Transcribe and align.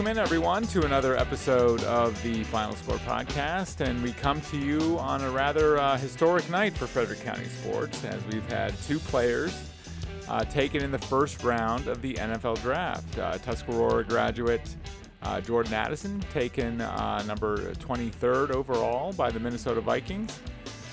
Welcome 0.00 0.16
in, 0.16 0.22
everyone, 0.22 0.62
to 0.68 0.86
another 0.86 1.14
episode 1.14 1.84
of 1.84 2.22
the 2.22 2.42
Final 2.44 2.74
Score 2.74 2.96
podcast. 3.00 3.86
And 3.86 4.02
we 4.02 4.12
come 4.12 4.40
to 4.40 4.56
you 4.56 4.98
on 4.98 5.20
a 5.20 5.30
rather 5.30 5.76
uh, 5.76 5.98
historic 5.98 6.48
night 6.48 6.72
for 6.74 6.86
Frederick 6.86 7.20
County 7.20 7.44
sports, 7.44 8.02
as 8.06 8.24
we've 8.32 8.50
had 8.50 8.72
two 8.84 8.98
players 8.98 9.54
uh, 10.26 10.42
taken 10.44 10.82
in 10.82 10.90
the 10.90 10.98
first 10.98 11.44
round 11.44 11.86
of 11.86 12.00
the 12.00 12.14
NFL 12.14 12.62
draft. 12.62 13.18
Uh, 13.18 13.36
Tuscarora 13.36 14.02
graduate 14.08 14.74
uh, 15.22 15.42
Jordan 15.42 15.74
Addison, 15.74 16.18
taken 16.32 16.80
uh, 16.80 17.22
number 17.24 17.74
23rd 17.74 18.52
overall 18.52 19.12
by 19.12 19.30
the 19.30 19.38
Minnesota 19.38 19.82
Vikings, 19.82 20.40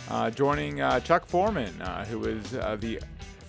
uh, 0.10 0.30
joining 0.30 0.80
Chuck 1.04 1.26
Foreman, 1.26 1.74
who 2.10 2.20
was 2.20 2.50
the 2.52 3.00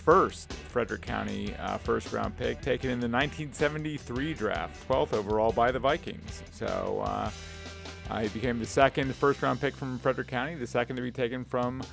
first 0.05 0.53
Frederick 0.69 1.01
County 1.01 1.55
uh, 1.55 1.77
first 1.77 2.13
round 2.13 2.37
pick, 2.37 2.61
taken 2.61 2.89
in 2.89 2.99
the 2.99 3.07
1973 3.07 4.33
draft, 4.33 4.87
12th 4.87 5.13
overall 5.13 5.51
by 5.51 5.71
the 5.71 5.79
Vikings. 5.79 6.43
So 6.51 7.01
uh, 7.05 7.31
uh, 8.09 8.19
he 8.21 8.29
became 8.29 8.59
the 8.59 8.65
second 8.65 9.13
first 9.15 9.41
round 9.41 9.59
pick 9.59 9.75
from 9.75 9.99
Frederick 9.99 10.27
County, 10.27 10.55
the 10.55 10.67
second 10.67 10.95
to 10.95 11.01
be 11.01 11.11
taken 11.11 11.43
from, 11.43 11.83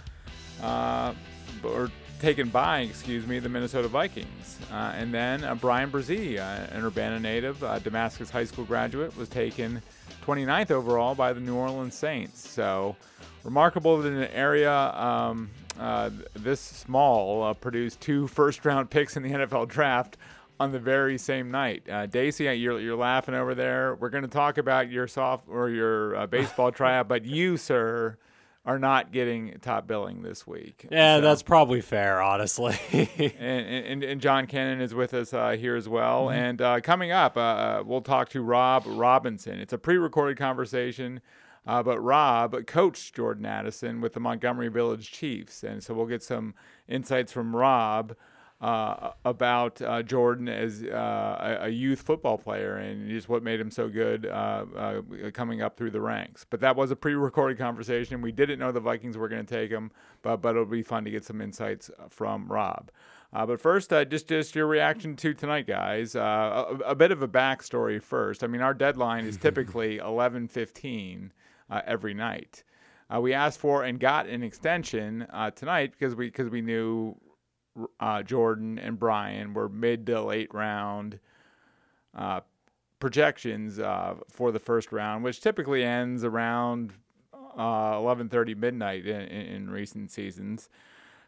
uh, 0.62 1.14
or 1.62 1.90
taken 2.20 2.48
by, 2.48 2.80
excuse 2.80 3.26
me, 3.26 3.38
the 3.38 3.48
Minnesota 3.48 3.88
Vikings. 3.88 4.58
Uh, 4.70 4.92
and 4.94 5.12
then 5.12 5.44
uh, 5.44 5.54
Bryan 5.54 5.90
Bresee, 5.90 6.38
an 6.38 6.84
Urbana 6.84 7.18
native, 7.18 7.60
Damascus 7.82 8.30
High 8.30 8.44
School 8.44 8.64
graduate, 8.64 9.16
was 9.16 9.28
taken 9.28 9.82
29th 10.24 10.70
overall 10.70 11.14
by 11.14 11.32
the 11.32 11.40
New 11.40 11.54
Orleans 11.54 11.94
Saints. 11.94 12.48
So 12.48 12.96
remarkable 13.44 13.98
that 13.98 14.08
in 14.08 14.16
an 14.16 14.30
area 14.32 14.72
um, 14.72 15.48
uh, 15.78 16.10
this 16.34 16.60
small 16.60 17.42
uh, 17.42 17.54
produced 17.54 18.00
two 18.00 18.26
first 18.26 18.64
round 18.64 18.90
picks 18.90 19.16
in 19.16 19.22
the 19.22 19.30
NFL 19.32 19.68
draft 19.68 20.16
on 20.58 20.72
the 20.72 20.78
very 20.78 21.18
same 21.18 21.50
night. 21.50 21.88
Uh, 21.88 22.06
Dacy, 22.06 22.44
you're, 22.44 22.80
you're 22.80 22.96
laughing 22.96 23.34
over 23.34 23.54
there. 23.54 23.94
We're 23.96 24.08
going 24.08 24.24
to 24.24 24.28
talk 24.28 24.58
about 24.58 24.90
your 24.90 25.06
soft 25.06 25.48
or 25.48 25.68
your 25.68 26.16
uh, 26.16 26.26
baseball 26.26 26.72
tryout, 26.72 27.08
but 27.08 27.24
you, 27.24 27.56
sir, 27.56 28.16
are 28.64 28.78
not 28.78 29.12
getting 29.12 29.58
top 29.60 29.86
billing 29.86 30.22
this 30.22 30.46
week. 30.46 30.86
Yeah, 30.90 31.18
so. 31.18 31.20
that's 31.20 31.42
probably 31.42 31.80
fair, 31.80 32.20
honestly. 32.22 32.74
and, 33.38 33.66
and, 33.66 34.02
and, 34.02 34.20
John 34.20 34.46
Cannon 34.46 34.80
is 34.80 34.92
with 34.92 35.14
us 35.14 35.32
uh, 35.32 35.50
here 35.50 35.76
as 35.76 35.88
well. 35.88 36.26
Mm-hmm. 36.26 36.38
And 36.38 36.62
uh, 36.62 36.80
coming 36.80 37.12
up, 37.12 37.36
we'll 37.86 38.00
talk 38.00 38.30
to 38.30 38.42
Rob 38.42 38.84
Robinson. 38.86 39.60
It's 39.60 39.72
a 39.72 39.78
pre 39.78 39.98
recorded 39.98 40.38
conversation. 40.38 41.20
Uh, 41.66 41.82
but 41.82 42.00
Rob 42.00 42.66
coached 42.66 43.14
Jordan 43.14 43.44
Addison 43.44 44.00
with 44.00 44.12
the 44.12 44.20
Montgomery 44.20 44.68
Village 44.68 45.10
Chiefs. 45.10 45.64
And 45.64 45.82
so 45.82 45.94
we'll 45.94 46.06
get 46.06 46.22
some 46.22 46.54
insights 46.88 47.32
from 47.32 47.54
Rob 47.54 48.14
uh, 48.60 49.10
about 49.24 49.82
uh, 49.82 50.02
Jordan 50.02 50.48
as 50.48 50.82
uh, 50.82 51.58
a, 51.62 51.68
youth 51.68 52.00
football 52.00 52.38
player 52.38 52.76
and 52.76 53.08
just 53.08 53.28
what 53.28 53.42
made 53.42 53.60
him 53.60 53.70
so 53.70 53.86
good 53.88 54.24
uh, 54.24 54.64
uh, 54.74 55.02
coming 55.34 55.60
up 55.60 55.76
through 55.76 55.90
the 55.90 56.00
ranks. 56.00 56.46
But 56.48 56.60
that 56.60 56.74
was 56.74 56.90
a 56.90 56.96
pre-recorded 56.96 57.58
conversation. 57.58 58.22
We 58.22 58.32
didn't 58.32 58.58
know 58.58 58.72
the 58.72 58.80
Vikings 58.80 59.18
were 59.18 59.28
going 59.28 59.44
to 59.44 59.54
take 59.54 59.70
him, 59.70 59.90
but 60.22 60.38
but 60.38 60.50
it'll 60.50 60.64
be 60.64 60.82
fun 60.82 61.04
to 61.04 61.10
get 61.10 61.24
some 61.24 61.42
insights 61.42 61.90
from 62.08 62.50
Rob. 62.50 62.90
but 63.30 63.60
first, 63.60 63.90
just 63.90 64.28
just 64.28 64.54
your 64.54 64.66
reaction 64.66 65.16
to 65.16 65.34
tonight, 65.34 65.66
guys. 65.66 66.14
A, 66.14 66.78
a, 66.86 66.94
bit 66.94 67.10
of 67.10 67.22
a 67.22 67.28
backstory 67.28 68.02
first. 68.02 68.42
I 68.42 68.46
mean, 68.46 68.62
our 68.62 68.72
deadline 68.72 69.26
is 69.26 69.36
typically 69.36 69.98
11:15 69.98 71.30
uh, 71.70 71.82
every 71.86 72.14
night. 72.14 72.64
Uh, 73.14 73.20
we 73.20 73.32
asked 73.32 73.60
for 73.60 73.84
and 73.84 74.00
got 74.00 74.26
an 74.26 74.42
extension 74.42 75.26
uh, 75.32 75.50
tonight 75.50 75.92
because 75.92 76.14
we 76.14 76.26
because 76.26 76.50
we 76.50 76.60
knew 76.60 77.14
uh, 78.00 78.22
Jordan 78.22 78.78
and 78.78 78.98
Bryan 78.98 79.54
were 79.54 79.68
mid 79.68 80.06
to 80.06 80.22
late 80.22 80.52
round 80.52 81.20
uh, 82.14 82.40
projections 82.98 83.76
for 84.30 84.50
the 84.50 84.58
first 84.58 84.90
round, 84.90 85.22
which 85.22 85.40
typically 85.40 85.84
ends 85.84 86.24
around 86.24 86.94
11:30 87.56 88.56
midnight 88.56 89.06
in, 89.06 89.20
in, 89.22 89.70
recent 89.70 90.10
seasons. 90.10 90.68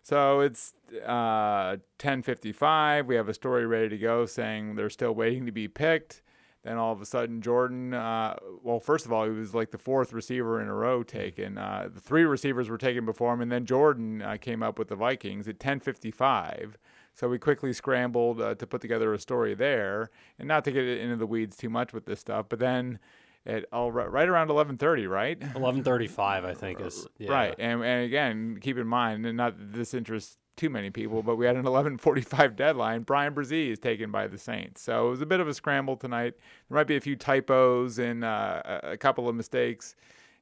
So 0.03 0.41
it's 0.41 0.75
uh, 1.07 1.77
10:55. 1.99 3.07
We 3.07 3.15
have 3.15 3.29
a 3.29 3.35
story 3.35 3.67
ready 3.67 3.91
to 3.91 3.99
go 3.99 4.27
saying 4.27 4.75
they're 4.75 4.91
still 4.91 5.15
waiting 5.15 5.47
to 5.47 5.53
be 5.53 5.69
picked. 5.69 6.23
Then 6.69 6.77
all 6.77 6.93
of 6.93 7.01
a 7.01 7.07
sudden, 7.07 7.41
Jordan, 7.41 7.95
uh, 7.95 8.37
well, 8.63 8.79
first 8.79 9.07
of 9.07 9.13
all, 9.13 9.25
he 9.25 9.31
was 9.31 9.55
like 9.55 9.71
the 9.71 9.79
fourth 9.79 10.13
receiver 10.13 10.61
in 10.61 10.69
a 10.69 10.75
row 10.75 11.03
taken. 11.03 11.57
Uh, 11.57 11.89
the 11.91 11.99
three 11.99 12.25
receivers 12.25 12.69
were 12.69 12.77
taken 12.77 13.07
before 13.07 13.33
him, 13.33 13.41
and 13.41 13.51
then 13.51 13.65
Jordan 13.65 14.21
uh, 14.21 14.37
came 14.39 14.63
up 14.63 14.79
with 14.79 14.89
the 14.89 14.95
Vikings 14.95 15.49
at 15.49 15.59
10:55. 15.59 16.75
So 17.15 17.27
we 17.27 17.39
quickly 17.39 17.73
scrambled 17.73 18.43
uh, 18.43 18.55
to 18.57 18.67
put 18.67 18.83
together 18.83 19.15
a 19.15 19.19
story 19.19 19.55
there, 19.55 20.11
and 20.39 20.47
not 20.47 20.63
to 20.65 20.71
get 20.71 20.85
into 20.85 21.17
the 21.17 21.27
weeds 21.27 21.57
too 21.57 21.71
much 21.71 21.95
with 21.95 22.05
this 22.05 22.21
stuff, 22.21 22.51
but 22.51 22.59
then 22.59 22.99
at 23.47 23.65
all 23.73 23.91
right 23.91 24.29
around 24.29 24.49
11:30, 24.49 25.09
right? 25.09 25.41
11:35, 25.41 26.45
I 26.45 26.53
think 26.53 26.83
is 26.83 27.07
yeah. 27.17 27.31
right. 27.31 27.55
And 27.59 27.83
and 27.83 28.05
again, 28.05 28.59
keep 28.61 28.77
in 28.77 28.87
mind, 28.87 29.25
and 29.25 29.39
not 29.39 29.55
this 29.57 29.95
interests 29.95 30.37
too 30.59 30.69
many 30.69 30.91
people, 30.91 31.23
but 31.23 31.37
we 31.37 31.47
had 31.47 31.57
an 31.57 31.65
11:45 31.65 32.57
deadline. 32.57 33.03
Bryan 33.03 33.35
Bresee 33.35 33.71
is 33.71 33.79
taken 33.79 34.11
by 34.11 34.27
the 34.27 34.39
Saints, 34.39 34.83
so 34.83 35.07
it 35.07 35.11
was 35.11 35.23
a 35.23 35.27
bit 35.27 35.41
of 35.41 35.49
a 35.49 35.55
scramble 35.55 35.97
tonight. 35.97 36.35
There 36.69 36.77
might 36.77 36.87
be 36.87 36.97
a 36.97 37.01
few 37.01 37.17
typos 37.17 37.99
and 37.99 38.25
uh, 38.25 38.81
a 38.83 38.97
couple 38.97 39.29
of 39.29 39.35
mistakes 39.35 39.97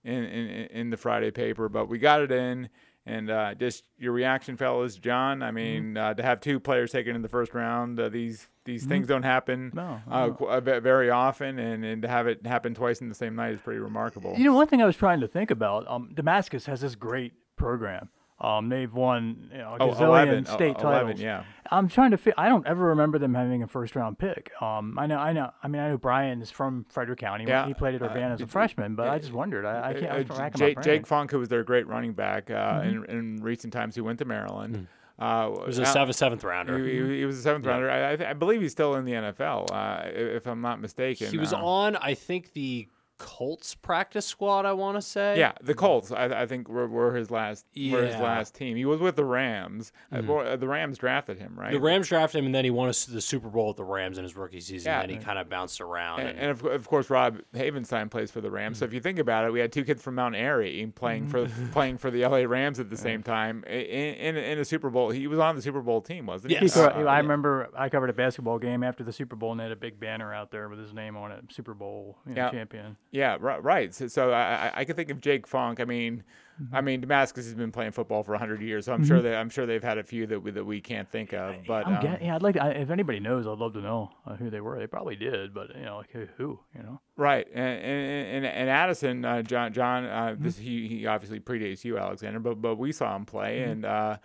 in, 0.05 0.25
in, 0.25 0.49
in 0.67 0.91
the 0.91 0.97
Friday 0.97 1.31
paper, 1.31 1.69
but 1.69 1.89
we 1.89 1.99
got 1.99 2.23
it 2.23 2.33
in. 2.33 2.69
And 3.09 3.31
uh, 3.31 3.55
just 3.55 3.85
your 3.99 4.13
reaction, 4.13 4.57
fellas, 4.57 4.97
John. 4.97 5.41
I 5.41 5.53
mean, 5.53 5.95
mm-hmm. 5.95 5.97
uh, 5.97 6.15
to 6.15 6.23
have 6.25 6.41
two 6.41 6.59
players 6.59 6.91
taken 6.91 7.15
in 7.15 7.23
the 7.23 7.29
first 7.29 7.55
round, 7.55 8.01
uh, 8.01 8.09
these 8.09 8.49
these 8.65 8.83
mm-hmm. 8.83 8.91
things 8.91 9.07
don't 9.07 9.23
happen 9.23 9.71
no, 9.73 10.01
uh, 10.11 10.31
no. 10.41 10.81
very 10.81 11.09
often, 11.09 11.61
and, 11.61 11.85
and 11.85 12.03
to 12.03 12.09
have 12.09 12.27
it 12.27 12.45
happen 12.45 12.75
twice 12.75 13.01
in 13.01 13.09
the 13.09 13.15
same 13.15 13.37
night 13.37 13.55
is 13.55 13.61
pretty 13.61 13.79
remarkable. 13.79 14.35
You 14.37 14.45
know, 14.45 14.55
one 14.55 14.67
thing 14.67 14.83
I 14.83 14.87
was 14.87 14.97
trying 14.97 15.21
to 15.21 15.29
think 15.29 15.53
about, 15.53 15.87
um, 15.87 16.11
Damascus 16.15 16.67
has 16.67 16.81
this 16.81 16.97
great 16.97 17.35
program. 17.55 18.11
Um, 18.39 18.69
they've 18.69 18.93
won 18.93 19.49
you 19.51 19.59
know, 19.59 19.77
a 19.81 19.83
oh, 19.83 19.91
gazillion 19.93 20.27
11, 20.27 20.47
state 20.47 20.77
oh, 20.79 20.89
11, 20.89 21.07
titles. 21.07 21.21
Yeah. 21.21 21.45
I'm 21.71 21.89
trying 21.89 22.11
to. 22.11 22.19
Fi- 22.19 22.35
I 22.37 22.49
don't 22.49 22.67
ever 22.67 22.87
remember 22.87 23.19
them 23.19 23.35
having 23.35 23.63
a 23.63 23.67
first 23.67 23.97
round 23.97 24.19
pick. 24.19 24.51
Um, 24.61 24.99
I 24.99 25.07
know. 25.07 25.19
I 25.19 25.33
know. 25.33 25.51
I 25.63 25.69
mean, 25.69 25.81
I 25.81 25.89
know 25.89 25.97
Bryan 25.97 26.43
is 26.43 26.51
from 26.51 26.85
Frederick 26.91 27.19
County. 27.19 27.45
Yeah. 27.47 27.67
He 27.67 27.73
played 27.73 27.95
at 27.95 28.03
uh, 28.03 28.07
Urbana 28.07 28.31
uh, 28.31 28.35
as 28.35 28.41
a 28.43 28.47
freshman, 28.47 28.95
but 28.95 29.09
uh, 29.09 29.13
I 29.13 29.19
just 29.19 29.33
wondered. 29.33 29.65
I, 29.65 29.89
I 29.89 29.95
can't. 29.95 30.31
Uh, 30.31 30.51
Jake, 30.51 30.81
Jake 30.83 31.07
Funk, 31.07 31.31
who 31.31 31.39
was 31.39 31.49
their 31.49 31.65
great 31.65 31.87
running 31.87 32.13
back 32.13 32.51
uh, 32.51 32.81
mm-hmm. 32.81 33.05
in, 33.05 33.19
in 33.19 33.43
recent 33.43 33.73
times, 33.73 33.95
he 33.95 34.03
went 34.03 34.19
to 34.19 34.27
Maryland. 34.27 34.75
Mm-hmm. 34.75 34.85
Uh, 35.19 35.49
it 35.49 35.67
was 35.67 35.79
a 35.79 35.87
seventh, 35.87 36.17
seventh 36.17 36.45
rounder. 36.45 36.79
He, 36.79 37.01
he, 37.01 37.19
he 37.21 37.25
was 37.25 37.39
a 37.39 37.43
seventh 37.43 37.65
yeah. 37.65 37.71
rounder. 37.71 37.91
I, 37.91 38.31
I, 38.31 38.33
believe 38.35 38.61
he's 38.61 38.73
still 38.73 38.97
in 38.97 39.07
the 39.07 39.13
NFL, 39.13 39.73
uh, 39.73 40.11
if 40.13 40.47
I'm 40.47 40.61
not 40.61 40.79
mistaken. 40.79 41.31
He 41.31 41.39
was 41.39 41.55
uh, 41.55 41.65
on, 41.65 41.97
I 41.97 42.13
think, 42.13 42.53
the 42.53 42.87
Colts 43.19 43.75
practice 43.75 44.27
squad. 44.27 44.67
I 44.67 44.73
want 44.73 44.97
to 44.97 45.03
say. 45.03 45.39
Yeah, 45.39 45.53
the 45.63 45.75
Colts. 45.75 46.13
I, 46.13 46.43
I 46.43 46.47
think 46.47 46.69
were, 46.69 46.87
were 46.87 47.15
his 47.15 47.31
last. 47.31 47.67
Yeah. 47.73 47.95
Were 47.95 48.07
his 48.07 48.17
last 48.17 48.55
team. 48.55 48.77
He 48.77 48.85
was 48.85 49.01
with 49.01 49.17
the 49.17 49.25
Rams. 49.25 49.93
Mm-hmm. 50.13 50.31
Uh, 50.31 50.57
the 50.57 50.69
Rams 50.69 50.99
drafted 50.99 51.39
him, 51.39 51.55
right? 51.59 51.73
The 51.73 51.81
Rams 51.81 52.09
drafted 52.09 52.39
him, 52.39 52.47
and 52.47 52.55
then 52.55 52.65
he 52.65 52.71
won 52.71 52.89
the 52.89 52.95
Super 52.95 53.49
Bowl 53.49 53.69
with 53.69 53.77
the 53.77 53.85
Rams 53.85 54.19
in 54.19 54.25
his 54.25 54.37
rookie 54.37 54.61
season. 54.61 54.91
Yeah. 54.91 55.01
and 55.01 55.11
he 55.11 55.17
kind 55.19 55.39
of 55.39 55.49
bounced 55.49 55.81
around. 55.81 56.21
And, 56.21 56.29
and, 56.31 56.39
and 56.39 56.51
of, 56.51 56.65
of, 56.65 56.89
course, 56.89 57.11
Rob 57.11 57.39
Havenstein 57.55 58.11
plays 58.11 58.31
for 58.31 58.41
the 58.41 58.51
Rams. 58.51 58.77
Mm-hmm. 58.77 58.81
So 58.81 58.85
if 58.87 58.93
you 58.93 59.01
think 59.01 59.19
about 59.19 59.45
it, 59.45 59.53
we 59.53 59.61
had 59.61 59.73
two 59.73 59.85
kids 59.85 60.03
from 60.03 60.17
Mount 60.17 60.35
Airy 60.35 60.93
playing 60.95 61.29
for 61.29 61.47
mm-hmm. 61.47 61.67
playing 61.73 61.99
for 61.99 62.11
the 62.11 62.27
LA 62.27 62.39
Rams 62.39 62.81
at 62.81 62.91
the 62.91 62.97
same 62.97 63.23
time 63.23 63.65
in, 63.65 63.73
in, 64.15 64.37
in 64.37 64.59
a 64.59 64.65
Super 64.65 64.91
Bowl. 64.91 65.11
He 65.11 65.27
was 65.27 65.39
on 65.39 65.57
the 65.57 65.63
Super 65.63 65.81
Bowl 65.81 66.01
team, 66.01 66.27
wasn't 66.27 66.53
he? 66.53 66.59
Yes. 66.61 66.77
Uh, 66.77 66.87
I 66.87 67.19
remember 67.19 67.69
I 67.77 67.89
covered 67.89 68.11
a 68.11 68.15
basketball 68.15 68.59
game 68.59 68.83
after 68.83 69.05
the 69.05 69.13
Super 69.13 69.37
Bowl, 69.37 69.53
and 69.53 69.61
they 69.61 69.65
had 69.65 69.73
a 69.73 69.77
big 69.77 69.99
banner 69.99 70.35
out 70.35 70.51
there 70.51 70.69
with 70.69 70.79
his 70.79 70.93
name 70.93 71.17
on 71.17 71.33
it, 71.33 71.45
Super 71.51 71.75
Bowl 71.75 72.19
you 72.27 72.35
know, 72.35 72.43
yeah. 72.43 72.51
champion. 72.51 72.97
Yeah, 73.11 73.37
right 73.41 73.63
right. 73.63 73.95
So, 73.95 74.09
so 74.09 74.33
I, 74.33 74.73
I 74.75 74.85
could 74.85 74.97
think 74.97 75.11
of 75.11 75.21
Jake 75.21 75.47
Funk. 75.47 75.81
I 75.81 75.85
mean, 75.85 76.23
mm-hmm. 76.61 76.75
I 76.75 76.81
mean 76.81 77.01
Damascus 77.01 77.45
has 77.47 77.55
been 77.55 77.73
playing 77.73 77.93
football 77.93 78.23
for 78.23 78.37
hundred 78.37 78.61
years, 78.61 78.85
so 78.85 78.93
I'm 78.93 79.01
mm-hmm. 79.01 79.09
sure 79.09 79.23
that 79.23 79.37
I'm 79.37 79.49
sure 79.49 79.65
they've 79.65 79.83
had 79.83 79.99
a 79.99 80.03
few 80.03 80.27
that 80.27 80.41
we, 80.41 80.51
that 80.51 80.65
we 80.65 80.81
can't 80.81 81.09
think 81.09 81.33
of. 81.33 81.57
But 81.67 81.87
um, 81.87 82.01
getting, 82.01 82.27
yeah, 82.27 82.35
I'd 82.35 82.43
like 82.43 82.57
to, 82.57 82.81
if 82.81 82.91
anybody 82.91 83.21
knows, 83.21 83.47
I'd 83.47 83.59
love 83.59 83.73
to 83.75 83.81
know 83.81 84.11
uh, 84.27 84.37
who 84.37 84.51
they 84.51 84.61
were. 84.61 84.79
They 84.79 84.87
probably 84.87 85.17
did, 85.17 85.55
but 85.55 85.75
you 85.75 85.85
know, 85.85 85.99
like 85.99 86.11
who, 86.11 86.59
you 86.75 86.83
know. 86.83 87.01
Right, 87.17 87.47
and 87.55 87.81
and, 87.81 88.47
and 88.47 88.71
Addison, 88.71 89.25
uh, 89.25 89.43
John, 89.43 89.73
John, 89.73 90.05
uh, 90.05 90.09
mm-hmm. 90.09 90.45
this 90.45 90.59
he 90.59 90.89
he 90.89 91.07
obviously 91.07 91.41
predates 91.41 91.85
you, 91.85 91.99
Alexander, 91.99 92.41
but 92.41 92.61
but 92.61 92.77
we 92.77 92.93
saw 92.93 93.15
him 93.15 93.25
play, 93.25 93.61
mm-hmm. 93.61 93.71
and. 93.71 93.85
Uh, 93.85 94.17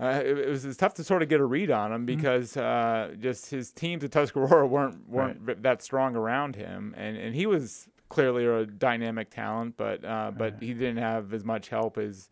uh, 0.00 0.22
it, 0.24 0.38
it, 0.38 0.48
was, 0.48 0.64
it, 0.64 0.68
was, 0.68 0.76
tough 0.76 0.94
to 0.94 1.04
sort 1.04 1.22
of 1.22 1.28
get 1.28 1.40
a 1.40 1.44
read 1.44 1.70
on 1.70 1.92
him 1.92 2.06
mm-hmm. 2.06 2.16
because 2.16 2.56
uh, 2.56 3.14
just 3.20 3.50
his 3.50 3.70
teams 3.70 4.02
at 4.02 4.10
Tuscarora 4.10 4.66
weren't 4.66 5.08
weren't 5.08 5.40
right. 5.42 5.62
that 5.62 5.82
strong 5.82 6.16
around 6.16 6.56
him, 6.56 6.94
and, 6.96 7.16
and 7.16 7.34
he 7.34 7.46
was 7.46 7.88
clearly 8.10 8.44
a 8.44 8.66
dynamic 8.66 9.30
talent, 9.30 9.76
but 9.78 10.04
uh, 10.04 10.30
but 10.36 10.56
he 10.60 10.74
didn't 10.74 10.98
have 10.98 11.32
as 11.32 11.44
much 11.44 11.70
help 11.70 11.96
as 11.96 12.28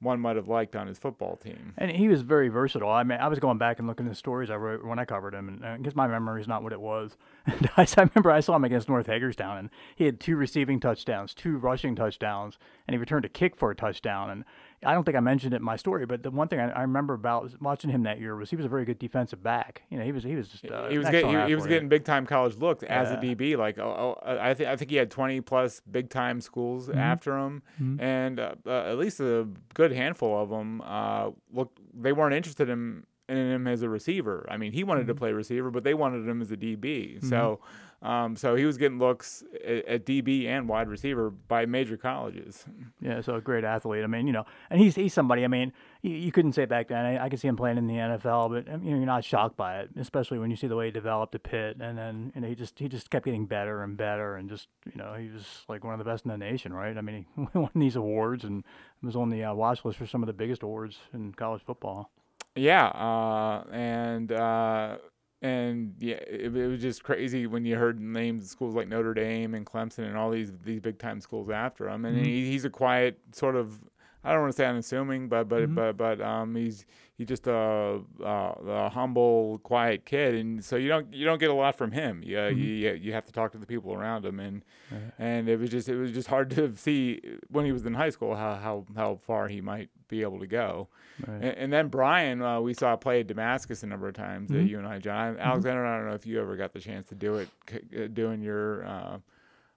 one 0.00 0.20
might 0.20 0.36
have 0.36 0.46
liked 0.46 0.76
on 0.76 0.86
his 0.86 0.98
football 0.98 1.36
team. 1.36 1.74
And 1.76 1.90
he 1.90 2.08
was 2.08 2.22
very 2.22 2.48
versatile. 2.48 2.90
I 2.90 3.02
mean, 3.02 3.18
I 3.18 3.26
was 3.26 3.40
going 3.40 3.58
back 3.58 3.78
and 3.78 3.88
looking 3.88 4.06
at 4.06 4.10
the 4.10 4.16
stories 4.16 4.48
I 4.48 4.54
wrote 4.54 4.84
when 4.84 4.98
I 4.98 5.04
covered 5.04 5.34
him, 5.34 5.48
and 5.48 5.64
I 5.64 5.76
guess 5.78 5.96
my 5.96 6.06
memory 6.06 6.40
is 6.40 6.46
not 6.46 6.62
what 6.62 6.72
it 6.72 6.80
was. 6.80 7.16
And 7.46 7.70
I, 7.76 7.82
I 7.82 8.02
remember 8.02 8.30
I 8.30 8.40
saw 8.40 8.54
him 8.56 8.64
against 8.64 8.88
North 8.88 9.06
Hagerstown, 9.06 9.56
and 9.56 9.70
he 9.96 10.04
had 10.04 10.20
two 10.20 10.36
receiving 10.36 10.80
touchdowns, 10.80 11.34
two 11.34 11.56
rushing 11.56 11.96
touchdowns, 11.96 12.58
and 12.86 12.94
he 12.94 12.98
returned 12.98 13.24
a 13.24 13.28
kick 13.28 13.56
for 13.56 13.70
a 13.70 13.74
touchdown. 13.74 14.30
And 14.30 14.44
I 14.84 14.94
don't 14.94 15.04
think 15.04 15.16
I 15.16 15.20
mentioned 15.20 15.54
it 15.54 15.56
in 15.56 15.62
my 15.62 15.76
story, 15.76 16.06
but 16.06 16.22
the 16.22 16.30
one 16.30 16.46
thing 16.46 16.60
I, 16.60 16.70
I 16.70 16.82
remember 16.82 17.14
about 17.14 17.50
watching 17.60 17.90
him 17.90 18.04
that 18.04 18.20
year 18.20 18.36
was 18.36 18.48
he 18.50 18.56
was 18.56 18.64
a 18.64 18.68
very 18.68 18.84
good 18.84 18.98
defensive 18.98 19.42
back. 19.42 19.82
You 19.90 19.98
know, 19.98 20.04
he 20.04 20.12
was 20.12 20.22
he 20.22 20.36
was 20.36 20.48
just 20.48 20.64
uh, 20.66 20.88
he 20.88 20.98
was 20.98 21.08
getting 21.08 21.30
he, 21.30 21.46
he, 21.48 21.54
was 21.56 21.66
getting 21.66 21.88
big 21.88 22.04
time 22.04 22.26
college 22.26 22.56
looks 22.56 22.84
yeah. 22.84 23.00
as 23.00 23.10
a 23.10 23.16
DB. 23.16 23.56
Like 23.56 23.78
oh, 23.78 24.18
oh, 24.24 24.38
I 24.38 24.54
think 24.54 24.68
I 24.68 24.76
think 24.76 24.90
he 24.90 24.96
had 24.96 25.10
20 25.10 25.40
plus 25.40 25.80
big 25.90 26.10
time 26.10 26.40
schools 26.40 26.88
mm-hmm. 26.88 26.98
after 26.98 27.36
him, 27.36 27.62
mm-hmm. 27.80 28.00
and 28.00 28.38
uh, 28.38 28.54
uh, 28.66 28.90
at 28.90 28.98
least 28.98 29.18
a 29.20 29.48
good 29.74 29.92
handful 29.92 30.40
of 30.40 30.48
them 30.50 30.80
uh, 30.82 31.30
look 31.52 31.76
they 31.92 32.12
weren't 32.12 32.34
interested 32.34 32.68
in 32.68 33.04
in 33.28 33.36
him 33.36 33.66
as 33.66 33.82
a 33.82 33.88
receiver. 33.88 34.46
I 34.48 34.56
mean, 34.56 34.72
he 34.72 34.84
wanted 34.84 35.02
mm-hmm. 35.02 35.08
to 35.08 35.14
play 35.16 35.32
receiver, 35.32 35.70
but 35.70 35.84
they 35.84 35.94
wanted 35.94 36.26
him 36.26 36.40
as 36.40 36.50
a 36.50 36.56
DB. 36.56 37.16
Mm-hmm. 37.16 37.28
So, 37.28 37.60
um, 38.00 38.36
so 38.36 38.54
he 38.54 38.64
was 38.64 38.78
getting 38.78 39.00
looks 39.00 39.42
at, 39.54 39.84
at, 39.86 40.06
DB 40.06 40.46
and 40.46 40.68
wide 40.68 40.88
receiver 40.88 41.30
by 41.30 41.66
major 41.66 41.96
colleges. 41.96 42.64
Yeah, 43.00 43.20
so 43.22 43.34
a 43.34 43.40
great 43.40 43.64
athlete. 43.64 44.04
I 44.04 44.06
mean, 44.06 44.28
you 44.28 44.32
know, 44.32 44.44
and 44.70 44.80
he's 44.80 44.94
he's 44.94 45.12
somebody. 45.12 45.44
I 45.44 45.48
mean, 45.48 45.72
you, 46.02 46.12
you 46.12 46.30
couldn't 46.30 46.52
say 46.52 46.64
back 46.64 46.88
then. 46.88 47.04
I, 47.04 47.24
I 47.24 47.28
could 47.28 47.40
see 47.40 47.48
him 47.48 47.56
playing 47.56 47.76
in 47.76 47.88
the 47.88 47.94
NFL, 47.94 48.50
but 48.50 48.72
you 48.84 48.90
know, 48.90 48.96
you're 48.98 49.06
not 49.06 49.24
shocked 49.24 49.56
by 49.56 49.80
it, 49.80 49.90
especially 49.98 50.38
when 50.38 50.48
you 50.48 50.56
see 50.56 50.68
the 50.68 50.76
way 50.76 50.86
he 50.86 50.90
developed 50.92 51.34
at 51.34 51.42
Pitt, 51.42 51.78
and 51.80 51.98
then 51.98 52.32
you 52.36 52.40
know 52.40 52.46
he 52.46 52.54
just 52.54 52.78
he 52.78 52.88
just 52.88 53.10
kept 53.10 53.24
getting 53.24 53.46
better 53.46 53.82
and 53.82 53.96
better, 53.96 54.36
and 54.36 54.48
just 54.48 54.68
you 54.86 54.96
know 54.96 55.14
he 55.14 55.28
was 55.30 55.64
like 55.68 55.82
one 55.82 55.92
of 55.92 55.98
the 55.98 56.04
best 56.04 56.24
in 56.24 56.30
the 56.30 56.38
nation, 56.38 56.72
right? 56.72 56.96
I 56.96 57.00
mean, 57.00 57.26
he 57.34 57.46
won 57.58 57.70
these 57.74 57.96
awards 57.96 58.44
and 58.44 58.62
was 59.02 59.16
on 59.16 59.30
the 59.30 59.42
uh, 59.42 59.54
watch 59.54 59.84
list 59.84 59.98
for 59.98 60.06
some 60.06 60.22
of 60.22 60.28
the 60.28 60.32
biggest 60.32 60.62
awards 60.62 60.98
in 61.12 61.32
college 61.32 61.62
football. 61.66 62.12
Yeah, 62.54 62.86
uh, 62.86 63.64
and 63.72 64.30
uh, 64.30 64.98
and 65.40 65.94
yeah, 66.00 66.16
it, 66.26 66.54
it, 66.54 66.66
was 66.66 66.80
just 66.80 67.04
crazy 67.04 67.46
when 67.46 67.64
you 67.64 67.76
heard 67.76 68.00
names 68.00 68.44
of 68.44 68.50
schools 68.50 68.74
like 68.74 68.88
Notre 68.88 69.14
Dame 69.14 69.54
and 69.54 69.64
Clemson 69.64 70.06
and 70.06 70.16
all 70.16 70.30
these 70.30 70.52
these 70.64 70.80
big 70.80 70.98
time 70.98 71.20
schools 71.20 71.48
after 71.48 71.88
him. 71.88 72.04
And 72.04 72.16
mm-hmm. 72.16 72.24
he, 72.24 72.50
he's 72.50 72.64
a 72.64 72.70
quiet 72.70 73.18
sort 73.32 73.54
of 73.54 73.78
I 74.24 74.32
don't 74.32 74.42
want 74.42 74.52
to 74.52 74.56
say 74.56 74.66
unassuming, 74.66 75.28
but 75.28 75.48
but 75.48 75.62
mm-hmm. 75.62 75.74
but 75.74 75.96
but 75.96 76.20
um, 76.20 76.54
he's 76.56 76.84
he's 77.16 77.28
just 77.28 77.46
a, 77.46 78.00
a, 78.22 78.24
a, 78.24 78.88
humble, 78.88 79.58
quiet 79.62 80.04
kid, 80.04 80.34
and 80.34 80.64
so 80.64 80.76
you 80.76 80.88
don't 80.88 81.12
you 81.12 81.24
don't 81.24 81.38
get 81.38 81.50
a 81.50 81.54
lot 81.54 81.76
from 81.76 81.92
him. 81.92 82.22
You, 82.24 82.36
mm-hmm. 82.36 82.58
you 82.58 82.92
you 82.94 83.12
have 83.12 83.24
to 83.26 83.32
talk 83.32 83.52
to 83.52 83.58
the 83.58 83.66
people 83.66 83.92
around 83.92 84.24
him, 84.24 84.40
and 84.40 84.64
right. 84.90 85.12
and 85.18 85.48
it 85.48 85.58
was 85.58 85.70
just 85.70 85.88
it 85.88 85.96
was 85.96 86.10
just 86.10 86.28
hard 86.28 86.50
to 86.50 86.74
see 86.76 87.20
when 87.48 87.64
he 87.64 87.72
was 87.72 87.86
in 87.86 87.94
high 87.94 88.10
school 88.10 88.34
how 88.34 88.54
how 88.56 88.86
how 88.96 89.20
far 89.26 89.48
he 89.48 89.60
might 89.60 89.90
be 90.08 90.22
able 90.22 90.40
to 90.40 90.46
go. 90.46 90.88
Right. 91.26 91.34
And, 91.34 91.44
and, 91.44 91.72
then 91.72 91.88
Bryan, 91.88 92.40
uh, 92.40 92.60
we 92.60 92.72
saw 92.74 92.96
play 92.96 93.20
at 93.20 93.26
Damascus 93.26 93.82
a 93.82 93.86
number 93.86 94.08
of 94.08 94.14
times. 94.14 94.50
Mm-hmm. 94.50 94.60
Uh, 94.60 94.64
you 94.64 94.78
and 94.78 94.86
I, 94.86 94.98
John 94.98 95.34
mm-hmm. 95.34 95.42
Alexander. 95.42 95.84
I 95.84 95.98
don't 95.98 96.08
know 96.08 96.14
if 96.14 96.26
you 96.26 96.40
ever 96.40 96.56
got 96.56 96.72
the 96.72 96.80
chance 96.80 97.08
to 97.08 97.14
do 97.14 97.36
it, 97.36 97.48
c- 97.70 98.04
uh, 98.04 98.06
doing 98.08 98.40
your. 98.40 98.84
Uh, 98.84 99.18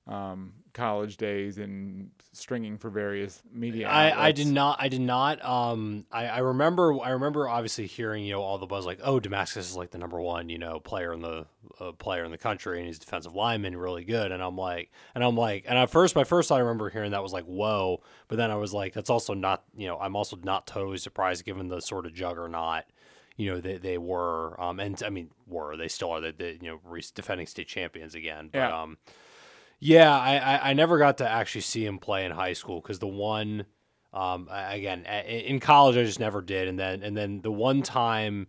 um, 0.07 0.53
college 0.73 1.17
days 1.17 1.57
and 1.57 2.09
stringing 2.33 2.77
for 2.77 2.89
various 2.89 3.41
media. 3.51 3.87
I, 3.87 4.27
I 4.27 4.31
did 4.31 4.47
not. 4.47 4.77
I 4.81 4.87
did 4.87 5.01
not. 5.01 5.43
Um, 5.43 6.05
I, 6.11 6.27
I 6.27 6.39
remember. 6.39 6.99
I 7.01 7.09
remember 7.09 7.47
obviously 7.47 7.87
hearing 7.87 8.23
you 8.23 8.33
know 8.33 8.41
all 8.41 8.57
the 8.57 8.65
buzz 8.65 8.85
like, 8.85 8.99
oh, 9.03 9.19
Damascus 9.19 9.69
is 9.69 9.75
like 9.75 9.91
the 9.91 9.97
number 9.97 10.19
one 10.19 10.49
you 10.49 10.57
know 10.57 10.79
player 10.79 11.13
in 11.13 11.21
the 11.21 11.45
uh, 11.79 11.91
player 11.93 12.23
in 12.23 12.31
the 12.31 12.37
country 12.37 12.79
and 12.79 12.87
he's 12.87 12.99
defensive 12.99 13.35
lineman 13.35 13.75
really 13.77 14.03
good. 14.03 14.31
And 14.31 14.41
I'm 14.41 14.57
like, 14.57 14.91
and 15.13 15.23
I'm 15.23 15.35
like, 15.35 15.65
and 15.67 15.77
at 15.77 15.89
first, 15.89 16.15
my 16.15 16.23
first 16.23 16.49
thought 16.49 16.55
I 16.55 16.59
remember 16.59 16.89
hearing 16.89 17.11
that 17.11 17.23
was 17.23 17.33
like, 17.33 17.45
whoa. 17.45 18.01
But 18.27 18.37
then 18.37 18.51
I 18.51 18.55
was 18.55 18.73
like, 18.73 18.93
that's 18.93 19.09
also 19.09 19.33
not 19.33 19.63
you 19.75 19.87
know 19.87 19.97
I'm 19.97 20.15
also 20.15 20.37
not 20.43 20.67
totally 20.67 20.97
surprised 20.97 21.45
given 21.45 21.67
the 21.67 21.81
sort 21.81 22.05
of 22.05 22.13
juggernaut 22.13 22.83
you 23.37 23.49
know 23.49 23.61
they, 23.61 23.77
they 23.77 23.97
were 23.97 24.59
um 24.61 24.79
and 24.79 25.01
I 25.05 25.09
mean 25.09 25.31
were 25.47 25.77
they 25.77 25.87
still 25.87 26.11
are 26.11 26.31
they, 26.31 26.57
you 26.61 26.69
know 26.69 26.99
defending 27.15 27.47
state 27.47 27.67
champions 27.67 28.13
again 28.13 28.49
but 28.51 28.59
yeah. 28.59 28.81
um 28.81 28.97
yeah, 29.81 30.15
I, 30.15 30.37
I, 30.37 30.69
I 30.69 30.73
never 30.73 30.99
got 30.99 31.17
to 31.17 31.27
actually 31.29 31.61
see 31.61 31.83
him 31.83 31.97
play 31.97 32.23
in 32.23 32.31
high 32.31 32.53
school 32.53 32.79
because 32.79 32.99
the 32.99 33.07
one, 33.07 33.65
um, 34.13 34.47
again 34.51 35.05
in 35.05 35.59
college 35.59 35.97
I 35.97 36.03
just 36.03 36.19
never 36.19 36.41
did, 36.41 36.67
and 36.67 36.79
then 36.79 37.01
and 37.01 37.17
then 37.17 37.41
the 37.41 37.51
one 37.51 37.81
time, 37.81 38.47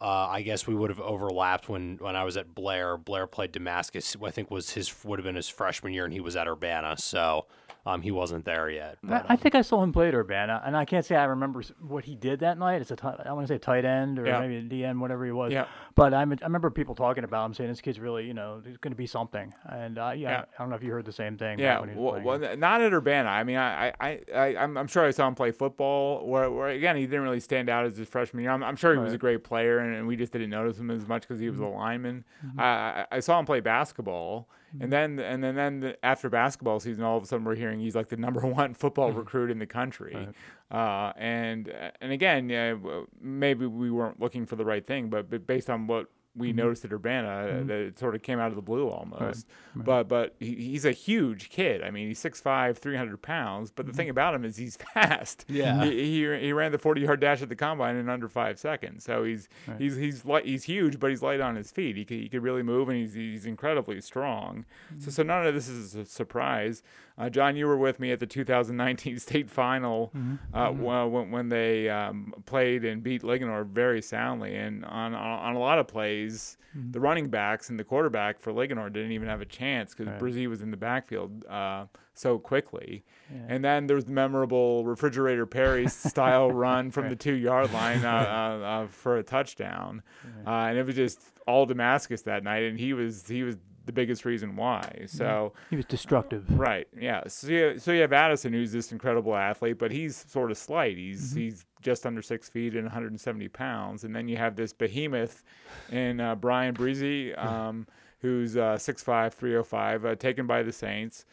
uh, 0.00 0.28
I 0.30 0.42
guess 0.42 0.66
we 0.66 0.74
would 0.74 0.90
have 0.90 1.00
overlapped 1.00 1.68
when 1.68 1.96
when 2.00 2.16
I 2.16 2.24
was 2.24 2.36
at 2.36 2.54
Blair. 2.54 2.96
Blair 2.98 3.26
played 3.26 3.52
Damascus. 3.52 4.16
I 4.22 4.30
think 4.30 4.50
was 4.50 4.70
his 4.70 5.04
would 5.04 5.18
have 5.18 5.24
been 5.24 5.36
his 5.36 5.48
freshman 5.48 5.92
year, 5.92 6.04
and 6.04 6.12
he 6.12 6.20
was 6.20 6.36
at 6.36 6.46
Urbana. 6.46 6.96
So 6.98 7.46
um, 7.86 8.02
he 8.02 8.10
wasn't 8.10 8.44
there 8.44 8.68
yet. 8.68 8.98
But, 9.02 9.22
um, 9.22 9.26
I 9.28 9.36
think 9.36 9.54
I 9.54 9.62
saw 9.62 9.80
him 9.80 9.92
play 9.92 10.08
at 10.08 10.14
Urbana, 10.14 10.60
and 10.66 10.76
I 10.76 10.84
can't 10.84 11.06
say 11.06 11.14
I 11.14 11.24
remember 11.24 11.62
what 11.80 12.04
he 12.04 12.16
did 12.16 12.40
that 12.40 12.58
night. 12.58 12.80
It's 12.80 12.90
a 12.90 12.96
t- 12.96 13.06
I 13.06 13.32
want 13.32 13.46
to 13.46 13.54
say 13.54 13.58
tight 13.58 13.84
end 13.84 14.18
or 14.18 14.26
yeah. 14.26 14.40
maybe 14.40 14.56
a 14.56 14.62
DN, 14.62 14.98
whatever 14.98 15.24
he 15.24 15.30
was. 15.30 15.52
Yeah. 15.52 15.66
But 15.94 16.12
I'm, 16.12 16.32
I 16.32 16.44
remember 16.44 16.68
people 16.70 16.96
talking 16.96 17.22
about 17.22 17.46
him, 17.46 17.54
saying 17.54 17.70
this 17.70 17.80
kid's 17.80 18.00
really, 18.00 18.26
you 18.26 18.34
know, 18.34 18.60
he's 18.66 18.76
going 18.76 18.90
to 18.90 18.96
be 18.96 19.06
something. 19.06 19.54
And 19.70 19.98
uh, 19.98 20.12
yeah, 20.16 20.30
yeah, 20.30 20.44
I 20.58 20.62
don't 20.62 20.70
know 20.70 20.74
if 20.74 20.82
you 20.82 20.90
heard 20.90 21.04
the 21.04 21.12
same 21.12 21.38
thing. 21.38 21.60
Yeah. 21.60 21.78
Well, 21.94 22.20
well, 22.22 22.56
not 22.56 22.80
at 22.80 22.92
Urbana. 22.92 23.28
I 23.28 23.44
mean, 23.44 23.56
I, 23.56 23.92
I, 24.00 24.20
I, 24.34 24.56
I'm, 24.56 24.76
I'm 24.76 24.88
sure 24.88 25.06
I 25.06 25.12
saw 25.12 25.28
him 25.28 25.36
play 25.36 25.52
football. 25.52 26.26
Where, 26.26 26.50
where 26.50 26.68
again, 26.70 26.96
he 26.96 27.06
didn't 27.06 27.22
really 27.22 27.40
stand 27.40 27.68
out 27.68 27.86
as 27.86 27.96
his 27.96 28.08
freshman 28.08 28.42
year. 28.42 28.50
I'm, 28.50 28.64
I'm 28.64 28.76
sure 28.76 28.94
he 28.94 28.98
right. 28.98 29.04
was 29.04 29.14
a 29.14 29.18
great 29.18 29.44
player, 29.44 29.78
and, 29.86 29.96
and, 29.96 30.06
we 30.06 30.16
just 30.16 30.32
didn't 30.32 30.50
notice 30.50 30.78
him 30.78 30.90
as 30.90 31.06
much 31.06 31.22
because 31.22 31.40
he 31.40 31.48
was 31.48 31.60
mm-hmm. 31.60 31.74
a 31.74 31.78
lineman. 31.78 32.24
Mm-hmm. 32.44 32.60
I, 32.60 33.06
I 33.10 33.20
saw 33.20 33.38
him 33.38 33.46
play 33.46 33.60
basketball. 33.60 34.48
And 34.78 34.92
then 34.92 35.18
and 35.18 35.42
then 35.42 35.54
then 35.54 35.94
after 36.02 36.28
basketball 36.28 36.80
season, 36.80 37.02
all 37.02 37.16
of 37.16 37.22
a 37.22 37.26
sudden 37.26 37.46
we're 37.46 37.54
hearing 37.54 37.80
he's 37.80 37.96
like 37.96 38.08
the 38.08 38.16
number 38.16 38.40
one 38.46 38.74
football 38.74 39.08
mm-hmm. 39.08 39.20
recruit 39.20 39.50
in 39.50 39.58
the 39.58 39.66
country. 39.66 40.14
Right. 40.14 40.78
Uh, 40.78 41.12
and 41.16 41.72
and 42.00 42.12
again, 42.12 42.50
yeah, 42.50 42.74
maybe 43.18 43.64
we 43.66 43.90
weren't 43.90 44.20
looking 44.20 44.44
for 44.44 44.56
the 44.56 44.64
right 44.64 44.84
thing, 44.84 45.08
but, 45.08 45.30
but 45.30 45.46
based 45.46 45.70
on 45.70 45.86
what 45.86 46.10
we 46.36 46.48
mm-hmm. 46.48 46.58
noticed 46.58 46.84
at 46.84 46.92
Urbana 46.92 47.28
mm-hmm. 47.28 47.66
that 47.68 47.78
it 47.78 47.98
sort 47.98 48.14
of 48.14 48.22
came 48.22 48.38
out 48.38 48.48
of 48.48 48.56
the 48.56 48.62
blue 48.62 48.88
almost. 48.88 49.20
Right. 49.20 49.34
Right. 49.74 49.84
But 49.84 50.08
but 50.08 50.34
he, 50.38 50.54
he's 50.54 50.84
a 50.84 50.92
huge 50.92 51.48
kid. 51.50 51.82
I 51.82 51.90
mean, 51.90 52.08
he's 52.08 52.22
6'5", 52.22 52.76
300 52.76 53.20
pounds. 53.22 53.70
But 53.70 53.86
the 53.86 53.92
mm-hmm. 53.92 53.96
thing 53.96 54.10
about 54.10 54.34
him 54.34 54.44
is 54.44 54.56
he's 54.56 54.76
fast. 54.94 55.44
Yeah. 55.48 55.84
He, 55.84 55.90
he, 55.90 56.38
he, 56.38 56.52
ran 56.52 56.72
the 56.72 56.78
40 56.78 57.00
yard 57.00 57.20
dash 57.20 57.42
at 57.42 57.48
the 57.48 57.56
combine 57.56 57.96
in 57.96 58.08
under 58.08 58.28
five 58.28 58.58
seconds. 58.58 59.04
So 59.04 59.24
he's 59.24 59.48
right. 59.66 59.80
he's 59.80 59.96
he's 59.96 60.24
light, 60.24 60.44
he's 60.44 60.64
huge, 60.64 61.00
but 61.00 61.10
he's 61.10 61.22
light 61.22 61.40
on 61.40 61.56
his 61.56 61.70
feet. 61.70 61.96
He 61.96 62.04
could, 62.04 62.18
he 62.18 62.28
could 62.28 62.42
really 62.42 62.62
move, 62.62 62.88
and 62.88 62.98
he's 62.98 63.14
he's 63.14 63.46
incredibly 63.46 64.00
strong. 64.00 64.64
So 64.88 64.94
mm-hmm. 64.94 65.10
so 65.10 65.22
none 65.22 65.46
of 65.46 65.54
this 65.54 65.68
is 65.68 65.94
a 65.94 66.04
surprise. 66.04 66.82
Uh, 67.18 67.30
John, 67.30 67.56
you 67.56 67.66
were 67.66 67.78
with 67.78 67.98
me 67.98 68.12
at 68.12 68.20
the 68.20 68.26
2019 68.26 69.18
state 69.20 69.50
final 69.50 70.12
mm-hmm. 70.14 70.34
Uh, 70.52 70.68
mm-hmm. 70.68 71.12
when, 71.12 71.30
when 71.30 71.48
they 71.48 71.88
um, 71.88 72.34
played 72.44 72.84
and 72.84 73.02
beat 73.02 73.22
Linganore 73.22 73.66
very 73.66 74.02
soundly. 74.02 74.56
And 74.56 74.84
on, 74.84 75.14
on, 75.14 75.54
a 75.54 75.58
lot 75.58 75.78
of 75.78 75.88
plays, 75.88 76.58
mm-hmm. 76.76 76.92
the 76.92 77.00
running 77.00 77.28
backs 77.28 77.70
and 77.70 77.78
the 77.78 77.84
quarterback 77.84 78.38
for 78.38 78.52
Linganore 78.52 78.92
didn't 78.92 79.12
even 79.12 79.28
have 79.28 79.40
a 79.40 79.46
chance 79.46 79.94
because 79.94 80.08
right. 80.08 80.20
Bresee 80.20 80.46
was 80.46 80.60
in 80.60 80.70
the 80.70 80.76
backfield 80.76 81.46
uh, 81.46 81.86
so 82.12 82.38
quickly. 82.38 83.02
Yeah. 83.32 83.40
And 83.48 83.64
then 83.64 83.86
there's 83.86 84.04
the 84.04 84.12
memorable 84.12 84.84
refrigerator 84.84 85.46
Perry 85.46 85.88
style 85.88 86.50
run 86.50 86.90
from 86.90 87.04
right. 87.04 87.10
the 87.10 87.16
two 87.16 87.34
yard 87.34 87.72
line 87.72 88.04
uh, 88.04 88.10
uh, 88.12 88.66
uh, 88.66 88.86
for 88.88 89.16
a 89.16 89.22
touchdown. 89.22 90.02
and 90.44 90.76
it 90.76 90.84
was 90.84 90.94
just 90.94 91.20
all 91.46 91.64
Damascus 91.64 92.22
that 92.22 92.44
night. 92.44 92.64
And 92.64 92.78
he 92.78 92.92
was 92.92 93.26
he 93.26 93.42
was 93.42 93.56
the 93.86 93.92
biggest 93.92 94.24
reason 94.24 94.56
why. 94.56 95.06
So 95.06 95.52
he 95.70 95.76
was 95.76 95.86
destructive. 95.86 96.44
Right. 96.58 96.86
Yeah. 96.98 97.22
So 97.28 97.48
you, 97.48 97.78
so 97.78 97.92
you 97.92 98.02
have 98.02 98.12
Addison, 98.12 98.52
who's 98.52 98.72
this 98.72 98.92
incredible 98.92 99.34
athlete, 99.34 99.78
but 99.78 99.90
he's 99.90 100.24
sort 100.28 100.50
of 100.50 100.58
slight. 100.58 100.96
He's 100.96 101.30
mm-hmm. 101.30 101.40
he's 101.40 101.64
just 101.80 102.04
under 102.04 102.20
six 102.20 102.48
feet 102.48 102.74
and 102.74 102.84
170 102.84 103.48
pounds, 103.48 104.04
and 104.04 104.14
then 104.14 104.28
you 104.28 104.36
have 104.36 104.56
this 104.56 104.72
behemoth 104.72 105.44
in 105.90 106.20
uh, 106.20 106.34
Bryan 106.34 106.74
Bresee, 106.74 107.38
um, 107.42 107.86
who's 108.20 108.56
uh, 108.56 108.74
6'5", 108.74 109.32
305, 109.32 110.04
uh, 110.04 110.14
taken 110.16 110.46
by 110.46 110.62
the 110.62 110.72
Saints. 110.72 111.24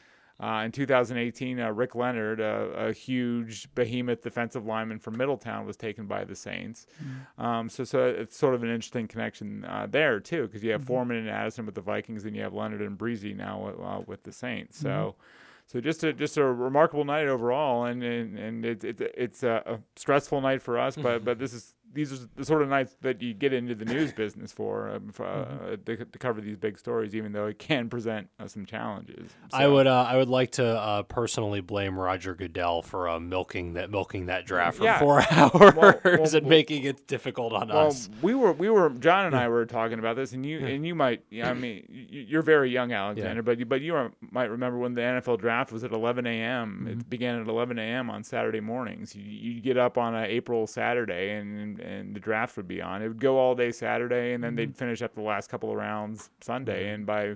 Uh, 0.44 0.64
in 0.66 0.74
2018, 0.74 1.58
uh, 1.58 1.72
Rick 1.72 1.96
Leonard, 1.96 2.42
a, 2.42 2.88
a, 2.88 2.92
huge 2.92 3.74
behemoth 3.76 4.22
defensive 4.22 4.66
lineman 4.66 5.00
from 5.00 5.18
Middletown, 5.18 5.66
was 5.66 5.78
taken 5.78 6.06
by 6.06 6.26
the 6.26 6.36
Saints. 6.36 6.86
Mm-hmm. 7.02 7.42
Um, 7.42 7.70
so, 7.70 7.86
so 7.86 8.08
it's 8.08 8.36
sort 8.36 8.54
of 8.54 8.62
an 8.62 8.70
interesting 8.70 9.08
connection 9.08 9.64
uh, 9.64 9.88
there 9.90 10.20
too, 10.20 10.42
because 10.48 10.62
you 10.62 10.72
have 10.72 10.82
mm-hmm. 10.82 10.88
Foreman 10.88 11.16
and 11.16 11.30
Addison 11.30 11.66
with 11.66 11.76
the 11.76 11.82
Vikings, 11.82 12.26
and 12.26 12.36
you 12.36 12.42
have 12.42 12.54
Leonard 12.54 12.82
and 12.82 12.98
Bresee 12.98 13.34
now 13.34 13.74
uh, 13.82 14.04
with 14.06 14.24
the 14.24 14.34
Saints. 14.34 14.78
So. 14.78 14.90
Mm-hmm. 14.90 15.22
So 15.66 15.80
just 15.80 16.04
a 16.04 16.12
just 16.12 16.36
a 16.36 16.44
remarkable 16.44 17.06
night 17.06 17.26
overall, 17.28 17.86
and 17.86 18.04
and, 18.04 18.38
and 18.38 18.66
it's 18.66 18.84
it, 18.84 19.00
it's 19.00 19.44
a, 19.44 19.64
a 19.66 19.80
stressful 19.96 20.42
night 20.42 20.62
for 20.62 20.78
us, 20.78 20.98
but 20.98 21.24
but 21.26 21.40
this 21.40 21.54
is 21.54 21.74
these 21.94 22.12
are 22.14 22.28
the 22.36 22.46
sort 22.46 22.62
of 22.62 22.70
nights 22.70 22.96
that 23.02 23.22
you 23.22 23.34
get 23.34 23.54
into 23.54 23.76
the 23.76 23.86
news 23.86 24.12
business 24.24 24.52
for, 24.52 24.90
um, 24.90 25.10
for 25.12 25.26
uh, 25.26 25.46
mm-hmm. 25.46 25.84
to, 25.84 26.06
to, 26.06 26.20
cover 26.20 26.42
these 26.42 26.58
big 26.58 26.78
stories, 26.78 27.16
even 27.16 27.32
though 27.32 27.48
it 27.48 27.60
can 27.60 27.90
present 27.90 28.30
uh, 28.40 28.48
some 28.48 28.66
challenges. 28.66 29.32
So. 29.52 29.58
I 29.58 29.68
would 29.68 29.88
uh, 29.88 30.06
I 30.08 30.18
would 30.18 30.30
like 30.30 30.52
to 30.52 30.66
uh, 30.66 31.04
personally 31.04 31.62
blame 31.62 32.00
Roger 32.00 32.34
Goodell 32.34 32.82
for 32.82 33.08
uh, 33.08 33.20
milking 33.20 33.74
that 33.74 33.92
milking 33.92 34.28
that 34.28 34.46
draft 34.46 34.78
for 34.78 34.84
yeah. 34.84 35.00
four 35.00 35.22
hours 35.32 35.76
well, 35.76 36.00
well, 36.04 36.36
and 36.36 36.48
making 36.48 36.84
it 36.84 37.08
difficult 37.08 37.54
on 37.54 37.70
well, 37.70 37.88
us. 37.88 38.10
We 38.22 38.36
were 38.36 38.54
we 38.54 38.70
were 38.70 38.90
John 38.90 39.26
and 39.26 39.36
I 39.36 39.48
were 39.48 39.66
talking 39.66 40.00
about 40.00 40.16
this, 40.16 40.34
and 40.34 40.46
you 40.46 40.66
and 40.66 40.86
you 40.86 40.96
might 40.96 41.24
I 41.44 41.54
mean 41.54 41.86
you're 41.90 42.42
very 42.42 42.70
young, 42.70 42.92
Alexander, 42.92 43.36
yeah. 43.36 43.42
but 43.42 43.70
but 43.70 43.82
you 43.82 43.96
are, 43.96 44.12
might 44.32 44.50
remember 44.50 44.78
when 44.78 44.94
the 44.94 45.02
NFL 45.02 45.40
draft 45.40 45.72
was 45.72 45.84
at 45.84 45.92
11 45.92 46.26
a.m. 46.26 46.80
Mm-hmm. 46.80 46.88
It 46.88 47.10
began 47.10 47.40
at 47.40 47.48
11 47.48 47.80
a.m. 47.80 48.10
on 48.10 48.24
Saturday 48.24 48.60
mornings. 48.60 49.16
You, 49.16 49.24
you 49.24 49.62
get 49.62 49.78
up 49.78 49.98
on 49.98 50.16
a 50.16 50.24
April 50.24 50.68
Saturday 50.68 51.32
and 51.32 51.80
and 51.84 52.16
the 52.16 52.20
draft 52.20 52.58
would 52.58 52.68
be 52.68 52.82
on. 52.82 53.02
It 53.02 53.08
would 53.08 53.20
go 53.20 53.38
all 53.38 53.56
day 53.56 53.72
Saturday, 53.72 54.34
and 54.34 54.44
then 54.44 54.52
mm-hmm. 54.52 54.58
they'd 54.58 54.78
finish 54.78 55.02
up 55.02 55.16
the 55.16 55.22
last 55.22 55.50
couple 55.50 55.70
of 55.70 55.78
rounds 55.78 56.30
Sunday, 56.42 56.86
mm-hmm. 56.86 56.94
and 56.94 57.06
by 57.06 57.36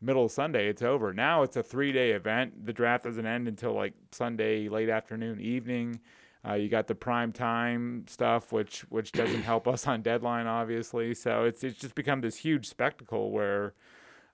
middle 0.00 0.24
of 0.24 0.30
Sunday, 0.30 0.68
it's 0.68 0.82
over. 0.82 1.12
Now 1.12 1.42
it's 1.42 1.56
a 1.56 1.62
three 1.62 1.92
day 1.92 2.12
event. 2.12 2.64
The 2.66 2.72
draft 2.72 3.04
doesn't 3.04 3.26
end 3.26 3.48
until 3.48 3.72
like 3.74 3.94
Sunday 4.12 4.68
late 4.68 4.88
afternoon, 4.88 5.40
evening. 5.40 6.00
Uh, 6.48 6.54
you 6.54 6.68
got 6.68 6.86
the 6.86 6.94
prime 6.94 7.32
time 7.32 8.04
stuff, 8.08 8.52
which 8.52 8.80
which 8.90 9.12
doesn't 9.12 9.42
help 9.42 9.66
us 9.66 9.86
on 9.86 10.02
deadline, 10.02 10.46
obviously. 10.46 11.14
So 11.14 11.44
it's 11.44 11.64
it's 11.64 11.78
just 11.78 11.94
become 11.94 12.20
this 12.20 12.36
huge 12.36 12.68
spectacle 12.68 13.32
where, 13.32 13.74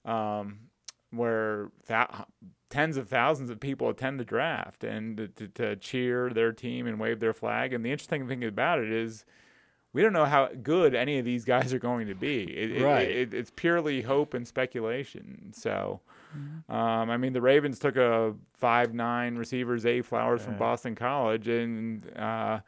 um, 0.05 0.59
where 1.11 1.71
th- 1.89 2.09
tens 2.69 2.97
of 2.97 3.09
thousands 3.09 3.51
of 3.51 3.59
people 3.59 3.89
attend 3.89 4.21
the 4.21 4.25
draft 4.25 4.85
and 4.85 5.17
to, 5.17 5.29
to, 5.29 5.49
to 5.49 5.77
cheer 5.77 6.29
their 6.31 6.53
team 6.53 6.87
and 6.87 7.01
wave 7.01 7.21
their 7.21 7.33
flag. 7.33 7.73
And 7.73 7.85
the 7.85 7.93
interesting 7.93 8.29
thing 8.29 8.45
about 8.45 8.81
it 8.81 8.93
is, 8.93 9.25
we 9.95 10.03
don't 10.03 10.13
know 10.13 10.27
how 10.27 10.49
good 10.63 10.95
any 10.95 11.19
of 11.19 11.25
these 11.25 11.45
guys 11.47 11.73
are 11.73 11.79
going 11.79 12.09
to 12.09 12.15
be. 12.15 12.43
It, 12.43 12.83
Right. 12.83 13.09
It, 13.09 13.33
it, 13.33 13.35
it's 13.35 13.51
purely 13.55 14.03
hope 14.03 14.35
and 14.35 14.47
speculation. 14.47 15.53
So, 15.55 16.01
um, 16.69 17.11
I 17.11 17.17
mean, 17.17 17.33
the 17.33 17.41
Ravens 17.41 17.79
took 17.79 17.97
a 17.97 18.35
five 18.59 18.93
nine 18.93 19.37
receiver 19.37 19.79
Zay 19.79 20.03
Flowers 20.03 20.43
from 20.45 20.57
Boston 20.59 20.95
College, 20.95 21.49
and 21.49 22.05
uh, 22.19 22.59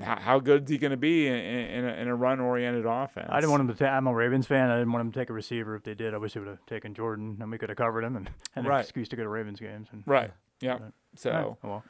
how, 0.00 0.16
how 0.18 0.38
good 0.40 0.64
is 0.64 0.70
he 0.70 0.76
going 0.78 0.90
to 0.90 0.96
be 0.96 1.26
in, 1.28 1.34
in, 1.34 1.84
a, 1.84 1.92
in 1.94 2.08
a 2.08 2.14
run 2.16 2.40
oriented 2.40 2.84
offense? 2.84 3.28
I 3.30 3.38
didn't 3.40 3.50
want 3.52 3.60
him 3.62 3.68
to. 3.68 3.74
Ta- 3.74 3.96
I'm 3.96 4.06
a 4.08 4.12
Ravens 4.14 4.46
fan. 4.46 4.68
I 4.70 4.76
didn't 4.78 4.92
want 4.92 5.06
him 5.06 5.12
to 5.12 5.18
take 5.20 5.30
a 5.30 5.32
receiver. 5.32 5.74
If 5.76 5.84
they 5.84 5.94
did, 5.94 6.14
I 6.14 6.18
wish 6.18 6.32
they 6.34 6.40
would 6.40 6.48
have 6.48 6.66
taken 6.66 6.94
Jordan, 6.94 7.38
and 7.40 7.50
we 7.50 7.58
could 7.58 7.68
have 7.68 7.78
covered 7.78 8.02
him 8.04 8.16
and, 8.16 8.28
and 8.56 8.66
Right. 8.66 8.76
an 8.78 8.80
excuse 8.82 9.08
to 9.10 9.16
go 9.16 9.22
to 9.22 9.28
Ravens 9.28 9.60
games. 9.60 9.86
And, 9.92 10.02
Right. 10.04 10.32
Yeah. 10.60 10.72
Right. 10.72 10.82
So. 11.14 11.30
Yeah, 11.30 11.44
oh 11.44 11.56
well. 11.62 11.84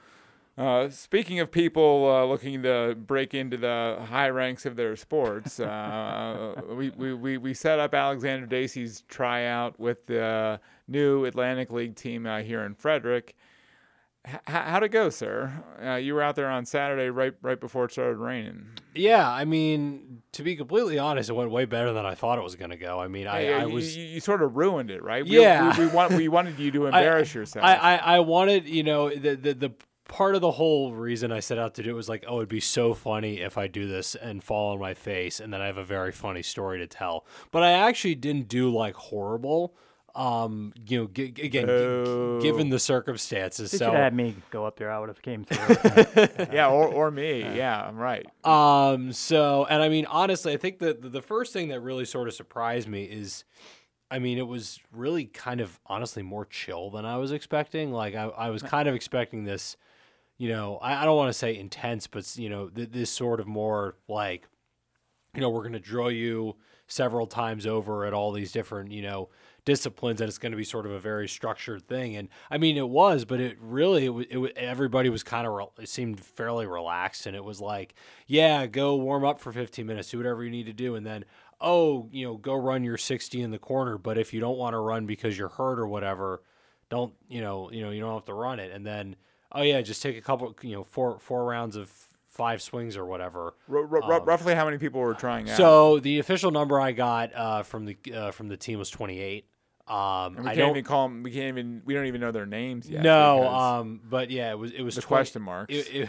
Uh, 0.58 0.88
speaking 0.88 1.38
of 1.40 1.50
people 1.52 2.08
uh, 2.10 2.24
looking 2.24 2.62
to 2.62 2.96
break 3.06 3.34
into 3.34 3.58
the 3.58 3.98
high 4.08 4.30
ranks 4.30 4.64
of 4.64 4.74
their 4.74 4.96
sports, 4.96 5.60
uh, 5.60 6.54
we, 6.70 6.88
we, 6.90 7.12
we, 7.12 7.36
we 7.36 7.52
set 7.52 7.78
up 7.78 7.92
Alexander 7.92 8.46
Dacy's 8.46 9.02
tryout 9.06 9.78
with 9.78 10.06
the 10.06 10.58
new 10.88 11.26
Atlantic 11.26 11.70
League 11.70 11.94
team 11.94 12.24
uh, 12.26 12.40
here 12.40 12.62
in 12.62 12.74
Frederick. 12.74 13.36
H- 14.26 14.40
how'd 14.46 14.82
it 14.82 14.88
go, 14.88 15.10
sir? 15.10 15.52
Uh, 15.84 15.96
you 15.96 16.14
were 16.14 16.22
out 16.22 16.36
there 16.36 16.48
on 16.48 16.64
Saturday 16.64 17.10
right 17.10 17.34
right 17.42 17.60
before 17.60 17.84
it 17.84 17.92
started 17.92 18.16
raining. 18.16 18.66
Yeah, 18.94 19.30
I 19.30 19.44
mean, 19.44 20.22
to 20.32 20.42
be 20.42 20.56
completely 20.56 20.98
honest, 20.98 21.28
it 21.28 21.34
went 21.34 21.50
way 21.50 21.66
better 21.66 21.92
than 21.92 22.06
I 22.06 22.14
thought 22.14 22.38
it 22.38 22.42
was 22.42 22.56
going 22.56 22.70
to 22.70 22.76
go. 22.78 22.98
I 22.98 23.08
mean, 23.08 23.26
I, 23.26 23.44
Yeah, 23.50 23.58
I 23.58 23.66
you, 23.66 23.74
was. 23.74 23.94
you, 23.96 24.04
you 24.06 24.20
sort 24.20 24.40
of 24.42 24.56
ruined 24.56 24.90
it, 24.90 25.02
right? 25.04 25.22
We- 25.22 25.38
Yeah. 25.38 25.78
we, 25.78 25.84
we, 25.86 25.92
want, 25.92 26.12
we 26.14 26.28
wanted 26.28 26.58
you 26.58 26.70
to 26.72 26.84
I- 26.86 26.98
embarrass 27.00 27.34
yourself. 27.34 27.62
I, 27.64 27.74
I, 27.76 27.96
I 28.16 28.20
wanted, 28.20 28.66
you 28.66 28.82
know, 28.82 29.10
the, 29.10 29.36
the 29.36 29.52
the 29.54 29.72
part 30.08 30.34
of 30.34 30.40
the 30.40 30.52
whole 30.52 30.92
reason 30.92 31.32
I 31.32 31.40
set 31.40 31.58
out 31.58 31.74
to 31.74 31.82
do 31.82 31.90
it 31.90 31.94
was 31.94 32.08
like, 32.08 32.24
oh, 32.28 32.36
it'd 32.38 32.48
be 32.48 32.60
so 32.60 32.94
funny 32.94 33.40
if 33.40 33.58
I 33.58 33.66
do 33.66 33.86
this 33.86 34.14
and 34.14 34.42
fall 34.42 34.72
on 34.72 34.80
my 34.80 34.94
face, 34.94 35.40
and 35.40 35.52
then 35.52 35.60
I 35.60 35.66
have 35.66 35.78
a 35.78 35.84
very 35.84 36.12
funny 36.12 36.42
story 36.42 36.78
to 36.78 36.86
tell. 36.86 37.26
But 37.50 37.62
I 37.62 37.72
actually 37.72 38.14
didn't 38.14 38.48
do 38.48 38.72
like 38.72 38.94
horrible. 38.94 39.74
Um, 40.14 40.72
you 40.88 40.98
know, 41.00 41.06
g- 41.08 41.30
g- 41.30 41.42
again, 41.42 41.66
g- 41.66 42.38
given 42.40 42.70
the 42.70 42.78
circumstances. 42.78 43.70
They 43.70 43.76
so 43.76 43.84
should 43.86 43.92
have 43.92 44.02
had 44.02 44.14
me 44.14 44.34
go 44.50 44.64
up 44.64 44.78
there. 44.78 44.90
I 44.90 44.98
would 44.98 45.10
have 45.10 45.20
came 45.20 45.44
through. 45.44 46.46
yeah, 46.52 46.68
or, 46.70 46.88
or 46.88 47.10
me. 47.10 47.40
Yeah, 47.40 47.86
I'm 47.86 47.98
right. 47.98 48.26
Um. 48.42 49.12
So, 49.12 49.66
and 49.68 49.82
I 49.82 49.90
mean, 49.90 50.06
honestly, 50.06 50.54
I 50.54 50.56
think 50.56 50.78
that 50.78 51.02
the 51.02 51.10
the 51.10 51.20
first 51.22 51.52
thing 51.52 51.68
that 51.68 51.80
really 51.80 52.06
sort 52.06 52.28
of 52.28 52.34
surprised 52.34 52.88
me 52.88 53.04
is, 53.04 53.44
I 54.10 54.18
mean, 54.18 54.38
it 54.38 54.46
was 54.46 54.80
really 54.90 55.26
kind 55.26 55.60
of 55.60 55.78
honestly 55.84 56.22
more 56.22 56.46
chill 56.46 56.88
than 56.88 57.04
I 57.04 57.18
was 57.18 57.30
expecting. 57.30 57.92
Like, 57.92 58.14
I, 58.14 58.24
I 58.24 58.48
was 58.48 58.62
kind 58.62 58.88
of 58.88 58.94
expecting 58.94 59.44
this, 59.44 59.76
you 60.38 60.48
know, 60.48 60.76
I, 60.76 61.02
I 61.02 61.04
don't 61.04 61.16
want 61.16 61.28
to 61.28 61.38
say 61.38 61.56
intense, 61.56 62.06
but 62.06 62.36
you 62.36 62.48
know, 62.48 62.68
th- 62.68 62.90
this 62.90 63.10
sort 63.10 63.40
of 63.40 63.46
more 63.46 63.96
like, 64.08 64.46
you 65.34 65.40
know, 65.40 65.50
we're 65.50 65.62
going 65.62 65.72
to 65.72 65.78
drill 65.78 66.10
you 66.10 66.56
several 66.86 67.26
times 67.26 67.66
over 67.66 68.04
at 68.04 68.14
all 68.14 68.32
these 68.32 68.52
different, 68.52 68.92
you 68.92 69.02
know, 69.02 69.28
disciplines, 69.64 70.20
and 70.20 70.28
it's 70.28 70.38
going 70.38 70.52
to 70.52 70.56
be 70.56 70.64
sort 70.64 70.86
of 70.86 70.92
a 70.92 71.00
very 71.00 71.28
structured 71.28 71.86
thing. 71.88 72.16
And 72.16 72.28
I 72.50 72.58
mean, 72.58 72.76
it 72.76 72.88
was, 72.88 73.24
but 73.24 73.40
it 73.40 73.58
really, 73.60 74.06
it, 74.06 74.28
it, 74.30 74.56
everybody 74.56 75.08
was 75.08 75.22
kind 75.22 75.46
of, 75.46 75.52
re- 75.52 75.82
it 75.82 75.88
seemed 75.88 76.20
fairly 76.20 76.66
relaxed, 76.66 77.26
and 77.26 77.34
it 77.34 77.44
was 77.44 77.60
like, 77.60 77.94
yeah, 78.26 78.66
go 78.66 78.94
warm 78.96 79.24
up 79.24 79.40
for 79.40 79.52
15 79.52 79.84
minutes, 79.84 80.10
do 80.10 80.18
whatever 80.18 80.44
you 80.44 80.50
need 80.50 80.66
to 80.66 80.72
do, 80.72 80.94
and 80.94 81.04
then, 81.04 81.24
oh, 81.60 82.08
you 82.12 82.24
know, 82.24 82.36
go 82.36 82.54
run 82.54 82.84
your 82.84 82.96
60 82.96 83.42
in 83.42 83.50
the 83.50 83.58
corner. 83.58 83.98
But 83.98 84.18
if 84.18 84.32
you 84.32 84.40
don't 84.40 84.58
want 84.58 84.74
to 84.74 84.78
run 84.78 85.06
because 85.06 85.36
you're 85.36 85.48
hurt 85.48 85.80
or 85.80 85.86
whatever, 85.86 86.42
don't, 86.88 87.12
you 87.28 87.40
know, 87.40 87.70
you 87.72 87.82
know, 87.82 87.90
you 87.90 88.00
don't 88.00 88.14
have 88.14 88.24
to 88.26 88.34
run 88.34 88.60
it. 88.60 88.70
And 88.72 88.86
then, 88.86 89.16
oh 89.56 89.62
yeah, 89.62 89.80
just 89.80 90.02
take 90.02 90.16
a 90.16 90.20
couple, 90.20 90.54
you 90.62 90.72
know, 90.76 90.84
four 90.84 91.18
four 91.18 91.44
rounds 91.44 91.76
of 91.76 91.90
five 92.28 92.60
swings 92.62 92.96
or 92.96 93.06
whatever. 93.06 93.54
R- 93.70 93.78
r- 93.78 94.02
r- 94.02 94.24
roughly 94.24 94.54
how 94.54 94.64
many 94.66 94.78
people 94.78 95.00
were 95.00 95.14
trying 95.14 95.48
out? 95.50 95.56
So 95.56 95.98
the 96.00 96.18
official 96.18 96.50
number 96.50 96.78
I 96.78 96.92
got 96.92 97.34
uh, 97.34 97.62
from 97.62 97.86
the 97.86 97.96
uh, 98.14 98.30
from 98.30 98.48
the 98.48 98.56
team 98.56 98.78
was 98.78 98.90
28. 98.90 99.46
Um, 99.88 99.96
And 100.36 100.36
we 100.36 100.40
I 100.42 100.44
can't 100.54 100.58
don't 100.58 100.70
even 100.70 100.84
call 100.84 101.08
them. 101.08 101.22
We 101.22 101.30
can't 101.30 101.46
even. 101.56 101.82
We 101.84 101.94
don't 101.94 102.06
even 102.06 102.20
know 102.20 102.32
their 102.32 102.46
names 102.46 102.90
yet. 102.90 103.02
no, 103.02 103.46
um, 103.48 104.00
but 104.04 104.30
yeah, 104.30 104.50
it 104.50 104.58
was 104.58 104.72
it 104.72 104.82
was 104.82 104.96
the 104.96 105.02
20 105.02 105.08
question 105.18 105.42
marks. 105.42 105.72
It, 105.74 105.94
it, 105.94 106.08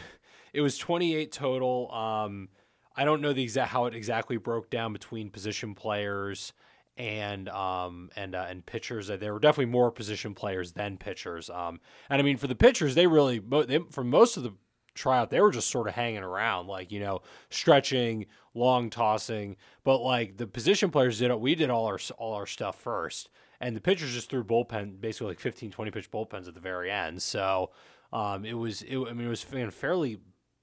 it 0.54 0.62
was 0.62 0.77
28 0.77 1.32
total. 1.32 1.92
Um, 1.92 2.50
I 2.96 3.06
don't 3.06 3.22
know 3.22 3.34
the 3.34 3.44
exact 3.44 3.70
how 3.72 3.86
it 3.86 3.94
exactly 3.94 4.38
broke 4.38 4.72
down 4.72 4.94
between 4.94 5.30
position 5.30 5.75
players 5.75 6.54
and 6.98 7.48
um 7.50 8.10
and 8.16 8.36
uh, 8.36 8.48
and 8.50 8.66
pitchers. 8.66 9.08
There 9.08 9.34
were 9.34 9.39
definitely 9.39 9.72
more 9.72 9.92
position 9.92 10.34
players 10.34 10.74
than 10.74 10.98
pitchers. 10.98 11.50
Um, 11.50 11.80
and 12.10 12.20
I 12.20 12.24
mean 12.24 12.38
for 12.38 12.48
the 12.48 12.56
pitchers, 12.56 12.96
they 12.96 13.08
really 13.08 13.39
they, 13.39 13.80
for 13.92 14.04
most 14.04 14.38
of 14.38 14.44
the 14.44 14.54
tryout, 14.96 15.30
they 15.30 15.39
were 15.39 15.51
just 15.51 15.70
sort 15.70 15.88
of 15.88 15.94
hanging 15.94 16.24
around, 16.24 16.68
like 16.68 16.92
you 16.92 17.00
know, 17.00 17.22
stretching, 17.50 18.25
long 18.54 18.89
tossing. 18.89 19.56
But 19.84 20.00
like 20.00 20.38
the 20.38 20.48
position 20.48 20.92
players 20.92 21.20
did, 21.20 21.32
it, 21.32 21.39
we 21.39 21.56
did 21.56 21.70
all 21.70 21.86
our 21.86 22.00
all 22.18 22.34
our 22.34 22.48
stuff 22.48 22.80
first, 22.80 23.30
and 23.62 23.75
the 23.75 23.82
pitchers 23.82 24.13
just 24.13 24.30
threw 24.30 24.44
bullpen, 24.44 25.00
basically 25.00 25.27
like 25.27 25.39
15, 25.39 25.72
20 25.72 25.92
pitch 25.92 26.12
bullpens 26.12 26.48
at 26.48 26.54
the 26.54 26.60
very 26.60 26.92
end. 26.92 27.22
So 27.22 27.72
um, 28.12 28.46
it 28.46 28.54
was, 28.54 28.82
it, 28.82 28.98
I 28.98 29.13
mean, 29.13 29.27
it 29.27 29.30
was 29.30 29.44
fairly 29.44 30.20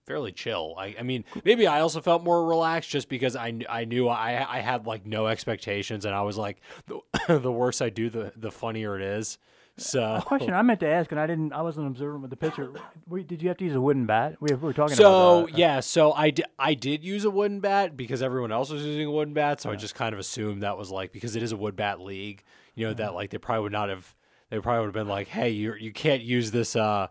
fairly 0.07 0.33
chill. 0.33 0.75
I, 0.79 0.95
I 0.99 1.03
mean, 1.03 1.25
maybe 1.45 1.67
I 1.67 1.81
also 1.81 2.01
felt 2.01 2.23
more 2.23 2.47
relaxed 2.47 2.91
just 2.91 3.09
because 3.09 3.37
I, 3.37 3.55
I 3.69 3.85
knew 3.85 4.09
I, 4.09 4.59
I 4.59 4.61
had 4.61 4.87
like 4.87 5.07
no 5.07 5.27
expectations, 5.27 6.05
and 6.05 6.15
I 6.15 6.23
was 6.23 6.37
like, 6.37 6.61
the, 6.87 7.39
the 7.39 7.53
worse 7.53 7.81
I 7.81 7.91
do, 7.91 8.11
the 8.11 8.33
the 8.37 8.51
funnier 8.51 8.97
it 8.97 9.03
is. 9.03 9.39
So 9.77 10.15
a 10.15 10.23
Question 10.23 10.55
I 10.55 10.63
meant 10.63 10.79
to 10.81 10.89
ask, 10.89 11.11
and 11.11 11.21
I 11.21 11.27
didn't. 11.27 11.53
I 11.53 11.63
wasn't 11.63 11.89
observant 11.89 12.23
with 12.23 12.31
the 12.31 12.37
pitcher. 12.37 12.71
We, 13.09 13.25
did 13.25 13.43
you 13.43 13.49
have 13.49 13.57
to 13.57 13.65
use 13.65 13.75
a 13.75 13.81
wooden 13.81 14.07
bat? 14.07 14.37
We, 14.41 14.51
we 14.55 14.55
were 14.55 14.73
talking 14.73 14.95
So 14.95 15.39
about 15.41 15.51
that. 15.51 15.59
yeah, 15.59 15.81
so 15.81 16.13
I 16.13 16.31
did, 16.31 16.47
I 16.61 16.75
did 16.75 17.03
use 17.05 17.25
a 17.25 17.31
wooden 17.31 17.59
bat 17.59 17.97
because 17.97 18.23
everyone 18.23 18.53
else 18.53 18.71
was 18.71 18.85
using 18.85 19.07
a 19.07 19.11
wooden 19.11 19.35
bat, 19.35 19.61
so 19.61 19.73
I 19.73 19.75
just 19.77 19.97
kind 19.97 20.13
of 20.13 20.21
assumed 20.21 20.63
that 20.63 20.79
was 20.79 20.93
like 20.93 21.11
because 21.11 21.35
it 21.35 21.43
is 21.43 21.51
a 21.51 21.57
wood 21.57 21.75
bat 21.75 22.01
league, 22.01 22.45
you 22.77 22.87
know 22.87 22.95
that 22.95 23.15
like 23.15 23.31
they 23.31 23.39
probably 23.39 23.63
would 23.65 23.73
not 23.73 23.89
have 23.89 24.15
they 24.51 24.61
probably 24.61 24.79
would 24.87 24.95
have 24.97 25.07
been 25.07 25.09
like, 25.13 25.27
hey, 25.27 25.51
you 25.51 25.75
you 25.75 25.91
can't 25.93 26.23
use 26.23 26.53
this 26.53 26.77
uh 26.77 27.09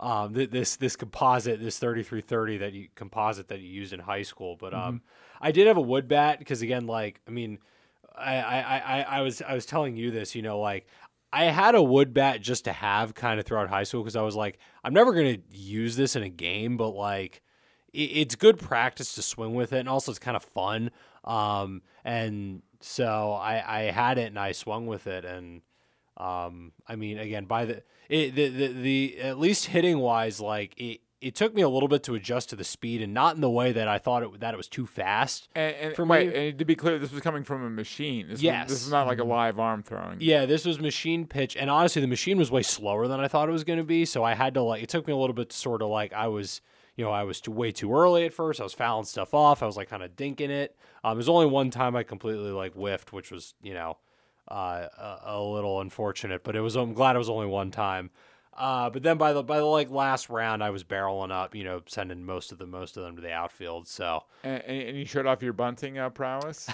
um 0.00 0.34
th- 0.34 0.50
this 0.50 0.76
this 0.76 0.96
composite 0.96 1.60
this 1.60 1.78
3330 1.78 2.58
that 2.58 2.72
you 2.72 2.88
composite 2.94 3.48
that 3.48 3.60
you 3.60 3.68
used 3.68 3.92
in 3.92 4.00
high 4.00 4.22
school, 4.22 4.56
but 4.56 4.74
um 4.74 5.02
I 5.40 5.52
did 5.52 5.66
have 5.66 5.76
a 5.76 5.82
wood 5.82 6.08
bat 6.08 6.38
because 6.38 6.62
again 6.62 6.86
like 6.86 7.20
I 7.28 7.30
mean 7.30 7.58
I, 8.16 8.36
I, 8.36 8.60
I, 8.60 9.02
I 9.02 9.20
was 9.22 9.42
I 9.42 9.54
was 9.54 9.66
telling 9.66 9.96
you 9.96 10.10
this, 10.10 10.34
you 10.34 10.42
know, 10.42 10.60
like 10.60 10.86
I 11.32 11.46
had 11.46 11.74
a 11.74 11.82
wood 11.82 12.14
bat 12.14 12.40
just 12.40 12.64
to 12.66 12.72
have 12.72 13.14
kind 13.14 13.40
of 13.40 13.46
throughout 13.46 13.68
high 13.68 13.82
school 13.82 14.02
because 14.02 14.14
I 14.14 14.22
was 14.22 14.36
like, 14.36 14.58
I'm 14.84 14.94
never 14.94 15.12
gonna 15.12 15.38
use 15.50 15.96
this 15.96 16.14
in 16.14 16.22
a 16.22 16.28
game, 16.28 16.76
but 16.76 16.90
like 16.90 17.42
it, 17.92 18.02
it's 18.02 18.34
good 18.36 18.58
practice 18.58 19.14
to 19.14 19.22
swing 19.22 19.54
with 19.54 19.72
it, 19.72 19.80
and 19.80 19.88
also 19.88 20.12
it's 20.12 20.20
kind 20.20 20.36
of 20.36 20.44
fun. 20.44 20.90
Um, 21.24 21.82
and 22.04 22.62
so 22.80 23.32
I, 23.32 23.80
I 23.80 23.90
had 23.90 24.18
it 24.18 24.26
and 24.26 24.38
I 24.38 24.52
swung 24.52 24.86
with 24.86 25.06
it, 25.08 25.24
and 25.24 25.62
um, 26.16 26.72
I 26.86 26.96
mean, 26.96 27.18
again, 27.18 27.44
by 27.46 27.64
the 27.64 27.82
it, 28.08 28.34
the, 28.34 28.48
the 28.48 28.66
the 28.68 29.18
at 29.20 29.38
least 29.38 29.66
hitting 29.66 29.98
wise, 29.98 30.40
like 30.40 30.74
it. 30.80 31.00
It 31.20 31.34
took 31.34 31.54
me 31.54 31.62
a 31.62 31.68
little 31.70 31.88
bit 31.88 32.02
to 32.02 32.14
adjust 32.16 32.50
to 32.50 32.56
the 32.56 32.64
speed, 32.64 33.00
and 33.00 33.14
not 33.14 33.34
in 33.34 33.40
the 33.40 33.48
way 33.48 33.72
that 33.72 33.88
I 33.88 33.96
thought 33.96 34.22
it 34.22 34.40
that 34.40 34.52
it 34.52 34.58
was 34.58 34.68
too 34.68 34.84
fast. 34.84 35.48
and, 35.56 35.74
and 35.76 35.96
for 35.96 36.04
wait, 36.04 36.28
me- 36.28 36.48
and 36.50 36.58
to 36.58 36.66
be 36.66 36.74
clear, 36.74 36.98
this 36.98 37.12
was 37.12 37.22
coming 37.22 37.44
from 37.44 37.64
a 37.64 37.70
machine. 37.70 38.28
This 38.28 38.42
Yes. 38.42 38.68
was, 38.68 38.78
this 38.80 38.86
is 38.86 38.92
not 38.92 39.06
like 39.06 39.20
a 39.20 39.24
live 39.24 39.58
arm 39.58 39.82
throwing. 39.82 40.18
Yeah, 40.20 40.44
this 40.44 40.66
was 40.66 40.78
machine 40.78 41.26
pitch, 41.26 41.56
and 41.56 41.70
honestly, 41.70 42.02
the 42.02 42.08
machine 42.08 42.36
was 42.36 42.50
way 42.50 42.60
slower 42.62 43.08
than 43.08 43.20
I 43.20 43.28
thought 43.28 43.48
it 43.48 43.52
was 43.52 43.64
going 43.64 43.78
to 43.78 43.84
be. 43.86 44.04
So 44.04 44.22
I 44.22 44.34
had 44.34 44.52
to 44.52 44.60
like, 44.62 44.82
it 44.82 44.90
took 44.90 45.06
me 45.06 45.14
a 45.14 45.16
little 45.16 45.32
bit 45.32 45.48
to 45.48 45.56
sort 45.56 45.80
of 45.80 45.88
like, 45.88 46.12
I 46.12 46.28
was, 46.28 46.60
you 46.94 47.06
know, 47.06 47.10
I 47.10 47.22
was 47.22 47.40
too, 47.40 47.52
way 47.52 47.72
too 47.72 47.94
early 47.94 48.26
at 48.26 48.34
first. 48.34 48.60
I 48.60 48.64
was 48.64 48.74
fouling 48.74 49.06
stuff 49.06 49.32
off. 49.32 49.62
I 49.62 49.66
was 49.66 49.78
like 49.78 49.88
kind 49.88 50.02
of 50.02 50.14
dinking 50.16 50.50
it. 50.50 50.76
Um, 51.04 51.16
there's 51.16 51.30
only 51.30 51.46
one 51.46 51.70
time 51.70 51.96
I 51.96 52.02
completely 52.02 52.50
like 52.50 52.74
whiffed, 52.74 53.14
which 53.14 53.30
was, 53.30 53.54
you 53.62 53.72
know, 53.72 53.96
uh, 54.48 54.86
a, 54.98 55.20
a 55.26 55.42
little 55.42 55.80
unfortunate, 55.80 56.44
but 56.44 56.56
it 56.56 56.60
was. 56.60 56.76
I'm 56.76 56.94
glad 56.94 57.16
it 57.16 57.18
was 57.18 57.30
only 57.30 57.46
one 57.46 57.70
time. 57.70 58.10
Uh, 58.56 58.88
but 58.88 59.02
then 59.02 59.18
by 59.18 59.32
the 59.32 59.42
by 59.42 59.58
the 59.58 59.64
like 59.64 59.90
last 59.90 60.30
round, 60.30 60.62
I 60.62 60.70
was 60.70 60.84
barreling 60.84 61.32
up, 61.32 61.54
you 61.54 61.64
know, 61.64 61.82
sending 61.86 62.24
most 62.24 62.52
of 62.52 62.58
the 62.58 62.66
most 62.66 62.96
of 62.96 63.02
them 63.02 63.16
to 63.16 63.22
the 63.22 63.32
outfield. 63.32 63.88
So 63.88 64.24
And, 64.44 64.62
and 64.62 64.96
you 64.96 65.04
showed 65.06 65.26
off 65.26 65.42
your 65.42 65.52
bunting 65.52 65.98
uh, 65.98 66.10
prowess. 66.10 66.68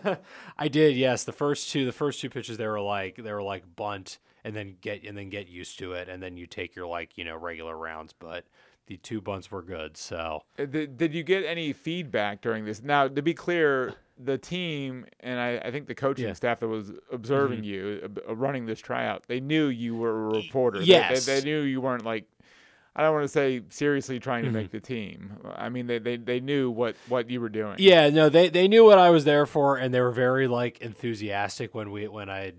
I 0.58 0.68
did, 0.68 0.96
yes. 0.96 1.24
The 1.24 1.32
first 1.32 1.70
two, 1.70 1.84
the 1.84 1.92
first 1.92 2.20
two 2.20 2.30
pitches, 2.30 2.56
they 2.56 2.66
were 2.66 2.80
like 2.80 3.16
they 3.16 3.32
were 3.32 3.42
like 3.42 3.64
bunt, 3.76 4.18
and 4.44 4.56
then 4.56 4.76
get 4.80 5.04
and 5.04 5.16
then 5.16 5.28
get 5.28 5.48
used 5.48 5.78
to 5.80 5.92
it, 5.92 6.08
and 6.08 6.22
then 6.22 6.38
you 6.38 6.46
take 6.46 6.74
your 6.74 6.86
like 6.86 7.18
you 7.18 7.24
know 7.24 7.36
regular 7.36 7.76
rounds. 7.76 8.14
But 8.18 8.46
the 8.86 8.96
two 8.98 9.20
bunts 9.20 9.50
were 9.50 9.62
good, 9.62 9.96
so 9.96 10.42
Uh, 10.58 10.64
did, 10.66 10.96
did 10.96 11.14
you 11.14 11.22
get 11.22 11.44
any 11.44 11.72
feedback 11.72 12.40
during 12.40 12.64
this? 12.64 12.82
Now, 12.82 13.08
to 13.08 13.22
be 13.22 13.34
clear, 13.34 13.94
the 14.18 14.38
team 14.38 15.04
and 15.20 15.38
I, 15.38 15.58
I 15.58 15.70
think 15.70 15.86
the 15.88 15.94
coaching 15.94 16.24
Yeah. 16.24 16.30
Mm-hmm. 16.30 16.36
staff 16.36 16.60
that 16.60 16.68
was 16.68 16.92
observing 17.12 17.64
you, 17.64 18.00
uh, 18.26 18.30
uh, 18.30 18.36
running 18.36 18.64
this 18.66 18.78
tryout, 18.80 19.24
they 19.28 19.40
knew 19.40 19.66
you 19.66 19.94
were 19.96 20.28
a 20.30 20.36
reporter. 20.36 20.78
They- 20.78 20.84
yes. 20.86 21.26
They, 21.26 21.40
they 21.40 21.44
knew 21.44 21.60
you 21.62 21.80
weren't 21.80 22.04
like 22.04 22.24
I 22.98 23.02
don't 23.02 23.12
want 23.12 23.24
to 23.24 23.28
say 23.28 23.60
seriously 23.68 24.18
trying 24.18 24.44
to 24.44 24.48
Mm-hmm. 24.48 24.56
make 24.56 24.70
the 24.70 24.80
team. 24.80 25.36
I 25.54 25.68
mean, 25.68 25.86
they, 25.86 25.98
they, 25.98 26.16
they 26.16 26.40
knew 26.40 26.70
what, 26.70 26.96
what 27.08 27.28
you 27.28 27.42
were 27.42 27.50
doing. 27.50 27.74
Yeah, 27.78 28.08
no, 28.08 28.30
they 28.30 28.48
they 28.48 28.68
knew 28.68 28.86
what 28.86 28.98
I 28.98 29.10
was 29.10 29.26
there 29.26 29.44
for, 29.44 29.76
and 29.76 29.92
they 29.92 30.00
were 30.00 30.10
very 30.12 30.48
like 30.48 30.78
enthusiastic 30.80 31.74
when 31.74 31.90
we 31.90 32.08
when 32.08 32.30
I 32.30 32.52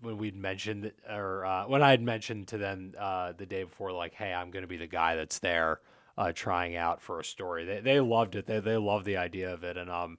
when 0.00 0.18
we'd 0.18 0.36
mentioned 0.36 0.92
or 1.08 1.44
uh, 1.44 1.66
when 1.66 1.82
I 1.82 1.90
had 1.90 2.02
mentioned 2.02 2.48
to 2.48 2.58
them 2.58 2.92
uh, 2.98 3.32
the 3.36 3.46
day 3.46 3.64
before, 3.64 3.92
like, 3.92 4.14
hey, 4.14 4.32
I'm 4.32 4.50
going 4.50 4.62
to 4.62 4.68
be 4.68 4.76
the 4.76 4.86
guy 4.86 5.16
that's 5.16 5.38
there 5.38 5.80
uh, 6.18 6.32
trying 6.34 6.76
out 6.76 7.00
for 7.00 7.20
a 7.20 7.24
story. 7.24 7.64
They 7.64 7.80
they 7.80 8.00
loved 8.00 8.36
it. 8.36 8.46
They 8.46 8.60
they 8.60 8.76
loved 8.76 9.04
the 9.06 9.16
idea 9.16 9.52
of 9.52 9.64
it, 9.64 9.76
and 9.76 9.90
um. 9.90 10.18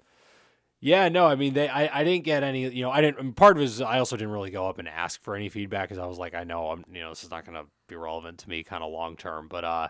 Yeah, 0.79 1.10
no, 1.10 1.25
I 1.25 1.34
mean, 1.34 1.55
they, 1.55 1.67
I, 1.67 2.01
I 2.01 2.03
didn't 2.03 2.24
get 2.24 2.43
any, 2.43 2.69
you 2.69 2.84
know, 2.84 2.91
I 2.91 3.01
didn't, 3.01 3.34
part 3.34 3.57
of 3.57 3.63
it 3.63 3.65
is 3.65 3.81
I 3.81 3.98
also 3.98 4.15
didn't 4.15 4.31
really 4.31 4.51
go 4.51 4.69
up 4.69 4.77
and 4.77 4.88
ask 4.88 5.19
for 5.24 5.36
any 5.36 5.50
feedback 5.50 5.89
because 5.89 5.98
I 5.98 6.05
was 6.05 6.19
like, 6.19 6.36
I 6.36 6.43
know 6.43 6.67
I'm, 6.69 6.86
you 6.93 7.01
know, 7.01 7.10
this 7.10 7.24
is 7.24 7.31
not 7.31 7.46
going 7.48 7.57
to 7.57 7.65
be 7.88 7.96
relevant 7.96 8.38
to 8.38 8.50
me 8.50 8.62
kind 8.62 8.84
of 8.84 8.91
long 8.91 9.15
term, 9.15 9.48
but, 9.48 9.63
uh, 9.63 9.88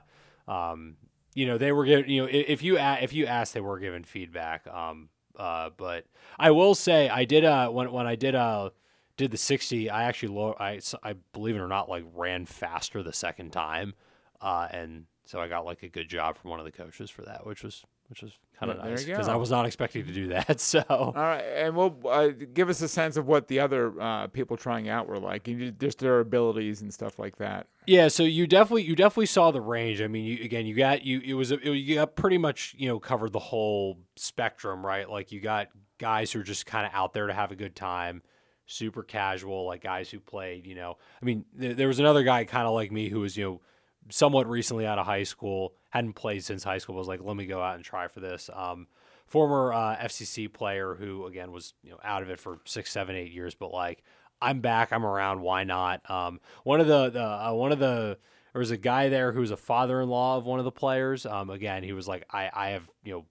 um, 0.47 0.95
you 1.35 1.45
know, 1.45 1.57
they 1.57 1.73
were 1.73 1.85
you 1.85 2.21
know, 2.21 2.29
if 2.31 2.63
you, 2.63 2.77
if 2.79 3.11
you 3.11 3.27
asked, 3.27 3.53
they 3.53 3.59
were 3.59 3.79
given 3.79 4.05
feedback. 4.05 4.65
Um, 4.65 5.09
uh, 5.37 5.71
but 5.75 6.05
I 6.39 6.51
will 6.51 6.73
say 6.73 7.09
I 7.09 7.25
did, 7.25 7.43
uh, 7.43 7.67
when, 7.67 7.91
when 7.91 8.07
I 8.07 8.15
did, 8.15 8.33
uh, 8.33 8.69
did 9.17 9.31
the 9.31 9.37
60, 9.37 9.89
I 9.89 10.03
actually, 10.03 10.29
low, 10.29 10.55
I, 10.59 10.79
I 11.03 11.13
believe 11.33 11.55
it 11.55 11.59
or 11.59 11.67
not, 11.67 11.89
like 11.89 12.03
ran 12.13 12.45
faster 12.45 13.03
the 13.03 13.13
second 13.13 13.51
time. 13.51 13.93
Uh, 14.39 14.67
and 14.71 15.05
so 15.25 15.39
I 15.41 15.47
got 15.47 15.65
like 15.65 15.83
a 15.83 15.89
good 15.89 16.07
job 16.07 16.37
from 16.37 16.51
one 16.51 16.59
of 16.59 16.65
the 16.65 16.71
coaches 16.71 17.09
for 17.09 17.23
that, 17.23 17.45
which 17.45 17.63
was, 17.63 17.83
which 18.09 18.21
was 18.21 18.31
kind 18.57 18.71
of 18.71 18.77
nice 18.77 19.03
because 19.03 19.27
I 19.27 19.35
was 19.35 19.51
not 19.51 19.65
expecting 19.65 20.05
to 20.05 20.13
do 20.13 20.27
that. 20.29 20.59
So, 20.67 20.83
All 20.89 21.13
right, 21.13 21.41
and 21.41 21.75
we'll 21.75 21.97
uh, 22.05 22.29
give 22.29 22.69
us 22.69 22.81
a 22.81 22.87
sense 22.87 23.17
of 23.17 23.25
what 23.25 23.47
the 23.47 23.59
other 23.59 23.99
uh, 23.99 24.27
people 24.27 24.57
trying 24.57 24.89
out 24.89 25.07
were 25.07 25.19
like, 25.19 25.47
and 25.47 25.79
just 25.79 25.99
their 25.99 26.19
abilities 26.19 26.81
and 26.81 26.93
stuff 26.93 27.19
like 27.19 27.37
that. 27.37 27.67
Yeah, 27.85 28.07
so 28.09 28.23
you 28.23 28.47
definitely 28.47 28.83
you 28.83 28.95
definitely 28.95 29.27
saw 29.27 29.51
the 29.51 29.61
range. 29.61 30.01
I 30.01 30.07
mean, 30.07 30.25
you, 30.25 30.43
again, 30.43 30.65
you 30.65 30.75
got 30.75 31.03
you 31.03 31.21
it 31.23 31.33
was 31.33 31.51
a, 31.51 31.59
it, 31.59 31.73
you 31.75 31.95
got 31.95 32.15
pretty 32.15 32.37
much 32.37 32.75
you 32.77 32.87
know 32.87 32.99
covered 32.99 33.33
the 33.33 33.39
whole 33.39 33.97
spectrum, 34.15 34.85
right? 34.85 35.09
Like 35.09 35.31
you 35.31 35.39
got 35.39 35.67
guys 35.97 36.31
who 36.31 36.39
are 36.39 36.43
just 36.43 36.65
kind 36.65 36.85
of 36.85 36.91
out 36.93 37.13
there 37.13 37.27
to 37.27 37.33
have 37.33 37.51
a 37.51 37.55
good 37.55 37.75
time, 37.75 38.21
super 38.67 39.01
casual, 39.01 39.65
like 39.65 39.81
guys 39.81 40.11
who 40.11 40.19
played. 40.19 40.67
You 40.67 40.75
know, 40.75 40.97
I 41.21 41.25
mean, 41.25 41.45
there, 41.53 41.73
there 41.73 41.87
was 41.87 41.99
another 41.99 42.23
guy 42.23 42.43
kind 42.43 42.67
of 42.67 42.73
like 42.73 42.91
me 42.91 43.09
who 43.09 43.21
was 43.21 43.35
you 43.35 43.43
know 43.43 43.61
somewhat 44.09 44.47
recently 44.47 44.85
out 44.85 44.99
of 44.99 45.05
high 45.05 45.23
school, 45.23 45.73
hadn't 45.89 46.13
played 46.13 46.43
since 46.43 46.63
high 46.63 46.77
school. 46.77 46.95
Was 46.95 47.07
like, 47.07 47.21
let 47.23 47.35
me 47.35 47.45
go 47.45 47.61
out 47.61 47.75
and 47.75 47.83
try 47.83 48.07
for 48.07 48.19
this. 48.19 48.49
Um, 48.53 48.87
former 49.25 49.73
uh, 49.73 49.97
FCC 49.97 50.51
player 50.51 50.95
who 50.95 51.25
again 51.25 51.51
was 51.51 51.73
you 51.83 51.91
know 51.91 51.99
out 52.03 52.21
of 52.21 52.29
it 52.29 52.39
for 52.39 52.59
six, 52.65 52.91
seven, 52.91 53.15
eight 53.15 53.31
years, 53.31 53.55
but 53.55 53.73
like 53.73 54.03
I'm 54.41 54.61
back, 54.61 54.91
I'm 54.91 55.05
around. 55.05 55.41
Why 55.41 55.63
not? 55.63 56.07
Um, 56.09 56.39
one 56.63 56.79
of 56.79 56.87
the 56.87 57.09
the 57.09 57.23
uh, 57.23 57.53
one 57.53 57.71
of 57.71 57.79
the 57.79 58.17
there 58.53 58.59
was 58.59 58.71
a 58.71 58.77
guy 58.77 59.09
there 59.09 59.31
who 59.31 59.41
was 59.41 59.51
a 59.51 59.57
father-in-law 59.57 60.37
of 60.37 60.45
one 60.45 60.59
of 60.59 60.65
the 60.65 60.71
players. 60.71 61.25
Um, 61.25 61.49
again, 61.49 61.83
he 61.83 61.93
was 61.93 62.07
like, 62.07 62.25
I 62.31 62.49
I 62.53 62.69
have 62.69 62.89
you 63.03 63.13
know 63.13 63.25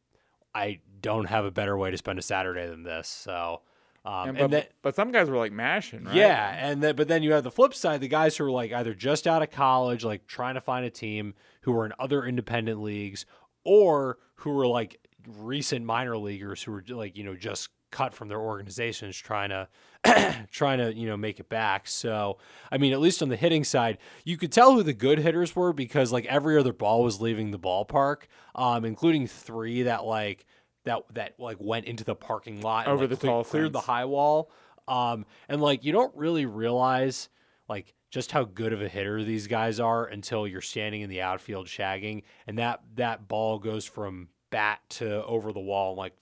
I 0.55 0.81
don't 1.01 1.27
have 1.27 1.45
a 1.45 1.51
better 1.51 1.77
way 1.77 1.91
to 1.91 1.97
spend 1.97 2.19
a 2.19 2.23
Saturday 2.23 2.67
than 2.67 2.83
this. 2.83 3.09
So. 3.09 3.63
Um, 4.07 4.29
And, 4.29 4.39
and, 4.39 4.39
but, 4.39 4.51
that, 4.53 4.73
but 4.83 4.95
some 4.95 5.11
guys 5.11 5.29
were 5.29 5.37
like 5.37 5.53
mashing, 5.53 6.05
right? 6.05 6.15
yeah, 6.15 6.57
and 6.59 6.83
then 6.83 6.95
but 6.95 7.09
then 7.09 7.23
you 7.23 7.33
have 7.33 7.43
the 7.45 7.51
flip 7.51 7.75
side, 7.75 8.01
the 8.01 8.09
guys 8.09 8.37
who 8.37 8.45
are 8.45 8.51
like 8.51 8.73
either 8.73 8.95
just 8.95 9.27
out 9.27 9.43
of 9.43 9.51
college, 9.51 10.05
like 10.05 10.27
trying 10.27 10.55
to 10.55 10.61
find 10.61 10.87
a 10.87 10.91
team, 10.91 11.35
who 11.63 11.77
are 11.77 11.85
in 11.85 11.93
other 11.99 12.25
independent 12.25 12.81
leagues, 12.81 13.27
or 13.65 14.19
who 14.37 14.59
are 14.61 14.67
like 14.67 15.01
recent 15.27 15.85
minor 15.85 16.17
leaguers 16.17 16.63
who 16.63 16.73
are 16.73 16.85
like 16.89 17.17
you 17.17 17.25
know 17.25 17.35
just 17.35 17.69
cut 17.91 18.13
from 18.13 18.29
their 18.29 18.41
organizations 18.41 19.17
trying 19.17 19.49
to 19.49 19.69
trying 20.51 20.79
to 20.79 20.95
you 20.95 21.07
know 21.07 21.17
make 21.17 21.41
it 21.41 21.49
back. 21.49 21.89
So 21.89 22.39
I 22.71 22.79
mean, 22.79 22.93
at 22.93 23.01
least 23.01 23.23
on 23.23 23.29
the 23.29 23.37
hitting 23.37 23.65
side, 23.65 23.99
you 24.25 24.37
could 24.37 24.53
tell 24.53 24.75
who 24.75 24.83
the 24.83 24.93
good 24.93 25.19
hitters 25.19 25.57
were 25.57 25.73
because 25.73 26.13
like 26.13 26.27
every 26.27 26.59
other 26.59 26.73
ball 26.73 27.03
was 27.03 27.21
leaving 27.21 27.51
the 27.51 27.59
ballpark, 27.59 28.23
um, 28.55 28.85
including 28.85 29.27
three 29.27 29.83
that 29.83 30.05
like 30.05 30.47
that 30.87 31.03
that 31.13 31.35
like 31.39 31.59
went 31.61 31.85
into 31.85 32.03
the 32.05 32.15
parking 32.15 32.63
lot 32.63 32.87
and, 32.87 32.95
Over 32.95 33.03
like, 33.07 33.11
the 33.11 33.17
cle- 33.17 33.31
tall 33.31 33.45
cleared 33.45 33.73
the 33.73 33.81
high 33.81 34.07
wall. 34.07 34.51
Um, 34.89 35.27
and 35.49 35.61
like 35.61 35.85
you 35.85 35.93
don't 35.93 36.15
really 36.17 36.47
realize 36.47 37.29
like 37.69 37.93
just 38.11 38.33
how 38.33 38.45
good 38.45 38.73
of 38.73 38.81
a 38.81 38.89
hitter 38.89 39.23
these 39.23 39.47
guys 39.47 39.79
are 39.79 40.07
until 40.07 40.47
you're 40.47 40.61
standing 40.61 41.03
in 41.03 41.11
the 41.11 41.21
outfield 41.21 41.67
shagging, 41.67 42.23
and 42.47 42.59
that 42.59 42.81
that 42.95 43.29
ball 43.29 43.59
goes 43.59 43.85
from 43.85 44.29
bat 44.51 44.81
to 44.89 45.25
over 45.25 45.53
the 45.53 45.61
wall 45.61 45.93
in 45.93 45.99
like 45.99 46.15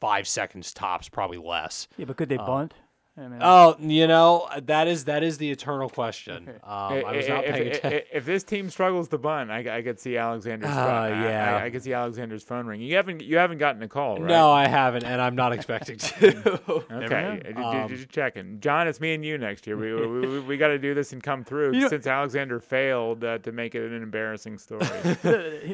five 0.00 0.26
seconds 0.26 0.72
tops, 0.72 1.08
probably 1.08 1.38
less. 1.38 1.86
Yeah, 1.96 2.06
but 2.06 2.16
could 2.16 2.30
they 2.30 2.38
bunt? 2.38 2.74
I 3.18 3.22
mean, 3.28 3.38
Oh, 3.42 3.76
you 3.80 4.06
know 4.06 4.48
that 4.64 4.86
is 4.88 5.04
that 5.04 5.22
is 5.22 5.36
the 5.36 5.50
eternal 5.50 5.88
question. 5.90 6.48
Um, 6.48 6.60
I- 6.64 7.02
I 7.06 7.16
was 7.16 7.28
not 7.28 7.44
if, 7.44 7.54
paying 7.54 7.66
attention. 7.68 8.00
if 8.12 8.24
this 8.24 8.44
team 8.44 8.70
struggles 8.70 9.08
to 9.08 9.18
bunt, 9.18 9.50
I, 9.50 9.78
I 9.78 9.82
could 9.82 9.98
see 9.98 10.16
Alexander's. 10.16 10.70
Uh, 10.70 10.74
phone. 10.74 10.84
I- 10.88 11.24
yeah. 11.28 11.56
I, 11.56 11.64
I 11.66 11.70
could 11.70 11.82
see 11.82 11.92
Alexander's 11.92 12.42
phone 12.44 12.66
ring. 12.66 12.80
You 12.80 12.96
haven't 12.96 13.20
you 13.22 13.36
haven't 13.36 13.58
gotten 13.58 13.82
a 13.82 13.88
call, 13.88 14.18
right? 14.18 14.28
No, 14.28 14.50
I 14.52 14.68
haven't, 14.68 15.04
and 15.04 15.20
I'm 15.20 15.34
not 15.34 15.52
expecting 15.52 15.98
to. 15.98 16.60
Okay, 16.90 17.08
know. 17.20 17.38
Ju- 17.44 17.52
ju- 17.54 17.62
Um, 17.62 17.88
just 17.88 18.08
checking. 18.10 18.60
John, 18.60 18.86
it's 18.88 19.00
me 19.00 19.12
and 19.14 19.24
you 19.24 19.36
next 19.38 19.66
year. 19.66 19.76
We 19.76 19.94
we, 19.94 20.26
we, 20.28 20.40
we 20.40 20.56
got 20.56 20.68
to 20.68 20.78
do 20.78 20.94
this 20.94 21.12
and 21.12 21.22
come 21.22 21.44
through 21.44 21.74
You 21.74 21.80
know- 21.82 21.88
since 21.88 22.06
Alexander 22.06 22.60
failed 22.60 23.24
uh, 23.24 23.38
to 23.38 23.52
make 23.52 23.74
it 23.74 23.82
an 23.90 24.02
embarrassing 24.02 24.58
story. 24.58 24.86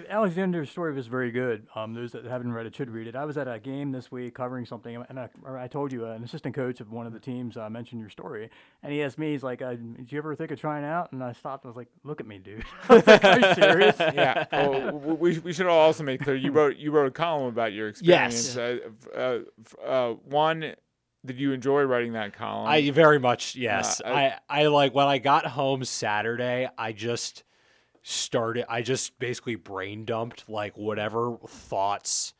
Alexander's 0.09 0.71
story 0.71 0.93
was 0.95 1.07
very 1.07 1.31
good. 1.31 1.67
Um, 1.75 1.95
those 1.95 2.13
that 2.13 2.25
haven't 2.25 2.53
read 2.53 2.67
it 2.67 2.75
should 2.75 2.91
read 2.91 3.07
it. 3.07 3.15
I 3.17 3.25
was 3.25 3.37
at 3.39 3.47
a 3.49 3.59
game 3.59 3.93
this 3.93 4.11
week 4.11 4.35
covering 4.35 4.67
something, 4.67 5.05
and 5.09 5.19
I, 5.21 5.29
I 5.59 5.69
told 5.69 5.93
you 5.93 6.07
uh, 6.07 6.11
an 6.11 6.25
assistant 6.25 6.55
coach 6.55 6.81
of 6.81 6.91
one 6.91 7.07
of 7.07 7.13
the 7.13 7.21
teams 7.27 7.57
uh, 7.59 7.69
mentioned 7.69 8.01
your 8.01 8.09
story, 8.09 8.49
and 8.83 8.93
he 8.93 9.03
asked 9.03 9.19
me, 9.19 9.33
he's 9.33 9.43
like, 9.43 9.61
uh, 9.61 9.75
"Did 9.75 10.11
you 10.11 10.19
ever 10.19 10.35
think 10.35 10.51
of 10.51 10.61
trying 10.61 10.85
out?" 10.85 11.13
And 11.13 11.23
I 11.23 11.33
stopped. 11.33 11.65
and 11.65 11.69
I 11.69 11.71
was 11.71 11.77
like, 11.77 11.89
"Look 12.05 12.21
at 12.21 12.27
me, 12.27 12.39
dude. 12.39 12.65
Like, 12.89 13.25
Are 13.25 13.39
you 13.39 13.55
serious?" 13.55 13.97
yeah. 14.01 14.47
Well, 14.51 14.93
we, 14.93 15.39
we 15.41 15.53
should 15.53 15.67
also 15.67 16.03
make 16.03 16.23
clear 16.23 16.37
you 16.37 16.53
wrote 16.53 16.77
you 16.77 16.91
wrote 16.91 17.09
a 17.09 17.11
column 17.11 17.49
about 17.49 17.75
your 17.75 17.89
experience. 17.89 18.57
Yes. 18.57 18.57
Uh, 18.57 18.79
uh, 19.15 19.39
uh, 19.85 20.13
one, 20.25 20.75
did 21.27 21.39
you 21.39 21.53
enjoy 21.53 21.83
writing 21.83 22.13
that 22.15 22.33
column? 22.33 22.69
I 22.69 22.91
very 22.91 23.19
much 23.19 23.57
yes. 23.57 24.01
Uh, 24.01 24.09
I, 24.09 24.35
I 24.49 24.67
like 24.69 24.95
when 24.95 25.07
I 25.07 25.19
got 25.19 25.45
home 25.45 25.85
Saturday, 25.85 26.69
I 26.79 26.93
just 26.93 27.43
started 28.09 28.65
I 28.69 28.83
just 28.83 29.19
basically 29.19 29.57
brain 29.57 30.05
dumped 30.05 30.49
like 30.49 30.79
whatever 30.79 31.39
thoughts 31.49 32.35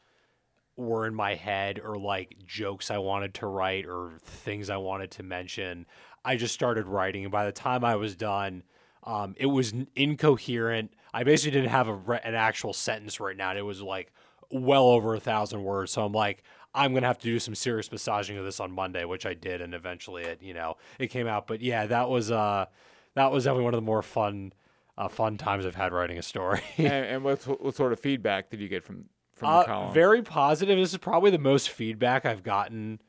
were 0.77 1.07
in 1.07 1.15
my 1.15 1.35
head 1.35 1.81
or 1.83 1.97
like 1.97 2.37
jokes 2.47 2.91
I 2.91 2.99
wanted 2.99 3.35
to 3.35 3.47
write 3.47 3.87
or 3.87 4.19
things 4.23 4.71
I 4.71 4.77
wanted 4.77 5.11
to 5.13 5.23
mention. 5.23 5.87
I 6.25 6.37
just 6.37 6.55
started 6.55 6.87
writing 6.87 7.25
and 7.25 7.33
by 7.33 7.47
the 7.47 7.53
time 7.53 7.85
I 7.85 7.97
was 7.97 8.15
done, 8.15 8.63
um, 9.05 9.35
it 9.39 9.47
was 9.47 9.73
incoherent. 9.95 10.93
I 11.15 11.25
basically 11.25 11.53
didn't 11.53 11.71
have 11.71 11.89
re- 12.09 12.21
an 12.25 12.35
actual 12.35 12.73
sentence 12.73 13.21
right 13.21 13.37
now. 13.37 13.57
It 13.57 13.65
was 13.65 13.81
like 13.81 14.13
well 14.51 14.87
over 14.87 15.15
a 15.15 15.21
thousand 15.21 15.63
words. 15.63 15.93
So 15.93 16.05
I'm 16.05 16.13
like, 16.13 16.43
I'm 16.75 16.93
gonna 16.93 17.07
have 17.07 17.19
to 17.19 17.25
do 17.25 17.39
some 17.39 17.55
serious 17.55 17.91
massaging 17.91 18.37
of 18.37 18.45
this 18.45 18.61
on 18.61 18.71
Monday, 18.71 19.05
which 19.05 19.25
I 19.25 19.33
did, 19.33 19.63
and 19.63 19.75
eventually 19.75 20.25
it, 20.25 20.43
you 20.43 20.53
know, 20.53 20.77
it 20.99 21.09
came 21.09 21.27
out. 21.27 21.47
But 21.47 21.63
yeah, 21.63 21.87
that 21.87 22.11
was 22.11 22.31
uh, 22.31 22.67
that 23.15 23.33
was 23.33 23.45
definitely 23.45 23.65
one 23.65 23.75
of 23.75 23.79
the 23.79 23.87
more 23.87 24.03
fun, 24.03 24.53
uh, 24.99 25.09
fun 25.09 25.39
times 25.39 25.65
I've 25.65 25.75
had 25.75 25.93
writing 25.93 26.19
a 26.19 26.23
story. 26.23 26.61
and, 26.77 26.87
and 26.87 27.25
what, 27.25 27.43
what 27.63 27.75
sort 27.75 27.93
of 27.93 28.01
feedback 28.01 28.51
did 28.51 28.61
you 28.61 28.69
get 28.69 28.85
from 28.85 29.07
from 29.37 29.49
the 29.51 29.57
Uh, 29.59 29.65
column? 29.67 29.95
very 29.95 30.23
positive. 30.23 30.77
This 30.79 30.93
is 30.93 30.99
probably 30.99 31.31
the 31.31 31.39
most 31.39 31.71
feedback 31.71 32.25
I've 32.27 32.43
gotten 32.43 33.01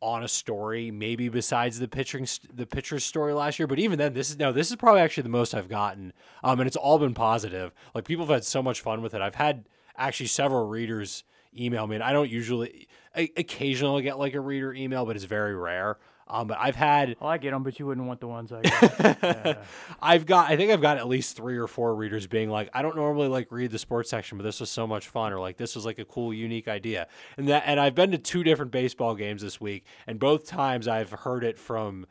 on 0.00 0.22
a 0.24 0.28
story, 0.28 0.90
maybe 0.90 1.28
besides 1.28 1.78
the 1.78 1.86
pitching 1.88 2.26
st- 2.26 2.56
the 2.56 2.66
pitcher's 2.66 3.04
story 3.04 3.32
last 3.32 3.58
year. 3.58 3.66
But 3.68 3.78
even 3.78 3.98
then, 3.98 4.14
this 4.14 4.30
is 4.30 4.38
no, 4.38 4.52
this 4.52 4.70
is 4.70 4.76
probably 4.76 5.00
actually 5.00 5.22
the 5.24 5.28
most 5.28 5.54
I've 5.54 5.68
gotten, 5.68 6.12
um, 6.42 6.60
and 6.60 6.66
it's 6.66 6.76
all 6.76 6.98
been 6.98 7.14
positive. 7.14 7.72
Like 7.94 8.04
people 8.04 8.26
have 8.26 8.34
had 8.34 8.44
so 8.44 8.62
much 8.62 8.80
fun 8.80 9.00
with 9.02 9.14
it. 9.14 9.20
I've 9.22 9.36
had 9.36 9.66
actually 9.96 10.26
several 10.26 10.66
readers 10.68 11.22
email 11.56 11.86
me, 11.86 11.96
and 11.96 12.02
I 12.04 12.12
don't 12.12 12.30
usually, 12.30 12.88
I, 13.14 13.30
occasionally 13.36 14.02
get 14.02 14.18
like 14.18 14.34
a 14.34 14.40
reader 14.40 14.72
email, 14.74 15.04
but 15.06 15.16
it's 15.16 15.24
very 15.26 15.54
rare. 15.54 15.98
Um, 16.28 16.46
but 16.46 16.56
I've 16.60 16.76
had 16.76 17.16
Well, 17.20 17.28
I 17.30 17.36
get 17.38 17.50
them, 17.50 17.62
but 17.62 17.78
you 17.78 17.86
wouldn't 17.86 18.06
want 18.06 18.20
the 18.20 18.28
ones 18.28 18.52
I 18.52 18.62
got. 18.62 19.00
Yeah. 19.22 19.54
I've 20.00 20.24
got 20.24 20.50
I 20.50 20.56
think 20.56 20.70
I've 20.72 20.80
got 20.80 20.96
at 20.96 21.06
least 21.08 21.36
three 21.36 21.58
or 21.58 21.66
four 21.66 21.94
readers 21.94 22.26
being 22.26 22.48
like, 22.48 22.70
I 22.72 22.80
don't 22.82 22.96
normally 22.96 23.28
like 23.28 23.50
read 23.52 23.70
the 23.70 23.78
sports 23.78 24.08
section, 24.10 24.38
but 24.38 24.44
this 24.44 24.60
was 24.60 24.70
so 24.70 24.86
much 24.86 25.08
fun, 25.08 25.32
or 25.32 25.40
like 25.40 25.56
this 25.58 25.74
was 25.76 25.84
like 25.84 25.98
a 25.98 26.04
cool, 26.04 26.32
unique 26.32 26.68
idea. 26.68 27.06
And 27.36 27.48
that 27.48 27.64
and 27.66 27.78
I've 27.78 27.94
been 27.94 28.12
to 28.12 28.18
two 28.18 28.44
different 28.44 28.70
baseball 28.72 29.14
games 29.14 29.42
this 29.42 29.60
week, 29.60 29.84
and 30.06 30.18
both 30.18 30.46
times 30.46 30.88
I've 30.88 31.10
heard 31.10 31.44
it 31.44 31.58
from 31.58 32.06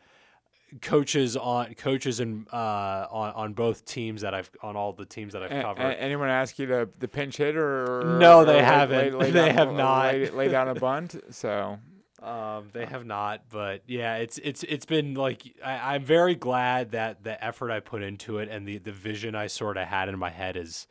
coaches 0.82 1.36
on 1.36 1.74
coaches 1.74 2.19
and 2.19 2.47
uh, 2.54 3.06
on 3.12 3.34
on 3.34 3.54
both 3.54 3.84
teams 3.86 4.21
that 4.21 4.34
I've 4.34 4.50
on 4.62 4.76
all 4.78 4.93
the 4.93 5.06
teams 5.06 5.34
that 5.34 5.43
I've 5.43 5.52
A- 5.52 5.60
a- 5.60 5.63
covered. 5.63 5.82
anyone 6.00 6.30
ask 6.30 6.58
you 6.60 6.65
to 6.67 6.89
the 7.00 7.08
pinch 7.08 7.38
hitter? 7.38 7.84
Or, 7.84 8.19
No, 8.19 8.39
or 8.39 8.45
they 8.45 8.56
lay- 8.58 8.63
haven't. 8.63 9.17
lay 9.19 9.32
They 9.32 9.47
down- 9.47 9.56
have 9.56 9.74
not. 9.74 10.13
Lay, 10.13 10.30
lay 10.30 10.47
down 10.47 10.69
a 10.69 10.76
bunt. 10.80 11.15
So 11.32 11.78
Um, 12.22 12.70
they 12.72 12.86
have 12.86 13.04
not, 13.04 13.50
but 13.50 13.82
yeah, 13.88 14.18
it's 14.18 14.38
it's 14.40 14.62
it's 14.64 14.86
been 14.86 15.16
like 15.16 15.56
I, 15.66 15.96
I'm 15.96 16.04
very 16.04 16.36
glad 16.36 16.92
that 16.92 17.24
the 17.24 17.44
effort 17.44 17.72
I 17.72 17.80
put 17.80 18.04
into 18.04 18.38
it 18.38 18.48
and 18.48 18.68
the 18.68 18.78
the 18.78 18.92
vision 18.92 19.34
I 19.34 19.48
sort 19.48 19.78
of 19.78 19.88
had 19.88 20.08
in 20.08 20.20
my 20.20 20.30
head 20.30 20.56
is 20.56 20.86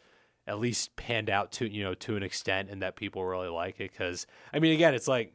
at 0.49 0.59
least 0.59 0.97
panned 0.97 1.31
out 1.31 1.53
to 1.53 1.73
you 1.73 1.85
know 1.85 1.95
to 1.95 2.17
an 2.17 2.25
extent, 2.25 2.69
and 2.69 2.83
that 2.83 2.97
people 2.97 3.25
really 3.25 3.49
like 3.49 3.79
it. 3.79 3.93
Because 3.93 4.27
I 4.53 4.59
mean, 4.59 4.73
again, 4.73 4.93
it's 4.93 5.07
like 5.07 5.33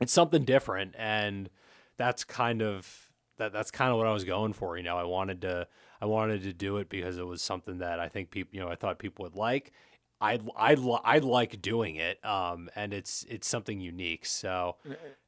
it's 0.00 0.12
something 0.12 0.44
different, 0.44 0.94
and 0.96 1.50
that's 1.96 2.22
kind 2.22 2.62
of 2.62 3.10
that 3.38 3.52
that's 3.52 3.72
kind 3.72 3.90
of 3.90 3.96
what 3.96 4.06
I 4.06 4.12
was 4.12 4.22
going 4.24 4.52
for. 4.52 4.76
You 4.76 4.84
know, 4.84 4.96
I 4.96 5.04
wanted 5.04 5.40
to 5.42 5.66
I 6.00 6.06
wanted 6.06 6.44
to 6.44 6.52
do 6.52 6.76
it 6.76 6.88
because 6.88 7.18
it 7.18 7.26
was 7.26 7.42
something 7.42 7.78
that 7.78 7.98
I 7.98 8.08
think 8.08 8.30
people 8.30 8.50
you 8.54 8.60
know 8.60 8.68
I 8.68 8.76
thought 8.76 9.00
people 9.00 9.24
would 9.24 9.34
like. 9.34 9.72
I 10.20 10.40
I 10.56 10.72
I 11.04 11.18
like 11.18 11.62
doing 11.62 11.94
it, 11.96 12.24
um, 12.24 12.68
and 12.74 12.92
it's 12.92 13.24
it's 13.28 13.46
something 13.46 13.80
unique. 13.80 14.26
So 14.26 14.76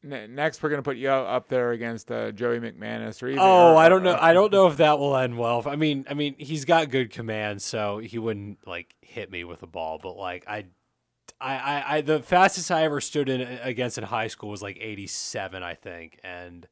N- 0.05 0.35
next, 0.35 0.63
we're 0.63 0.71
gonna 0.71 0.83
put 0.83 0.97
you 0.97 1.11
up 1.11 1.49
there 1.49 1.71
against 1.73 2.11
uh, 2.11 2.33
Joey 2.33 2.59
McManus 2.59 3.23
or 3.23 3.29
even. 3.29 3.39
Oh, 3.41 3.73
or- 3.75 3.77
I 3.77 3.89
don't 3.89 4.03
know. 4.03 4.15
or- 4.15 4.23
I 4.23 4.33
don't 4.33 4.51
know 4.53 4.67
if 4.67 4.79
that 4.79 4.99
will 4.99 5.17
end 5.17 5.39
well. 5.39 5.63
I 5.67 5.77
mean, 5.77 6.07
I 6.11 6.15
mean, 6.15 6.35
he's 6.39 6.65
got 6.65 6.91
good 6.91 7.11
command, 7.11 7.63
so 7.63 7.99
he 7.99 8.19
wouldn't 8.19 8.67
like 8.67 8.95
hit 9.01 9.31
me 9.31 9.45
with 9.45 9.63
a 9.63 9.67
ball. 9.69 10.01
But 10.03 10.17
like, 10.17 10.45
I, 10.49 10.65
I, 11.41 11.57
I, 11.57 11.85
I 11.97 12.01
the 12.01 12.21
fastest 12.21 12.71
I 12.73 12.83
ever 12.83 13.01
stood 13.01 13.29
in 13.29 13.41
against 13.63 13.97
in 13.97 14.03
high 14.05 14.27
school 14.27 14.51
was 14.51 14.61
like 14.63 14.77
87, 14.81 15.63
I 15.63 15.75
think, 15.75 16.19
and 16.25 16.67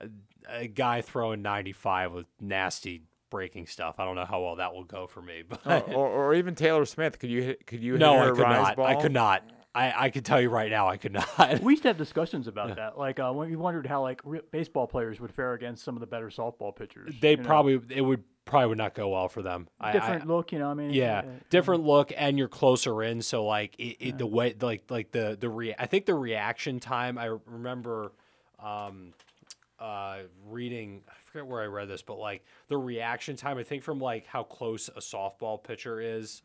a, 0.00 0.08
a 0.48 0.66
guy 0.66 1.02
throwing 1.02 1.40
95 1.42 2.12
with 2.12 2.26
nasty 2.40 3.02
breaking 3.30 3.66
stuff. 3.66 3.96
I 3.98 4.04
don't 4.04 4.16
know 4.16 4.24
how 4.24 4.42
well 4.42 4.56
that 4.56 4.74
will 4.74 4.84
go 4.84 5.06
for 5.06 5.22
me, 5.22 5.42
but 5.48 5.66
or, 5.66 5.94
or, 5.94 6.08
or 6.08 6.34
even 6.34 6.54
Taylor 6.54 6.84
Smith. 6.84 7.18
Could 7.18 7.30
you 7.30 7.42
hit? 7.42 7.66
Could 7.66 7.80
you 7.82 7.92
hit 7.92 8.00
no, 8.00 8.18
her 8.18 8.24
I 8.24 8.28
a 8.28 8.32
could 8.32 8.42
rise 8.42 8.66
not. 8.66 8.76
ball? 8.76 8.86
I 8.86 8.94
could 8.96 9.12
not. 9.12 9.44
I, 9.72 10.06
I 10.06 10.10
could 10.10 10.24
tell 10.24 10.40
you 10.40 10.48
right 10.50 10.68
now, 10.68 10.88
I 10.88 10.96
could 10.96 11.12
not. 11.12 11.60
We 11.62 11.74
used 11.74 11.82
to 11.84 11.90
have 11.90 11.96
discussions 11.96 12.48
about 12.48 12.74
that. 12.74 12.98
Like 12.98 13.20
uh, 13.20 13.30
when 13.32 13.48
we 13.48 13.54
wondered 13.54 13.86
how 13.86 14.02
like 14.02 14.20
re- 14.24 14.40
baseball 14.50 14.88
players 14.88 15.20
would 15.20 15.32
fare 15.32 15.52
against 15.54 15.84
some 15.84 15.94
of 15.94 16.00
the 16.00 16.08
better 16.08 16.26
softball 16.28 16.74
pitchers. 16.74 17.14
they 17.20 17.32
you 17.32 17.36
know? 17.36 17.44
probably 17.44 17.80
it 17.94 18.00
would 18.00 18.24
probably 18.44 18.66
would 18.66 18.78
not 18.78 18.94
go 18.94 19.10
well 19.10 19.28
for 19.28 19.42
them. 19.42 19.68
I- 19.80 19.90
I- 19.90 19.92
different 19.92 20.26
look. 20.26 20.50
You 20.50 20.58
know, 20.58 20.70
I 20.70 20.74
mean, 20.74 20.90
Yeah, 20.90 21.20
uh, 21.20 21.24
different 21.50 21.84
look, 21.84 22.12
and 22.16 22.36
you're 22.36 22.48
closer 22.48 23.00
in. 23.04 23.22
So 23.22 23.44
like 23.46 23.78
it, 23.78 23.96
it 24.00 24.18
the 24.18 24.26
way 24.26 24.56
like 24.60 24.90
like 24.90 25.12
the 25.12 25.36
the 25.38 25.48
rea- 25.48 25.76
I 25.78 25.86
think 25.86 26.04
the 26.04 26.14
reaction 26.14 26.80
time. 26.80 27.16
I 27.16 27.26
remember 27.46 28.10
um, 28.58 29.12
uh, 29.78 30.18
reading. 30.48 31.02
I 31.30 31.32
forget 31.32 31.46
where 31.46 31.62
I 31.62 31.66
read 31.66 31.88
this, 31.88 32.02
but 32.02 32.18
like 32.18 32.44
the 32.68 32.76
reaction 32.76 33.36
time. 33.36 33.56
I 33.56 33.62
think 33.62 33.84
from 33.84 34.00
like 34.00 34.26
how 34.26 34.42
close 34.42 34.88
a 34.88 35.00
softball 35.00 35.62
pitcher 35.62 36.00
is, 36.00 36.42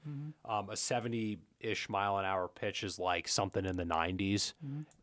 um, 0.48 0.70
a 0.70 0.78
seventy 0.78 1.40
ish 1.60 1.90
mile 1.90 2.18
an 2.20 2.26
hour 2.26 2.48
pitch 2.48 2.84
is 2.84 3.00
like 3.00 3.28
something 3.28 3.66
in 3.66 3.76
the 3.76 3.86
90s 3.86 4.54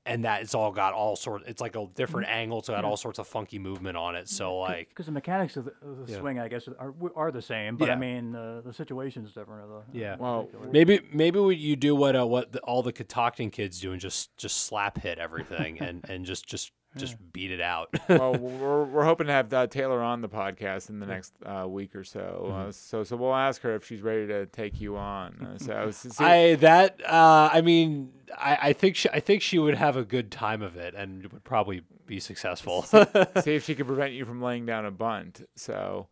and 0.07 0.25
that 0.25 0.43
it's 0.43 0.55
all 0.55 0.71
got 0.71 0.93
all 0.95 1.17
sorts. 1.17 1.45
It's 1.49 1.61
like 1.61 1.75
a 1.75 1.87
different 1.97 2.29
angle, 2.29 2.63
so 2.63 2.73
it 2.73 2.77
got 2.77 2.85
all 2.85 2.97
sorts 2.97 3.19
of 3.19 3.27
funky 3.27 3.59
movement 3.59 3.97
on 3.97 4.15
it. 4.15 4.29
So 4.29 4.59
like. 4.59 4.91
because 4.91 5.07
the 5.07 5.13
mechanics 5.13 5.57
of 5.57 5.65
the, 5.65 5.73
of 5.83 6.07
the 6.07 6.13
Yeah. 6.13 6.21
swing, 6.21 6.39
I 6.39 6.47
guess, 6.47 6.69
are 6.79 6.95
are 7.17 7.33
the 7.33 7.43
same. 7.43 7.77
But 7.77 7.91
I 7.91 7.97
mean, 7.97 8.37
uh, 8.37 8.61
the 8.65 8.73
situation's 8.73 9.33
different. 9.33 9.65
Of 9.65 9.71
the, 9.93 9.99
Yeah. 9.99 10.17
Well, 10.19 10.49
Maybe 10.71 11.01
maybe 11.13 11.41
what 11.41 11.57
you 11.57 11.75
do 11.75 11.97
what 11.97 12.15
uh, 12.15 12.27
what 12.27 12.53
the, 12.53 12.61
all 12.61 12.85
the 12.85 12.93
Catoctin 12.93 13.51
kids 13.51 13.81
do 13.81 13.91
and 13.91 14.01
just 14.01 14.37
just 14.37 14.59
slap 14.65 14.99
hit 15.03 15.19
everything 15.19 15.81
and 15.81 16.05
and 16.09 16.25
just 16.25 16.47
just 16.47 16.71
just 16.97 17.17
beat 17.33 17.51
it 17.51 17.61
out. 17.61 17.89
well, 18.09 18.35
we're, 18.35 18.85
we're 18.85 19.05
hoping 19.05 19.27
to 19.27 19.33
have 19.33 19.53
uh, 19.53 19.67
Taylor 19.67 20.03
on 20.03 20.21
the 20.21 20.29
podcast 20.29 20.91
in 20.91 21.01
the 21.01 21.07
next 21.07 21.33
uh, 21.45 21.67
week 21.67 21.95
or 21.95 22.05
so. 22.05 22.45
Mm-hmm. 22.45 22.69
Uh, 22.69 22.73
so 22.73 23.05
so 23.05 23.17
we'll 23.17 23.35
ask 23.35 23.63
her 23.63 23.75
if 23.75 23.87
she's 23.87 24.03
ready 24.03 24.27
to 24.27 24.47
take 24.47 24.81
you 24.81 24.97
on. 24.97 25.55
Uh, 25.55 25.59
so 25.65 25.91
see, 25.91 26.25
I 26.25 26.55
that 26.57 27.01
uh, 27.09 27.51
I 27.53 27.61
mean 27.61 28.13
I, 28.37 28.59
I 28.63 28.73
think 28.73 28.97
she, 28.97 29.09
I 29.11 29.21
think 29.21 29.43
she 29.43 29.59
would 29.59 29.75
have 29.75 29.97
a 29.97 30.05
good 30.05 30.31
time 30.31 30.63
of 30.63 30.77
it 30.77 30.95
and 30.95 31.27
would 31.33 31.45
probably 31.45 31.83
be 32.07 32.21
successful. 32.21 32.83
see 32.83 33.05
if 33.47 33.65
she 33.65 33.75
could 33.75 33.87
prevent 33.87 34.13
you 34.13 34.25
from 34.25 34.43
laying 34.43 34.67
down 34.67 34.85
a 34.85 34.91
bunt. 34.91 35.49
So. 35.57 36.09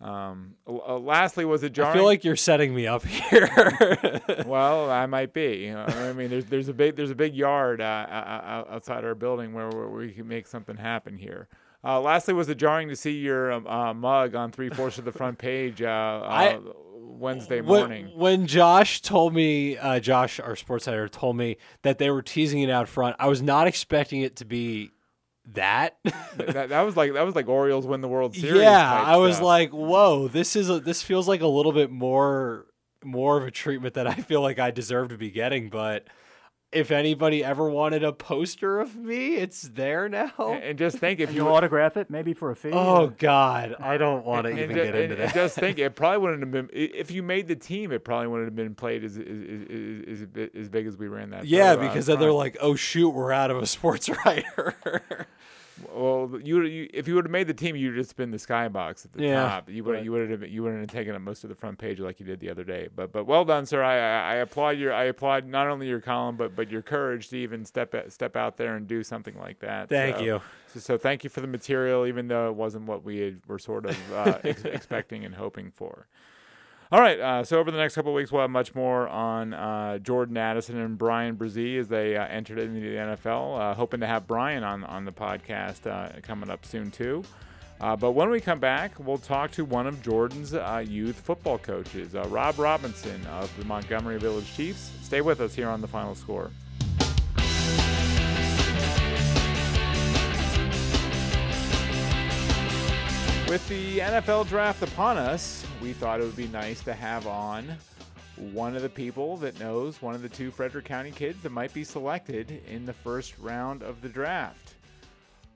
Um, 0.00 0.54
uh, 0.66 0.98
lastly, 0.98 1.44
was 1.44 1.62
it 1.62 1.72
jarring? 1.72 1.92
I 1.92 1.94
feel 1.94 2.04
like 2.04 2.24
you're 2.24 2.36
setting 2.36 2.74
me 2.74 2.86
up 2.86 3.04
here. 3.06 3.48
well, 4.46 4.90
I 4.90 5.06
might 5.06 5.32
be. 5.32 5.70
Uh, 5.70 5.86
I 6.08 6.12
mean, 6.12 6.30
there's 6.30 6.44
there's 6.46 6.68
a 6.68 6.74
big 6.74 6.96
there's 6.96 7.10
a 7.10 7.14
big 7.14 7.34
yard 7.34 7.80
uh, 7.80 8.64
outside 8.70 9.04
our 9.04 9.14
building 9.14 9.52
where, 9.54 9.68
where 9.68 9.88
we 9.88 10.12
can 10.12 10.28
make 10.28 10.46
something 10.46 10.76
happen 10.76 11.16
here. 11.16 11.48
Uh, 11.82 12.00
lastly, 12.00 12.32
was 12.34 12.48
it 12.48 12.56
jarring 12.56 12.88
to 12.88 12.96
see 12.96 13.12
your 13.12 13.52
um, 13.52 13.66
uh, 13.66 13.92
mug 13.94 14.34
on 14.34 14.50
three 14.50 14.70
fourths 14.70 14.98
of 14.98 15.04
the 15.04 15.12
front 15.12 15.36
page 15.38 15.82
uh, 15.82 15.86
uh, 15.86 16.26
I- 16.28 16.58
Wednesday 16.96 17.60
When- 17.60 17.80
morning? 17.80 18.10
When, 18.14 18.46
Josh 18.46 19.02
told 19.02 19.34
me, 19.34 19.76
uh, 19.76 20.00
Josh, 20.00 20.40
our 20.40 20.56
sports 20.56 20.88
editor, 20.88 21.08
told 21.08 21.36
me 21.36 21.58
that 21.82 21.98
they 21.98 22.08
were 22.10 22.22
teasing 22.22 22.62
it 22.62 22.70
out 22.70 22.88
front, 22.88 23.16
I 23.18 23.28
was 23.28 23.42
not 23.42 23.66
expecting 23.66 24.22
it 24.22 24.36
to 24.36 24.46
be 24.46 24.92
that. 25.52 25.96
that, 26.36 26.68
that 26.70 26.80
was 26.82 26.96
like 26.96 27.12
that 27.14 27.22
was 27.22 27.34
like 27.34 27.48
Orioles 27.48 27.86
win 27.86 28.00
the 28.00 28.08
World 28.08 28.34
Series. 28.34 28.62
yeah, 28.62 29.02
I 29.02 29.16
was 29.16 29.36
stuff. 29.36 29.46
like, 29.46 29.70
whoa, 29.70 30.28
this 30.28 30.56
is 30.56 30.70
a, 30.70 30.80
this 30.80 31.02
feels 31.02 31.28
like 31.28 31.40
a 31.40 31.46
little 31.46 31.72
bit 31.72 31.90
more 31.90 32.66
more 33.02 33.36
of 33.36 33.44
a 33.46 33.50
treatment 33.50 33.94
that 33.94 34.06
I 34.06 34.14
feel 34.14 34.40
like 34.40 34.58
I 34.58 34.70
deserve 34.70 35.10
to 35.10 35.18
be 35.18 35.30
getting. 35.30 35.68
But 35.68 36.06
if 36.74 36.90
anybody 36.90 37.42
ever 37.44 37.68
wanted 37.70 38.04
a 38.04 38.12
poster 38.12 38.80
of 38.80 38.96
me, 38.96 39.36
it's 39.36 39.62
there 39.62 40.08
now. 40.08 40.32
and, 40.38 40.62
and 40.62 40.78
just 40.78 40.98
think 40.98 41.20
if 41.20 41.28
And 41.30 41.36
you 41.36 41.44
you 41.44 41.48
autograph 41.50 41.96
it, 41.96 42.10
maybe 42.10 42.34
for 42.34 42.50
a 42.50 42.56
fee. 42.56 42.70
Oh 42.72 43.04
uh, 43.04 43.10
God, 43.18 43.76
I 43.80 43.96
don't 43.96 44.24
want 44.24 44.46
to 44.46 44.52
even 44.52 44.68
ju- 44.70 44.74
get 44.74 44.86
and- 44.94 44.96
into 44.96 45.14
and 45.16 45.24
that. 45.28 45.34
just 45.34 45.54
think 45.56 45.78
it 45.78 45.94
probably 45.94 46.18
wouldn't 46.18 46.40
have 46.40 46.50
been 46.50 46.68
if 46.72 47.10
you 47.10 47.22
made 47.22 47.48
the 47.48 47.56
team. 47.56 47.92
It 47.92 48.04
probably 48.04 48.26
wouldn't 48.28 48.48
have 48.48 48.56
been 48.56 48.74
played 48.74 49.04
as 49.04 49.16
as, 49.16 49.22
as, 49.26 50.26
as, 50.36 50.48
as 50.54 50.68
big 50.68 50.86
as 50.86 50.96
we 50.96 51.08
ran 51.08 51.30
that. 51.30 51.46
yeah, 51.46 51.76
because 51.76 52.06
then 52.06 52.18
they're 52.20 52.32
like, 52.32 52.56
"Oh 52.60 52.74
shoot, 52.74 53.10
we're 53.10 53.32
out 53.32 53.50
of 53.50 53.58
a 53.62 53.66
sports 53.74 54.08
writer." 54.24 54.74
Well, 55.92 56.30
you, 56.42 56.62
you 56.62 56.88
if 56.94 57.08
you 57.08 57.14
would 57.16 57.24
have 57.24 57.32
made 57.32 57.46
the 57.48 57.54
team, 57.54 57.74
you'd 57.76 57.94
just 57.96 58.16
been 58.16 58.30
the 58.30 58.36
skybox 58.36 59.04
at 59.04 59.12
the 59.12 59.22
Yeah, 59.24 59.42
top. 59.42 59.68
You 59.70 59.82
would 59.84 59.92
right. 59.94 60.04
you 60.04 60.12
would 60.12 60.30
have 60.30 60.42
you 60.48 60.62
wouldn't 60.62 60.80
have 60.82 60.90
taken 60.90 61.14
up 61.14 61.20
most 61.22 61.42
of 61.44 61.50
the 61.50 61.56
front 61.56 61.78
page 61.78 61.98
like 62.00 62.20
you 62.20 62.26
did 62.26 62.40
the 62.40 62.50
other 62.50 62.64
day. 62.64 62.88
But 62.94 63.12
but 63.12 63.24
well 63.26 63.44
done, 63.44 63.66
sir. 63.66 63.82
I, 63.82 63.94
I, 63.96 64.32
I 64.32 64.34
applaud 64.36 64.78
your 64.78 64.92
I 64.92 65.04
applaud 65.04 65.46
not 65.46 65.66
only 65.66 65.88
your 65.88 66.00
column 66.00 66.36
but 66.36 66.54
but 66.54 66.70
your 66.70 66.82
courage 66.82 67.28
to 67.30 67.36
even 67.38 67.64
step 67.64 67.94
step 68.10 68.36
out 68.36 68.56
there 68.56 68.76
and 68.76 68.86
do 68.86 69.02
something 69.02 69.36
like 69.38 69.58
that. 69.60 69.88
Thank 69.88 70.16
So- 70.18 70.22
you. 70.22 70.40
So, 70.74 70.80
so 70.80 70.98
thank 70.98 71.22
you 71.24 71.30
for 71.30 71.40
the 71.40 71.46
material, 71.46 72.04
even 72.06 72.26
though 72.28 72.48
it 72.48 72.54
wasn't 72.56 72.86
what 72.86 73.04
we 73.04 73.18
had, 73.20 73.40
were 73.46 73.58
sort 73.60 73.86
of 73.86 74.12
uh, 74.12 74.38
ex- 74.42 74.64
expecting 74.64 75.24
and 75.24 75.34
hoping 75.34 75.70
for. 75.70 76.08
All 76.92 77.00
right, 77.00 77.18
uh, 77.18 77.44
so 77.44 77.58
over 77.58 77.70
the 77.70 77.78
next 77.78 77.94
couple 77.94 78.12
weeks, 78.12 78.30
we'll 78.30 78.42
have 78.42 78.50
much 78.50 78.74
more 78.74 79.08
on 79.08 79.54
uh, 79.54 79.98
Jordan 79.98 80.36
Addison 80.36 80.78
and 80.78 80.98
Bryan 80.98 81.34
Bresee 81.34 81.78
as 81.78 81.88
they 81.88 82.16
uh, 82.16 82.26
entered 82.26 82.58
into 82.58 82.80
the 82.80 82.96
NFL. 82.96 83.58
Uh, 83.58 83.74
hoping 83.74 84.00
to 84.00 84.06
have 84.06 84.26
Bryan 84.26 84.62
on 84.62 84.84
on 84.84 85.04
the 85.04 85.12
podcast 85.12 85.86
uh, 85.90 86.20
coming 86.20 86.50
up 86.50 86.64
soon 86.64 86.90
too. 86.90 87.24
Uh, 87.80 87.96
but 87.96 88.12
when 88.12 88.30
we 88.30 88.40
come 88.40 88.60
back, 88.60 88.92
we'll 88.98 89.18
talk 89.18 89.50
to 89.52 89.64
one 89.64 89.86
of 89.86 90.00
Jordan's 90.02 90.52
youth 90.88 91.16
football 91.16 91.58
coaches, 91.58 92.14
Rob 92.14 92.58
Robinson 92.58 93.26
of 93.26 93.54
the 93.58 93.64
Montgomery 93.64 94.18
Village 94.18 94.54
Chiefs. 94.54 94.92
Stay 95.02 95.20
with 95.20 95.40
us 95.40 95.54
here 95.54 95.68
on 95.68 95.80
the 95.80 95.88
Final 95.88 96.14
Score. 96.14 96.50
With 103.54 103.68
the 103.68 104.00
NFL 104.00 104.48
draft 104.48 104.82
upon 104.82 105.16
us, 105.16 105.64
we 105.80 105.92
thought 105.92 106.20
it 106.20 106.24
would 106.24 106.34
be 106.34 106.48
nice 106.48 106.82
to 106.82 106.92
have 106.92 107.28
on 107.28 107.76
one 108.52 108.74
of 108.74 108.82
the 108.82 108.88
people 108.88 109.36
that 109.36 109.60
knows 109.60 110.02
one 110.02 110.16
of 110.16 110.22
the 110.22 110.28
two 110.28 110.50
Frederick 110.50 110.86
County 110.86 111.12
kids 111.12 111.40
that 111.44 111.52
might 111.52 111.72
be 111.72 111.84
selected 111.84 112.64
in 112.66 112.84
the 112.84 112.92
first 112.92 113.38
round 113.38 113.84
of 113.84 114.02
the 114.02 114.08
draft. 114.08 114.74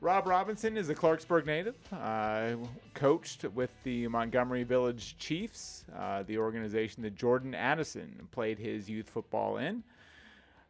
Rob 0.00 0.28
Robinson 0.28 0.76
is 0.76 0.90
a 0.90 0.94
Clarksburg 0.94 1.44
native, 1.44 1.74
uh, 1.92 2.50
coached 2.94 3.42
with 3.42 3.70
the 3.82 4.06
Montgomery 4.06 4.62
Village 4.62 5.18
Chiefs, 5.18 5.84
uh, 5.98 6.22
the 6.22 6.38
organization 6.38 7.02
that 7.02 7.16
Jordan 7.16 7.52
Addison 7.52 8.28
played 8.30 8.60
his 8.60 8.88
youth 8.88 9.10
football 9.10 9.56
in. 9.56 9.82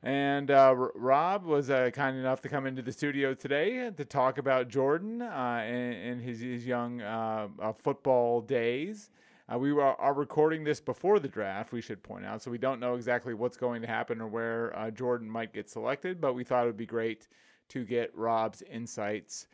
And 0.02 0.52
uh, 0.52 0.74
Rob 0.94 1.44
was 1.44 1.70
uh, 1.70 1.90
kind 1.92 2.16
enough 2.16 2.40
to 2.42 2.48
come 2.48 2.66
into 2.66 2.82
the 2.82 2.92
studio 2.92 3.34
today 3.34 3.90
to 3.90 4.04
talk 4.04 4.38
about 4.38 4.68
Jordan 4.68 5.20
uh, 5.22 5.62
and, 5.64 6.22
his, 6.22 6.40
his 6.40 6.64
young 6.64 7.00
uh, 7.00 7.48
uh, 7.60 7.72
football 7.72 8.40
days. 8.40 9.10
Uh, 9.52 9.58
we 9.58 9.72
were, 9.72 9.82
are 9.82 10.14
recording 10.14 10.62
this 10.62 10.80
before 10.80 11.18
the 11.18 11.26
draft, 11.26 11.72
we 11.72 11.80
should 11.80 12.02
point 12.02 12.24
out, 12.24 12.42
so 12.42 12.50
we 12.50 12.58
don't 12.58 12.78
know 12.78 12.94
exactly 12.94 13.34
what's 13.34 13.56
going 13.56 13.80
to 13.80 13.88
happen 13.88 14.20
or 14.20 14.28
where 14.28 14.92
Jordan 14.94 15.28
might 15.28 15.54
get 15.54 15.68
selected, 15.70 16.20
but 16.20 16.34
we 16.34 16.44
thought 16.44 16.64
it 16.64 16.66
would 16.66 16.76
be 16.76 16.86
great 16.86 17.28
to 17.70 17.84
get 17.84 18.14
Rob's 18.14 18.62
insights 18.70 19.46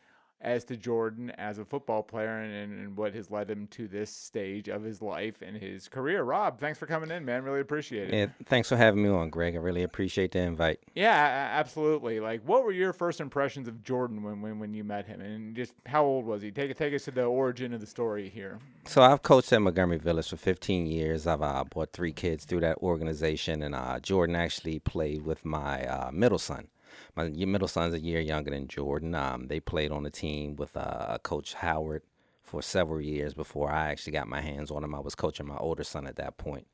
as 0.44 0.64
to 0.64 0.76
Jordan 0.76 1.30
as 1.30 1.58
a 1.58 1.64
football 1.64 2.02
player 2.02 2.40
and, 2.40 2.72
and 2.72 2.96
what 2.96 3.14
has 3.14 3.30
led 3.30 3.50
him 3.50 3.66
to 3.68 3.88
this 3.88 4.10
stage 4.10 4.68
of 4.68 4.82
his 4.82 5.00
life 5.00 5.42
and 5.42 5.56
his 5.56 5.88
career. 5.88 6.22
Rob, 6.22 6.60
thanks 6.60 6.78
for 6.78 6.86
coming 6.86 7.10
in, 7.10 7.24
man. 7.24 7.42
Really 7.42 7.60
appreciate 7.60 8.10
it. 8.10 8.14
Yeah, 8.14 8.26
thanks 8.46 8.68
for 8.68 8.76
having 8.76 9.02
me 9.02 9.08
on, 9.08 9.30
Greg. 9.30 9.54
I 9.54 9.58
really 9.58 9.82
appreciate 9.82 10.32
the 10.32 10.40
invite. 10.40 10.80
Yeah, 10.94 11.50
absolutely. 11.52 12.20
Like, 12.20 12.42
what 12.46 12.64
were 12.64 12.72
your 12.72 12.92
first 12.92 13.20
impressions 13.20 13.66
of 13.66 13.82
Jordan 13.82 14.22
when, 14.22 14.42
when, 14.42 14.58
when 14.58 14.74
you 14.74 14.84
met 14.84 15.06
him, 15.06 15.20
and 15.20 15.56
just 15.56 15.72
how 15.86 16.04
old 16.04 16.26
was 16.26 16.42
he? 16.42 16.50
Take 16.50 16.76
take 16.76 16.94
us 16.94 17.04
to 17.04 17.10
the 17.10 17.24
origin 17.24 17.72
of 17.72 17.80
the 17.80 17.86
story 17.86 18.28
here. 18.28 18.58
So 18.86 19.02
I've 19.02 19.22
coached 19.22 19.52
at 19.52 19.62
Montgomery 19.62 19.98
Village 19.98 20.28
for 20.28 20.36
15 20.36 20.86
years. 20.86 21.26
I've 21.26 21.42
uh, 21.42 21.64
brought 21.64 21.92
three 21.92 22.12
kids 22.12 22.44
through 22.44 22.60
that 22.60 22.78
organization, 22.78 23.62
and 23.62 23.74
uh, 23.74 23.98
Jordan 24.00 24.36
actually 24.36 24.78
played 24.78 25.22
with 25.22 25.44
my 25.44 25.86
uh, 25.86 26.10
middle 26.12 26.38
son. 26.38 26.68
My 27.16 27.28
middle 27.28 27.68
son's 27.68 27.94
a 27.94 28.00
year 28.00 28.20
younger 28.20 28.50
than 28.50 28.66
Jordan. 28.66 29.14
Um, 29.14 29.46
they 29.46 29.60
played 29.60 29.92
on 29.92 30.02
the 30.02 30.10
team 30.10 30.56
with 30.56 30.76
uh, 30.76 31.18
Coach 31.22 31.54
Howard 31.54 32.02
for 32.42 32.60
several 32.62 33.00
years 33.00 33.34
before 33.34 33.70
I 33.70 33.90
actually 33.90 34.12
got 34.12 34.28
my 34.28 34.40
hands 34.40 34.70
on 34.70 34.82
him. 34.84 34.94
I 34.94 35.00
was 35.00 35.14
coaching 35.14 35.46
my 35.46 35.56
older 35.56 35.84
son 35.84 36.06
at 36.06 36.16
that 36.16 36.36
point. 36.36 36.66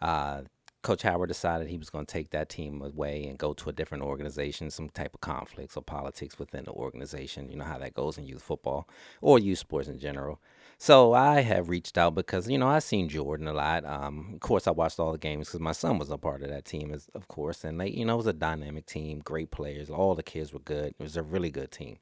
Uh, 0.00 0.42
Coach 0.82 1.02
Howard 1.02 1.28
decided 1.28 1.68
he 1.68 1.78
was 1.78 1.90
going 1.90 2.06
to 2.06 2.12
take 2.12 2.30
that 2.30 2.48
team 2.48 2.82
away 2.82 3.26
and 3.26 3.38
go 3.38 3.52
to 3.52 3.68
a 3.68 3.72
different 3.72 4.02
organization, 4.02 4.68
some 4.68 4.88
type 4.88 5.14
of 5.14 5.20
conflicts 5.20 5.76
or 5.76 5.82
politics 5.82 6.40
within 6.40 6.64
the 6.64 6.72
organization. 6.72 7.48
You 7.48 7.56
know 7.56 7.64
how 7.64 7.78
that 7.78 7.94
goes 7.94 8.18
in 8.18 8.26
youth 8.26 8.42
football 8.42 8.88
or 9.20 9.38
youth 9.38 9.60
sports 9.60 9.86
in 9.86 10.00
general. 10.00 10.40
So 10.82 11.12
I 11.12 11.42
have 11.42 11.68
reached 11.68 11.96
out 11.96 12.16
because 12.16 12.48
you 12.48 12.58
know 12.58 12.66
I 12.66 12.80
seen 12.80 13.08
Jordan 13.08 13.46
a 13.46 13.52
lot. 13.52 13.84
Um, 13.84 14.32
of 14.34 14.40
course, 14.40 14.66
I 14.66 14.72
watched 14.72 14.98
all 14.98 15.12
the 15.12 15.16
games 15.18 15.46
because 15.46 15.60
my 15.60 15.70
son 15.70 15.96
was 15.96 16.10
a 16.10 16.18
part 16.18 16.42
of 16.42 16.48
that 16.48 16.64
team, 16.64 16.92
as, 16.92 17.08
of 17.14 17.28
course, 17.28 17.62
and 17.62 17.78
like 17.78 17.94
you 17.94 18.04
know 18.04 18.14
it 18.14 18.16
was 18.16 18.26
a 18.26 18.32
dynamic 18.32 18.86
team, 18.86 19.20
great 19.20 19.52
players. 19.52 19.90
All 19.90 20.16
the 20.16 20.24
kids 20.24 20.52
were 20.52 20.58
good. 20.58 20.88
It 20.98 21.00
was 21.00 21.16
a 21.16 21.22
really 21.22 21.52
good 21.52 21.70
team. 21.70 21.98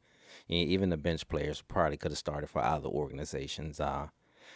Even 0.48 0.88
the 0.88 0.96
bench 0.96 1.28
players 1.28 1.60
probably 1.60 1.98
could 1.98 2.12
have 2.12 2.16
started 2.16 2.48
for 2.48 2.64
other 2.64 2.88
organizations. 2.88 3.80
Uh, 3.80 4.08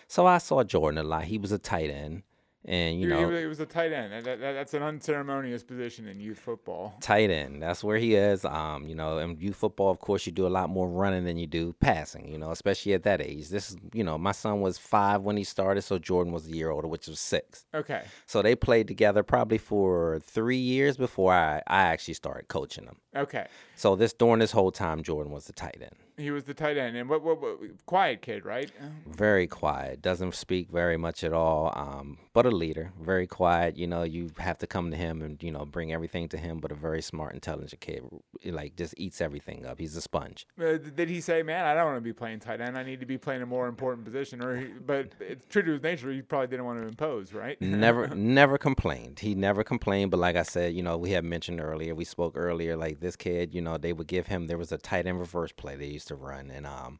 so 0.08 0.26
I 0.26 0.38
saw 0.38 0.64
Jordan 0.64 0.96
a 0.96 1.02
lot. 1.02 1.24
He 1.24 1.36
was 1.36 1.52
a 1.52 1.58
tight 1.58 1.90
end. 1.90 2.22
And 2.66 2.98
you 2.98 3.08
know, 3.08 3.28
he 3.28 3.44
was 3.44 3.60
a 3.60 3.66
tight 3.66 3.92
end. 3.92 4.12
That, 4.12 4.40
that, 4.40 4.52
that's 4.52 4.72
an 4.72 4.82
unceremonious 4.82 5.62
position 5.62 6.08
in 6.08 6.18
youth 6.18 6.38
football. 6.38 6.94
tight 7.00 7.30
end. 7.30 7.62
That's 7.62 7.84
where 7.84 7.98
he 7.98 8.14
is. 8.14 8.44
Um, 8.44 8.88
you 8.88 8.94
know, 8.94 9.18
in 9.18 9.38
youth 9.38 9.56
football, 9.56 9.90
of 9.90 9.98
course, 9.98 10.24
you 10.24 10.32
do 10.32 10.46
a 10.46 10.48
lot 10.48 10.70
more 10.70 10.88
running 10.88 11.24
than 11.24 11.36
you 11.36 11.46
do 11.46 11.74
passing. 11.80 12.26
You 12.26 12.38
know, 12.38 12.52
especially 12.52 12.94
at 12.94 13.02
that 13.02 13.20
age. 13.20 13.50
This 13.50 13.70
is, 13.70 13.76
you 13.92 14.02
know, 14.02 14.16
my 14.16 14.32
son 14.32 14.62
was 14.62 14.78
five 14.78 15.20
when 15.22 15.36
he 15.36 15.44
started, 15.44 15.82
so 15.82 15.98
Jordan 15.98 16.32
was 16.32 16.46
a 16.46 16.52
year 16.52 16.70
older, 16.70 16.88
which 16.88 17.06
was 17.06 17.20
six. 17.20 17.66
Okay. 17.74 18.02
So 18.24 18.40
they 18.40 18.54
played 18.56 18.88
together 18.88 19.22
probably 19.22 19.58
for 19.58 20.20
three 20.24 20.56
years 20.56 20.96
before 20.96 21.34
I, 21.34 21.62
I 21.66 21.82
actually 21.82 22.14
started 22.14 22.48
coaching 22.48 22.86
them. 22.86 22.96
Okay. 23.14 23.46
So 23.76 23.94
this 23.94 24.14
during 24.14 24.38
this 24.38 24.52
whole 24.52 24.72
time, 24.72 25.02
Jordan 25.02 25.32
was 25.32 25.44
the 25.44 25.52
tight 25.52 25.78
end. 25.82 25.96
He 26.16 26.30
was 26.30 26.44
the 26.44 26.54
tight 26.54 26.76
end, 26.76 26.96
and 26.96 27.08
what, 27.08 27.22
what, 27.22 27.40
what 27.40 27.58
quiet 27.86 28.22
kid, 28.22 28.44
right? 28.44 28.70
Very 29.06 29.46
quiet, 29.46 30.02
doesn't 30.02 30.34
speak 30.34 30.70
very 30.70 30.96
much 30.96 31.24
at 31.24 31.32
all. 31.32 31.72
Um, 31.74 32.18
but 32.32 32.46
a 32.46 32.50
leader, 32.50 32.92
very 33.00 33.26
quiet. 33.26 33.76
You 33.76 33.86
know, 33.86 34.02
you 34.02 34.30
have 34.38 34.58
to 34.58 34.66
come 34.66 34.90
to 34.90 34.96
him 34.96 35.22
and 35.22 35.42
you 35.42 35.50
know 35.50 35.64
bring 35.64 35.92
everything 35.92 36.28
to 36.30 36.36
him. 36.36 36.58
But 36.60 36.72
a 36.72 36.74
very 36.74 37.02
smart, 37.02 37.34
intelligent 37.34 37.80
kid, 37.80 38.02
like 38.44 38.76
just 38.76 38.94
eats 38.96 39.20
everything 39.20 39.66
up. 39.66 39.78
He's 39.78 39.96
a 39.96 40.00
sponge. 40.00 40.46
Uh, 40.60 40.78
did 40.78 41.08
he 41.08 41.20
say, 41.20 41.42
"Man, 41.42 41.64
I 41.64 41.74
don't 41.74 41.86
want 41.86 41.96
to 41.96 42.00
be 42.00 42.12
playing 42.12 42.40
tight 42.40 42.60
end. 42.60 42.78
I 42.78 42.82
need 42.82 43.00
to 43.00 43.06
be 43.06 43.18
playing 43.18 43.42
a 43.42 43.46
more 43.46 43.66
important 43.68 44.04
position"? 44.04 44.42
Or, 44.42 44.56
he, 44.56 44.66
but 44.66 45.12
it's 45.20 45.46
true 45.46 45.62
to 45.62 45.72
his 45.72 45.82
nature. 45.82 46.12
He 46.12 46.22
probably 46.22 46.48
didn't 46.48 46.64
want 46.64 46.80
to 46.80 46.86
impose, 46.86 47.32
right? 47.32 47.60
never 47.84 48.08
never 48.08 48.58
complained 48.58 49.18
he 49.20 49.34
never 49.34 49.64
complained 49.64 50.10
but 50.10 50.18
like 50.20 50.36
i 50.36 50.42
said 50.42 50.74
you 50.74 50.82
know 50.82 50.96
we 50.96 51.10
had 51.10 51.24
mentioned 51.24 51.60
earlier 51.60 51.94
we 51.94 52.04
spoke 52.04 52.34
earlier 52.36 52.76
like 52.76 53.00
this 53.00 53.16
kid 53.16 53.54
you 53.54 53.60
know 53.60 53.76
they 53.76 53.92
would 53.92 54.06
give 54.06 54.26
him 54.26 54.46
there 54.46 54.58
was 54.58 54.72
a 54.72 54.78
tight 54.78 55.06
end 55.06 55.18
reverse 55.18 55.52
play 55.52 55.76
they 55.76 55.86
used 55.86 56.03
to 56.04 56.14
run 56.14 56.50
and 56.50 56.66
um 56.66 56.98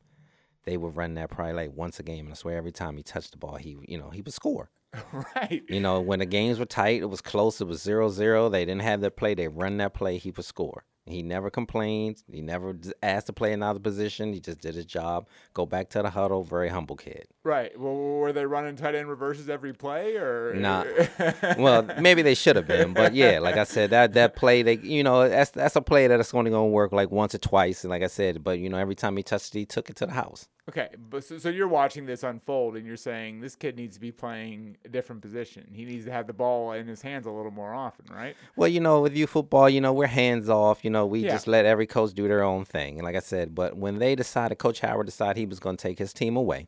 they 0.64 0.76
would 0.76 0.96
run 0.96 1.14
that 1.14 1.30
probably 1.30 1.52
like 1.52 1.72
once 1.74 1.98
a 1.98 2.02
game 2.02 2.26
and 2.26 2.32
i 2.32 2.36
swear 2.36 2.56
every 2.56 2.72
time 2.72 2.96
he 2.96 3.02
touched 3.02 3.32
the 3.32 3.38
ball 3.38 3.56
he 3.56 3.76
you 3.86 3.98
know 3.98 4.10
he 4.10 4.22
would 4.22 4.34
score 4.34 4.70
right. 5.12 5.62
you 5.68 5.80
know 5.80 6.00
when 6.00 6.20
the 6.20 6.26
games 6.26 6.58
were 6.58 6.64
tight 6.64 7.02
it 7.02 7.06
was 7.10 7.20
close 7.20 7.60
it 7.60 7.66
was 7.66 7.82
zero 7.82 8.08
zero 8.08 8.48
they 8.48 8.64
didn't 8.64 8.82
have 8.82 9.00
that 9.00 9.16
play 9.16 9.34
they 9.34 9.48
run 9.48 9.76
that 9.78 9.94
play 9.94 10.18
he 10.18 10.30
would 10.30 10.44
score 10.44 10.84
he 11.06 11.22
never 11.22 11.50
complained 11.50 12.22
he 12.30 12.40
never 12.40 12.76
asked 13.02 13.26
to 13.26 13.32
play 13.32 13.52
another 13.52 13.80
position 13.80 14.32
he 14.32 14.40
just 14.40 14.60
did 14.60 14.74
his 14.74 14.86
job 14.86 15.26
go 15.52 15.66
back 15.66 15.88
to 15.90 16.02
the 16.02 16.10
huddle 16.10 16.42
very 16.42 16.68
humble 16.68 16.96
kid 16.96 17.26
Right. 17.44 17.78
Well, 17.78 17.94
were 17.94 18.32
they 18.32 18.46
running 18.46 18.74
tight 18.74 18.94
end 18.94 19.06
reverses 19.06 19.50
every 19.50 19.74
play, 19.74 20.16
or 20.16 20.54
Nah. 20.54 20.84
well, 21.58 21.82
maybe 22.00 22.22
they 22.22 22.34
should 22.34 22.56
have 22.56 22.66
been, 22.66 22.94
but 22.94 23.14
yeah, 23.14 23.38
like 23.38 23.58
I 23.58 23.64
said, 23.64 23.90
that 23.90 24.14
that 24.14 24.34
play, 24.34 24.62
they 24.62 24.78
you 24.78 25.02
know, 25.02 25.28
that's 25.28 25.50
that's 25.50 25.76
a 25.76 25.82
play 25.82 26.06
that's 26.06 26.32
only 26.32 26.50
gonna 26.50 26.68
work 26.68 26.92
like 26.92 27.10
once 27.10 27.34
or 27.34 27.38
twice, 27.38 27.84
and 27.84 27.90
like 27.90 28.02
I 28.02 28.06
said, 28.06 28.42
but 28.42 28.60
you 28.60 28.70
know, 28.70 28.78
every 28.78 28.94
time 28.94 29.14
he 29.18 29.22
touched 29.22 29.54
it, 29.54 29.58
he 29.58 29.66
took 29.66 29.90
it 29.90 29.96
to 29.96 30.06
the 30.06 30.12
house. 30.12 30.48
Okay, 30.66 30.88
but 31.10 31.22
so, 31.22 31.36
so 31.36 31.50
you're 31.50 31.68
watching 31.68 32.06
this 32.06 32.22
unfold, 32.22 32.76
and 32.76 32.86
you're 32.86 32.96
saying 32.96 33.40
this 33.40 33.54
kid 33.54 33.76
needs 33.76 33.96
to 33.96 34.00
be 34.00 34.10
playing 34.10 34.78
a 34.86 34.88
different 34.88 35.20
position. 35.20 35.66
He 35.70 35.84
needs 35.84 36.06
to 36.06 36.10
have 36.10 36.26
the 36.26 36.32
ball 36.32 36.72
in 36.72 36.86
his 36.86 37.02
hands 37.02 37.26
a 37.26 37.30
little 37.30 37.50
more 37.50 37.74
often, 37.74 38.06
right? 38.10 38.34
Well, 38.56 38.68
you 38.68 38.80
know, 38.80 39.02
with 39.02 39.14
youth 39.14 39.28
football, 39.30 39.68
you 39.68 39.82
know, 39.82 39.92
we're 39.92 40.06
hands 40.06 40.48
off. 40.48 40.82
You 40.82 40.90
know, 40.90 41.04
we 41.04 41.20
Yeah. 41.20 41.32
just 41.32 41.46
let 41.46 41.66
every 41.66 41.86
coach 41.86 42.14
do 42.14 42.28
their 42.28 42.42
own 42.42 42.64
thing. 42.64 42.96
And 42.96 43.04
like 43.04 43.14
I 43.14 43.20
said, 43.20 43.54
but 43.54 43.76
when 43.76 43.98
they 43.98 44.14
decided, 44.14 44.58
Coach 44.58 44.80
Howard 44.80 45.04
decided 45.04 45.36
he 45.38 45.44
was 45.46 45.60
going 45.60 45.76
to 45.76 45.82
take 45.82 45.98
his 45.98 46.14
team 46.14 46.34
away. 46.34 46.66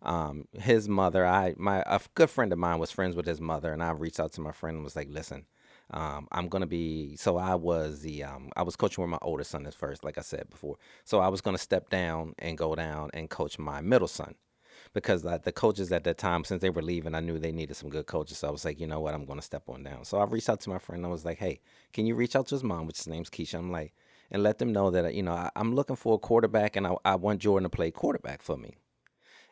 Um, 0.00 0.46
his 0.52 0.88
mother, 0.88 1.26
I 1.26 1.54
my 1.58 1.82
a 1.84 2.00
good 2.14 2.30
friend 2.30 2.52
of 2.52 2.58
mine 2.58 2.78
was 2.78 2.90
friends 2.90 3.16
with 3.16 3.26
his 3.26 3.40
mother, 3.40 3.72
and 3.72 3.82
I 3.82 3.90
reached 3.90 4.20
out 4.20 4.32
to 4.34 4.40
my 4.40 4.52
friend 4.52 4.76
and 4.76 4.84
was 4.84 4.94
like, 4.96 5.08
"Listen, 5.10 5.44
um, 5.92 6.28
I'm 6.32 6.48
gonna 6.48 6.66
be." 6.66 7.16
So 7.16 7.36
I 7.36 7.54
was 7.54 8.00
the 8.02 8.24
um, 8.24 8.50
I 8.56 8.62
was 8.62 8.76
coaching 8.76 9.02
with 9.02 9.10
my 9.10 9.18
older 9.22 9.44
son 9.44 9.66
at 9.66 9.74
first, 9.74 10.04
like 10.04 10.18
I 10.18 10.22
said 10.22 10.50
before. 10.50 10.76
So 11.04 11.20
I 11.20 11.28
was 11.28 11.40
gonna 11.40 11.58
step 11.58 11.90
down 11.90 12.34
and 12.38 12.58
go 12.58 12.74
down 12.74 13.10
and 13.14 13.30
coach 13.30 13.58
my 13.58 13.80
middle 13.80 14.08
son 14.08 14.34
because 14.94 15.22
the 15.22 15.52
coaches 15.52 15.92
at 15.92 16.04
that 16.04 16.18
time, 16.18 16.44
since 16.44 16.62
they 16.62 16.70
were 16.70 16.82
leaving, 16.82 17.14
I 17.14 17.20
knew 17.20 17.38
they 17.38 17.52
needed 17.52 17.76
some 17.76 17.90
good 17.90 18.06
coaches. 18.06 18.38
So 18.38 18.48
I 18.48 18.50
was 18.50 18.64
like, 18.64 18.80
you 18.80 18.86
know 18.86 19.00
what, 19.00 19.14
I'm 19.14 19.24
going 19.24 19.38
to 19.38 19.44
step 19.44 19.68
on 19.68 19.82
down. 19.82 20.04
So 20.04 20.18
I 20.18 20.24
reached 20.24 20.48
out 20.48 20.60
to 20.60 20.70
my 20.70 20.78
friend. 20.78 21.04
I 21.04 21.08
was 21.08 21.24
like, 21.24 21.38
hey, 21.38 21.60
can 21.92 22.06
you 22.06 22.14
reach 22.14 22.36
out 22.36 22.46
to 22.48 22.54
his 22.54 22.64
mom, 22.64 22.86
which 22.86 22.98
his 22.98 23.06
name's 23.06 23.30
Keisha? 23.30 23.58
I'm 23.58 23.70
like, 23.70 23.94
and 24.30 24.42
let 24.42 24.58
them 24.58 24.72
know 24.72 24.90
that 24.90 25.14
you 25.14 25.22
know 25.22 25.32
I, 25.32 25.50
I'm 25.56 25.74
looking 25.74 25.96
for 25.96 26.14
a 26.14 26.18
quarterback, 26.18 26.76
and 26.76 26.86
I, 26.86 26.94
I 27.04 27.14
want 27.16 27.40
Jordan 27.40 27.68
to 27.68 27.74
play 27.74 27.90
quarterback 27.90 28.42
for 28.42 28.56
me. 28.56 28.76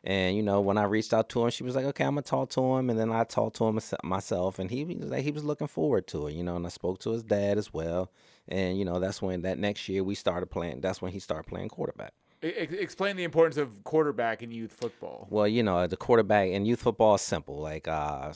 And 0.06 0.36
you 0.36 0.42
know, 0.44 0.60
when 0.60 0.78
I 0.78 0.84
reached 0.84 1.12
out 1.12 1.28
to 1.30 1.44
him, 1.44 1.50
she 1.50 1.64
was 1.64 1.74
like, 1.74 1.84
"Okay, 1.86 2.04
I'm 2.04 2.12
gonna 2.12 2.22
talk 2.22 2.50
to 2.50 2.60
him." 2.76 2.90
And 2.90 2.98
then 2.98 3.10
I 3.10 3.24
talked 3.24 3.56
to 3.56 3.66
him 3.66 3.80
myself, 4.04 4.60
and 4.60 4.70
he 4.70 4.84
was 4.84 5.10
like, 5.10 5.24
he 5.24 5.32
was 5.32 5.42
looking 5.42 5.66
forward 5.66 6.06
to 6.08 6.28
it, 6.28 6.34
you 6.34 6.44
know. 6.44 6.54
And 6.54 6.64
I 6.64 6.68
spoke 6.68 7.00
to 7.00 7.10
his 7.10 7.24
dad 7.24 7.58
as 7.58 7.74
well, 7.74 8.12
and 8.46 8.78
you 8.78 8.84
know, 8.84 9.00
that's 9.00 9.20
when 9.20 9.42
that 9.42 9.58
next 9.58 9.88
year 9.88 10.04
we 10.04 10.14
started 10.14 10.46
playing. 10.46 10.80
That's 10.80 11.02
when 11.02 11.10
he 11.10 11.18
started 11.18 11.48
playing 11.48 11.70
quarterback. 11.70 12.12
Explain 12.40 13.16
the 13.16 13.24
importance 13.24 13.56
of 13.56 13.82
quarterback 13.82 14.44
in 14.44 14.52
youth 14.52 14.72
football. 14.72 15.26
Well, 15.28 15.48
you 15.48 15.64
know, 15.64 15.88
the 15.88 15.96
quarterback 15.96 16.50
in 16.50 16.66
youth 16.66 16.82
football 16.82 17.16
is 17.16 17.22
simple. 17.22 17.58
Like, 17.58 17.88
uh, 17.88 18.32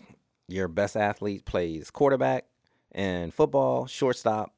your 0.49 0.67
best 0.67 0.97
athlete 0.97 1.45
plays 1.45 1.93
quarterback 1.93 2.47
in 2.93 3.31
football, 3.31 3.87
shortstop, 3.87 4.53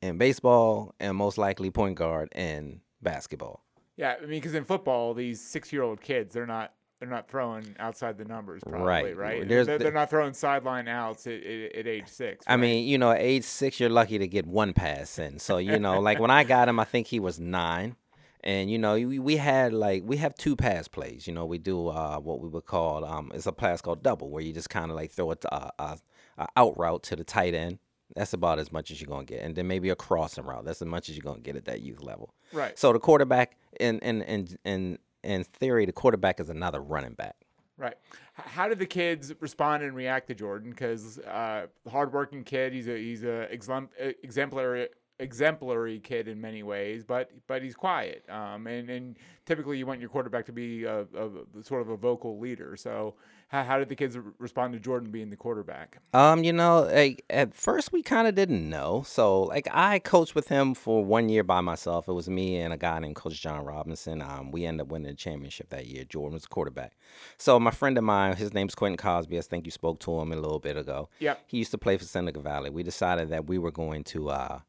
in 0.00 0.16
baseball, 0.16 0.94
and 0.98 1.14
most 1.16 1.36
likely 1.36 1.70
point 1.70 1.96
guard 1.96 2.30
in 2.34 2.80
basketball. 3.02 3.63
Yeah, 3.96 4.14
I 4.18 4.20
mean, 4.22 4.30
because 4.40 4.54
in 4.54 4.64
football, 4.64 5.14
these 5.14 5.40
six-year-old 5.40 6.00
kids, 6.00 6.34
they're 6.34 6.46
not 6.46 6.72
they're 7.00 7.08
not 7.08 7.28
throwing 7.28 7.74
outside 7.78 8.16
the 8.16 8.24
numbers, 8.24 8.62
probably, 8.64 9.12
Right. 9.12 9.16
right? 9.16 9.48
They're, 9.48 9.64
the- 9.64 9.78
they're 9.78 9.92
not 9.92 10.08
throwing 10.08 10.32
sideline 10.32 10.88
outs 10.88 11.26
at, 11.26 11.42
at, 11.42 11.74
at 11.74 11.86
age 11.86 12.06
six. 12.06 12.44
I 12.48 12.56
mean, 12.56 12.86
you 12.86 12.96
know, 12.98 13.10
at 13.10 13.20
age 13.20 13.44
six, 13.44 13.78
you're 13.78 13.90
lucky 13.90 14.18
to 14.18 14.26
get 14.26 14.46
one 14.46 14.72
pass 14.72 15.18
in. 15.18 15.38
So, 15.38 15.58
you 15.58 15.78
know, 15.78 16.00
like 16.00 16.18
when 16.18 16.30
I 16.30 16.44
got 16.44 16.68
him, 16.68 16.80
I 16.80 16.84
think 16.84 17.08
he 17.08 17.20
was 17.20 17.38
nine. 17.38 17.96
And, 18.42 18.70
you 18.70 18.78
know, 18.78 18.94
we, 18.94 19.18
we 19.18 19.36
had 19.36 19.72
like, 19.74 20.02
we 20.06 20.16
have 20.18 20.34
two 20.34 20.54
pass 20.56 20.86
plays. 20.88 21.26
You 21.26 21.34
know, 21.34 21.44
we 21.46 21.58
do 21.58 21.88
uh, 21.88 22.18
what 22.20 22.40
we 22.40 22.48
would 22.48 22.64
call, 22.66 23.04
um, 23.04 23.32
it's 23.34 23.46
a 23.46 23.52
pass 23.52 23.80
called 23.82 24.02
double, 24.02 24.30
where 24.30 24.42
you 24.42 24.52
just 24.52 24.70
kind 24.70 24.90
of 24.90 24.96
like 24.96 25.10
throw 25.10 25.30
it 25.32 25.40
to, 25.42 25.52
uh, 25.52 25.70
uh, 25.78 25.96
uh, 26.38 26.46
out 26.56 26.78
route 26.78 27.02
to 27.04 27.16
the 27.16 27.24
tight 27.24 27.54
end. 27.54 27.78
That's 28.14 28.32
about 28.32 28.58
as 28.58 28.70
much 28.70 28.90
as 28.90 29.00
you're 29.00 29.08
going 29.08 29.26
to 29.26 29.34
get. 29.34 29.42
And 29.42 29.56
then 29.56 29.66
maybe 29.66 29.90
a 29.90 29.96
crossing 29.96 30.44
route. 30.44 30.64
That's 30.64 30.80
as 30.80 30.86
much 30.86 31.08
as 31.08 31.16
you're 31.16 31.24
going 31.24 31.38
to 31.38 31.42
get 31.42 31.56
at 31.56 31.64
that 31.64 31.80
youth 31.80 32.00
level. 32.00 32.32
right. 32.52 32.78
So 32.78 32.92
the 32.92 33.00
quarterback, 33.00 33.56
in, 33.80 33.98
in, 34.00 34.22
in, 34.22 34.58
in, 34.64 34.98
in 35.22 35.44
theory, 35.44 35.84
the 35.84 35.92
quarterback 35.92 36.38
is 36.38 36.48
another 36.48 36.80
running 36.80 37.14
back. 37.14 37.36
Right. 37.76 37.96
How 38.34 38.68
did 38.68 38.78
the 38.78 38.86
kids 38.86 39.32
respond 39.40 39.82
and 39.82 39.96
react 39.96 40.28
to 40.28 40.34
Jordan? 40.34 40.70
Because 40.70 41.18
uh, 41.18 41.66
hardworking 41.90 42.44
kid, 42.44 42.72
he's 42.72 42.86
a 42.86 42.96
he's 42.96 43.24
a 43.24 43.48
exempl- 43.52 43.88
exemplary 44.22 44.88
exemplary 45.18 46.00
kid 46.00 46.28
in 46.28 46.40
many 46.40 46.62
ways, 46.62 47.04
but 47.04 47.30
but 47.46 47.62
he's 47.62 47.74
quiet. 47.74 48.24
Um, 48.28 48.66
and 48.66 48.90
and 48.90 49.16
typically 49.46 49.78
you 49.78 49.86
want 49.86 50.00
your 50.00 50.08
quarterback 50.08 50.46
to 50.46 50.52
be 50.52 50.84
a, 50.84 51.02
a, 51.02 51.62
sort 51.62 51.82
of 51.82 51.88
a 51.88 51.96
vocal 51.96 52.38
leader. 52.38 52.76
So 52.76 53.14
how, 53.48 53.62
how 53.62 53.78
did 53.78 53.88
the 53.88 53.94
kids 53.94 54.18
respond 54.38 54.72
to 54.72 54.80
Jordan 54.80 55.10
being 55.10 55.30
the 55.30 55.36
quarterback? 55.36 55.98
Um, 56.12 56.42
you 56.42 56.52
know, 56.52 56.82
like 56.82 57.24
at 57.30 57.54
first 57.54 57.92
we 57.92 58.02
kind 58.02 58.26
of 58.26 58.34
didn't 58.34 58.68
know. 58.68 59.04
So, 59.06 59.42
like, 59.42 59.68
I 59.70 59.98
coached 60.00 60.34
with 60.34 60.48
him 60.48 60.74
for 60.74 61.04
one 61.04 61.28
year 61.28 61.44
by 61.44 61.60
myself. 61.60 62.08
It 62.08 62.12
was 62.12 62.28
me 62.28 62.56
and 62.56 62.72
a 62.72 62.76
guy 62.76 62.98
named 62.98 63.16
Coach 63.16 63.40
John 63.40 63.64
Robinson. 63.64 64.22
Um, 64.22 64.50
we 64.50 64.64
ended 64.64 64.86
up 64.86 64.92
winning 64.92 65.08
the 65.08 65.14
championship 65.14 65.68
that 65.70 65.86
year. 65.86 66.04
Jordan 66.04 66.34
was 66.34 66.42
the 66.42 66.48
quarterback. 66.48 66.96
So, 67.38 67.60
my 67.60 67.70
friend 67.70 67.96
of 67.98 68.04
mine, 68.04 68.36
his 68.36 68.54
name's 68.54 68.74
Quentin 68.74 68.96
Cosby. 68.96 69.38
I 69.38 69.42
think 69.42 69.66
you 69.66 69.70
spoke 69.70 70.00
to 70.00 70.18
him 70.20 70.32
a 70.32 70.36
little 70.36 70.58
bit 70.58 70.76
ago. 70.76 71.08
Yep. 71.20 71.40
He 71.46 71.58
used 71.58 71.70
to 71.70 71.78
play 71.78 71.96
for 71.96 72.04
Seneca 72.04 72.40
Valley. 72.40 72.70
We 72.70 72.82
decided 72.82 73.28
that 73.28 73.46
we 73.46 73.58
were 73.58 73.72
going 73.72 74.04
to 74.04 74.30
uh, 74.30 74.60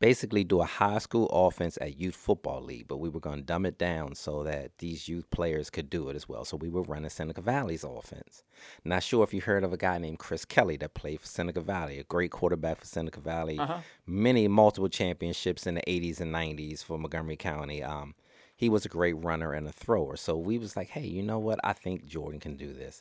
basically 0.00 0.44
do 0.44 0.60
a 0.60 0.64
high 0.64 0.98
school 0.98 1.26
offense 1.26 1.76
at 1.80 1.98
youth 1.98 2.14
football 2.14 2.62
league, 2.62 2.86
but 2.86 2.98
we 2.98 3.08
were 3.08 3.18
going 3.20 3.38
to 3.38 3.42
dumb 3.44 3.66
it 3.66 3.78
down 3.78 4.14
so 4.14 4.44
that 4.44 4.70
these 4.78 5.08
youth 5.08 5.28
players 5.30 5.70
could 5.70 5.90
do 5.90 6.08
it 6.08 6.14
as 6.16 6.28
well. 6.28 6.44
So 6.44 6.56
we 6.56 6.68
were 6.68 6.82
running 6.82 7.10
Seneca 7.10 7.40
Valley's 7.40 7.84
offense. 7.84 8.44
Not 8.84 9.02
sure 9.02 9.24
if 9.24 9.34
you 9.34 9.40
heard 9.40 9.64
of 9.64 9.72
a 9.72 9.76
guy 9.76 9.98
named 9.98 10.18
Chris 10.20 10.44
Kelly 10.44 10.76
that 10.78 10.94
played 10.94 11.20
for 11.20 11.26
Seneca 11.26 11.60
Valley, 11.60 11.98
a 11.98 12.04
great 12.04 12.30
quarterback 12.30 12.78
for 12.78 12.84
Seneca 12.86 13.20
Valley, 13.20 13.58
Uh-huh. 13.58 13.80
many 14.06 14.46
multiple 14.46 14.88
championships 14.88 15.66
in 15.66 15.74
the 15.74 15.82
80s 15.88 16.20
and 16.20 16.32
90s 16.32 16.82
for 16.84 16.96
Montgomery 16.98 17.36
County. 17.36 17.82
Um, 17.82 18.14
he 18.56 18.68
was 18.68 18.84
a 18.84 18.88
great 18.88 19.14
runner 19.24 19.52
and 19.52 19.66
a 19.68 19.72
thrower. 19.72 20.16
So 20.16 20.36
we 20.36 20.58
was 20.58 20.76
like, 20.76 20.88
hey, 20.90 21.06
you 21.06 21.22
know 21.22 21.38
what? 21.38 21.58
I 21.64 21.72
think 21.72 22.06
Jordan 22.06 22.40
can 22.40 22.56
do 22.56 22.72
this. 22.72 23.00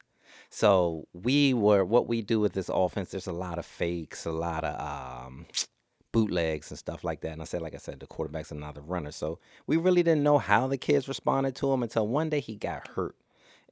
So 0.50 1.08
we 1.14 1.54
were 1.54 1.84
what 1.86 2.08
we 2.08 2.22
do 2.22 2.40
with 2.40 2.54
this 2.54 2.70
offense. 2.74 3.12
There's 3.12 3.28
a 3.28 3.32
lot 3.34 3.58
of 3.60 3.66
fakes, 3.66 4.26
a 4.26 4.32
lot 4.32 4.64
of 4.64 4.80
um, 5.28 5.46
bootlegs 6.18 6.72
and 6.72 6.80
stuff 6.80 7.04
like 7.04 7.22
that. 7.22 7.32
And 7.32 7.42
I 7.42 7.46
said, 7.46 7.62
like 7.62 7.76
I 7.76 7.78
said, 7.78 8.00
the 8.00 8.08
quarterback's 8.08 8.52
another 8.52 8.82
runner. 8.82 9.12
So 9.12 9.40
we 9.68 9.78
really 9.78 10.04
didn't 10.04 10.24
know 10.24 10.38
how 10.40 10.68
the 10.68 10.78
kids 10.78 11.08
responded 11.08 11.56
to 11.58 11.72
him 11.72 11.84
until 11.84 12.08
one 12.08 12.30
day 12.30 12.40
he 12.40 12.56
got 12.56 12.88
hurt, 12.90 13.16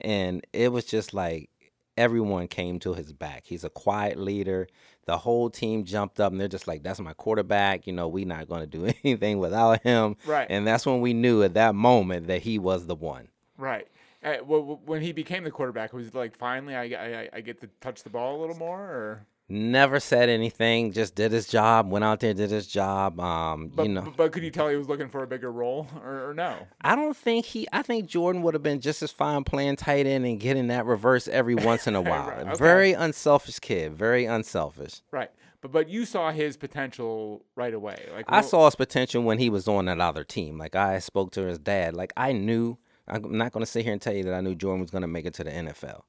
and 0.01 0.45
it 0.53 0.71
was 0.71 0.85
just 0.85 1.13
like 1.13 1.49
everyone 1.97 2.47
came 2.47 2.77
to 2.79 2.93
his 2.93 3.13
back. 3.13 3.43
He's 3.45 3.63
a 3.63 3.69
quiet 3.69 4.19
leader. 4.19 4.67
The 5.05 5.17
whole 5.17 5.49
team 5.49 5.85
jumped 5.85 6.19
up 6.19 6.31
and 6.31 6.41
they're 6.41 6.47
just 6.47 6.67
like, 6.67 6.83
that's 6.83 6.99
my 6.99 7.13
quarterback. 7.13 7.87
You 7.87 7.93
know, 7.93 8.07
we're 8.07 8.25
not 8.25 8.49
going 8.49 8.61
to 8.61 8.67
do 8.67 8.85
anything 9.03 9.39
without 9.39 9.81
him. 9.81 10.17
Right. 10.25 10.47
And 10.49 10.67
that's 10.67 10.85
when 10.85 10.99
we 10.99 11.13
knew 11.13 11.41
at 11.43 11.53
that 11.53 11.73
moment 11.73 12.27
that 12.27 12.41
he 12.41 12.59
was 12.59 12.85
the 12.85 12.95
one. 12.95 13.29
Right. 13.57 13.87
Uh, 14.23 14.37
well, 14.45 14.81
when 14.85 15.01
he 15.01 15.13
became 15.13 15.43
the 15.43 15.51
quarterback, 15.51 15.93
was 15.93 16.07
it 16.07 16.15
like 16.15 16.35
finally 16.35 16.75
I, 16.75 16.83
I, 16.83 17.29
I 17.31 17.41
get 17.41 17.61
to 17.61 17.69
touch 17.79 18.03
the 18.03 18.09
ball 18.09 18.37
a 18.37 18.39
little 18.41 18.57
more, 18.57 18.81
or 18.81 19.25
Never 19.47 19.99
said 19.99 20.27
anything, 20.27 20.91
just 20.91 21.13
did 21.13 21.31
his 21.31 21.47
job, 21.47 21.91
went 21.91 22.03
out 22.03 22.19
there, 22.19 22.33
did 22.33 22.49
his 22.49 22.65
job. 22.65 23.19
Um, 23.19 23.67
but, 23.67 23.83
you 23.85 23.93
know, 23.93 24.11
but 24.17 24.31
could 24.31 24.41
you 24.41 24.49
tell 24.49 24.69
he 24.69 24.75
was 24.75 24.89
looking 24.89 25.07
for 25.07 25.21
a 25.21 25.27
bigger 25.27 25.51
role, 25.51 25.87
or, 26.03 26.29
or 26.29 26.33
no? 26.33 26.57
I 26.81 26.95
don't 26.95 27.15
think 27.15 27.45
he. 27.45 27.67
I 27.71 27.83
think 27.83 28.07
Jordan 28.07 28.41
would 28.41 28.55
have 28.55 28.63
been 28.63 28.81
just 28.81 29.03
as 29.03 29.11
fine 29.11 29.43
playing 29.43 29.75
tight 29.75 30.07
end 30.07 30.25
and 30.25 30.39
getting 30.39 30.67
that 30.67 30.87
reverse 30.87 31.27
every 31.27 31.53
once 31.53 31.85
in 31.85 31.93
a 31.93 32.01
while. 32.01 32.27
Right, 32.27 32.47
okay. 32.47 32.55
Very 32.55 32.93
unselfish 32.93 33.59
kid. 33.59 33.93
Very 33.93 34.25
unselfish. 34.25 35.01
Right. 35.11 35.29
But 35.61 35.71
but 35.71 35.89
you 35.89 36.05
saw 36.05 36.31
his 36.31 36.57
potential 36.57 37.45
right 37.55 37.73
away. 37.73 38.09
Like 38.13 38.25
I 38.27 38.41
saw 38.41 38.65
his 38.65 38.75
potential 38.75 39.21
when 39.21 39.37
he 39.37 39.51
was 39.51 39.67
on 39.67 39.85
that 39.85 39.99
other 39.99 40.23
team. 40.23 40.57
Like 40.57 40.75
I 40.75 40.97
spoke 40.97 41.31
to 41.33 41.43
his 41.43 41.59
dad. 41.59 41.95
Like 41.95 42.13
I 42.17 42.31
knew. 42.31 42.77
I'm 43.07 43.37
not 43.37 43.51
going 43.51 43.63
to 43.63 43.71
sit 43.71 43.83
here 43.83 43.93
and 43.93 44.01
tell 44.01 44.15
you 44.15 44.23
that 44.23 44.33
I 44.33 44.41
knew 44.41 44.55
Jordan 44.55 44.81
was 44.81 44.89
going 44.89 45.03
to 45.03 45.07
make 45.07 45.27
it 45.27 45.35
to 45.35 45.43
the 45.43 45.51
NFL, 45.51 46.01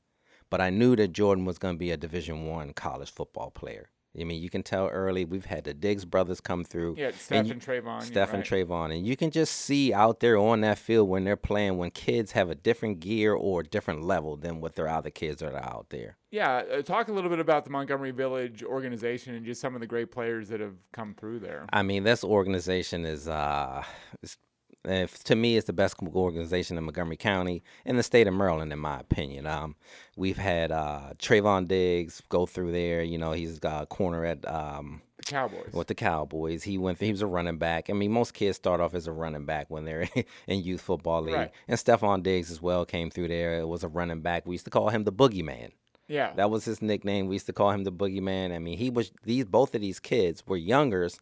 but 0.51 0.61
I 0.61 0.71
knew 0.71 0.97
that 0.97 1.09
Jordan 1.13 1.45
was 1.45 1.59
going 1.59 1.75
to 1.75 1.79
be 1.79 1.91
a 1.91 1.97
Division 1.97 2.47
One 2.47 2.73
college 2.73 3.11
football 3.11 3.51
player. 3.51 3.91
I 4.19 4.25
mean, 4.25 4.41
you 4.43 4.49
can 4.49 4.63
tell 4.63 4.87
early. 4.89 5.27
We've 5.27 5.45
had 5.45 5.65
the 5.65 5.75
Diggs 5.75 6.07
brothers 6.07 6.41
come 6.41 6.65
through. 6.65 6.95
Yeah, 6.97 7.09
and 7.09 7.15
Steph 7.15 7.47
you- 7.47 7.53
and 7.53 7.61
Trevon. 7.61 8.01
Steph 8.03 8.33
and 8.33 8.51
right. 8.51 8.67
Trevon, 8.67 8.97
and 8.97 9.07
you 9.07 9.15
can 9.15 9.31
just 9.31 9.53
see 9.55 9.93
out 9.93 10.21
there 10.21 10.39
on 10.39 10.63
that 10.63 10.79
field 10.79 11.11
when 11.11 11.25
they're 11.25 11.37
playing 11.37 11.77
when 11.77 11.91
kids 11.91 12.33
have 12.33 12.49
a 12.49 12.55
different 12.55 13.01
gear 13.01 13.35
or 13.35 13.61
a 13.61 13.65
different 13.65 14.05
level 14.05 14.35
than 14.37 14.63
what 14.63 14.75
their 14.75 14.89
other 14.89 15.11
kids 15.11 15.41
that 15.41 15.53
are 15.53 15.63
out 15.63 15.89
there. 15.91 16.17
Yeah, 16.31 16.63
uh, 16.73 16.81
talk 16.81 17.09
a 17.09 17.13
little 17.13 17.29
bit 17.29 17.41
about 17.41 17.65
the 17.67 17.71
Montgomery 17.71 18.11
Village 18.11 18.63
organization 18.63 19.35
and 19.35 19.45
just 19.45 19.61
some 19.61 19.75
of 19.75 19.83
the 19.83 19.87
great 19.87 20.11
players 20.11 20.49
that 20.49 20.61
have 20.61 20.77
come 20.93 21.13
through 21.13 21.41
there. 21.41 21.67
I 21.71 21.83
mean, 21.83 22.05
this 22.05 22.25
organization 22.25 23.05
is, 23.05 23.29
uh, 23.29 23.85
is 24.23 24.39
if, 24.87 25.23
to 25.25 25.37
me, 25.37 25.57
it's 25.57 25.67
the 25.67 25.73
best 25.73 25.97
organization 26.15 26.79
in 26.79 26.85
Montgomery 26.85 27.17
County 27.17 27.63
in 27.85 27.97
the 27.97 28.03
state 28.03 28.27
of 28.27 28.35
Maryland, 28.35 28.73
in 28.73 28.79
my 28.79 29.01
opinion. 29.01 29.47
Um, 29.47 29.77
we've 30.17 30.39
had 30.39 30.73
uh, 30.73 31.13
Trevon 31.19 31.67
Diggs 31.69 32.23
go 32.29 32.47
through 32.47 32.73
there. 32.73 33.03
You 33.03 33.19
know, 33.19 33.33
he's 33.33 33.59
got 33.59 33.83
a 33.83 33.87
corner 33.87 34.25
at 34.25 34.47
um, 34.49 35.03
The 35.19 35.25
Cowboys. 35.25 35.73
with 35.73 35.89
the 35.89 35.95
Cowboys. 35.95 36.63
He 36.63 36.79
went. 36.79 37.01
He 37.01 37.11
was 37.11 37.23
a 37.23 37.27
running 37.27 37.59
back. 37.59 37.91
I 37.91 37.93
mean, 37.93 38.13
most 38.13 38.35
kids 38.35 38.57
start 38.57 38.81
off 38.81 38.95
as 38.95 39.07
a 39.07 39.13
running 39.13 39.45
back 39.47 39.67
when 39.71 39.85
they're 39.85 40.09
in 40.47 40.63
youth 40.63 40.81
football 40.81 41.23
league. 41.23 41.35
Right. 41.35 41.51
And 41.69 41.79
Stefon 41.79 42.23
Diggs 42.23 42.51
as 42.51 42.63
well 42.63 42.85
came 42.85 43.11
through 43.11 43.29
there. 43.29 43.61
It 43.61 43.69
was 43.69 43.85
a 43.85 43.89
running 43.89 44.21
back. 44.21 44.47
We 44.47 44.55
used 44.55 44.65
to 44.67 44.71
call 44.71 44.89
him 44.91 45.05
the 45.05 45.13
Boogeyman. 45.13 45.71
yeah. 46.09 46.33
That 46.37 46.51
was 46.51 46.65
his 46.65 46.81
nickname. 46.83 47.27
We 47.27 47.35
used 47.37 47.47
to 47.47 47.53
call 47.53 47.71
him 47.71 47.85
the 47.85 47.93
Boogeyman. 47.93 48.55
I 48.55 48.59
mean, 48.59 48.79
he 48.79 48.91
was 48.91 49.11
these 49.25 49.45
both 49.45 49.75
of 49.75 49.81
these 49.81 49.99
kids 50.01 50.43
were 50.47 50.57
youngers 50.57 51.19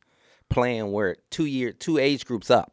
playing 0.50 0.92
where 0.92 1.16
two 1.30 1.46
year 1.46 1.72
two 1.72 1.96
age 1.98 2.26
groups 2.26 2.50
up 2.50 2.72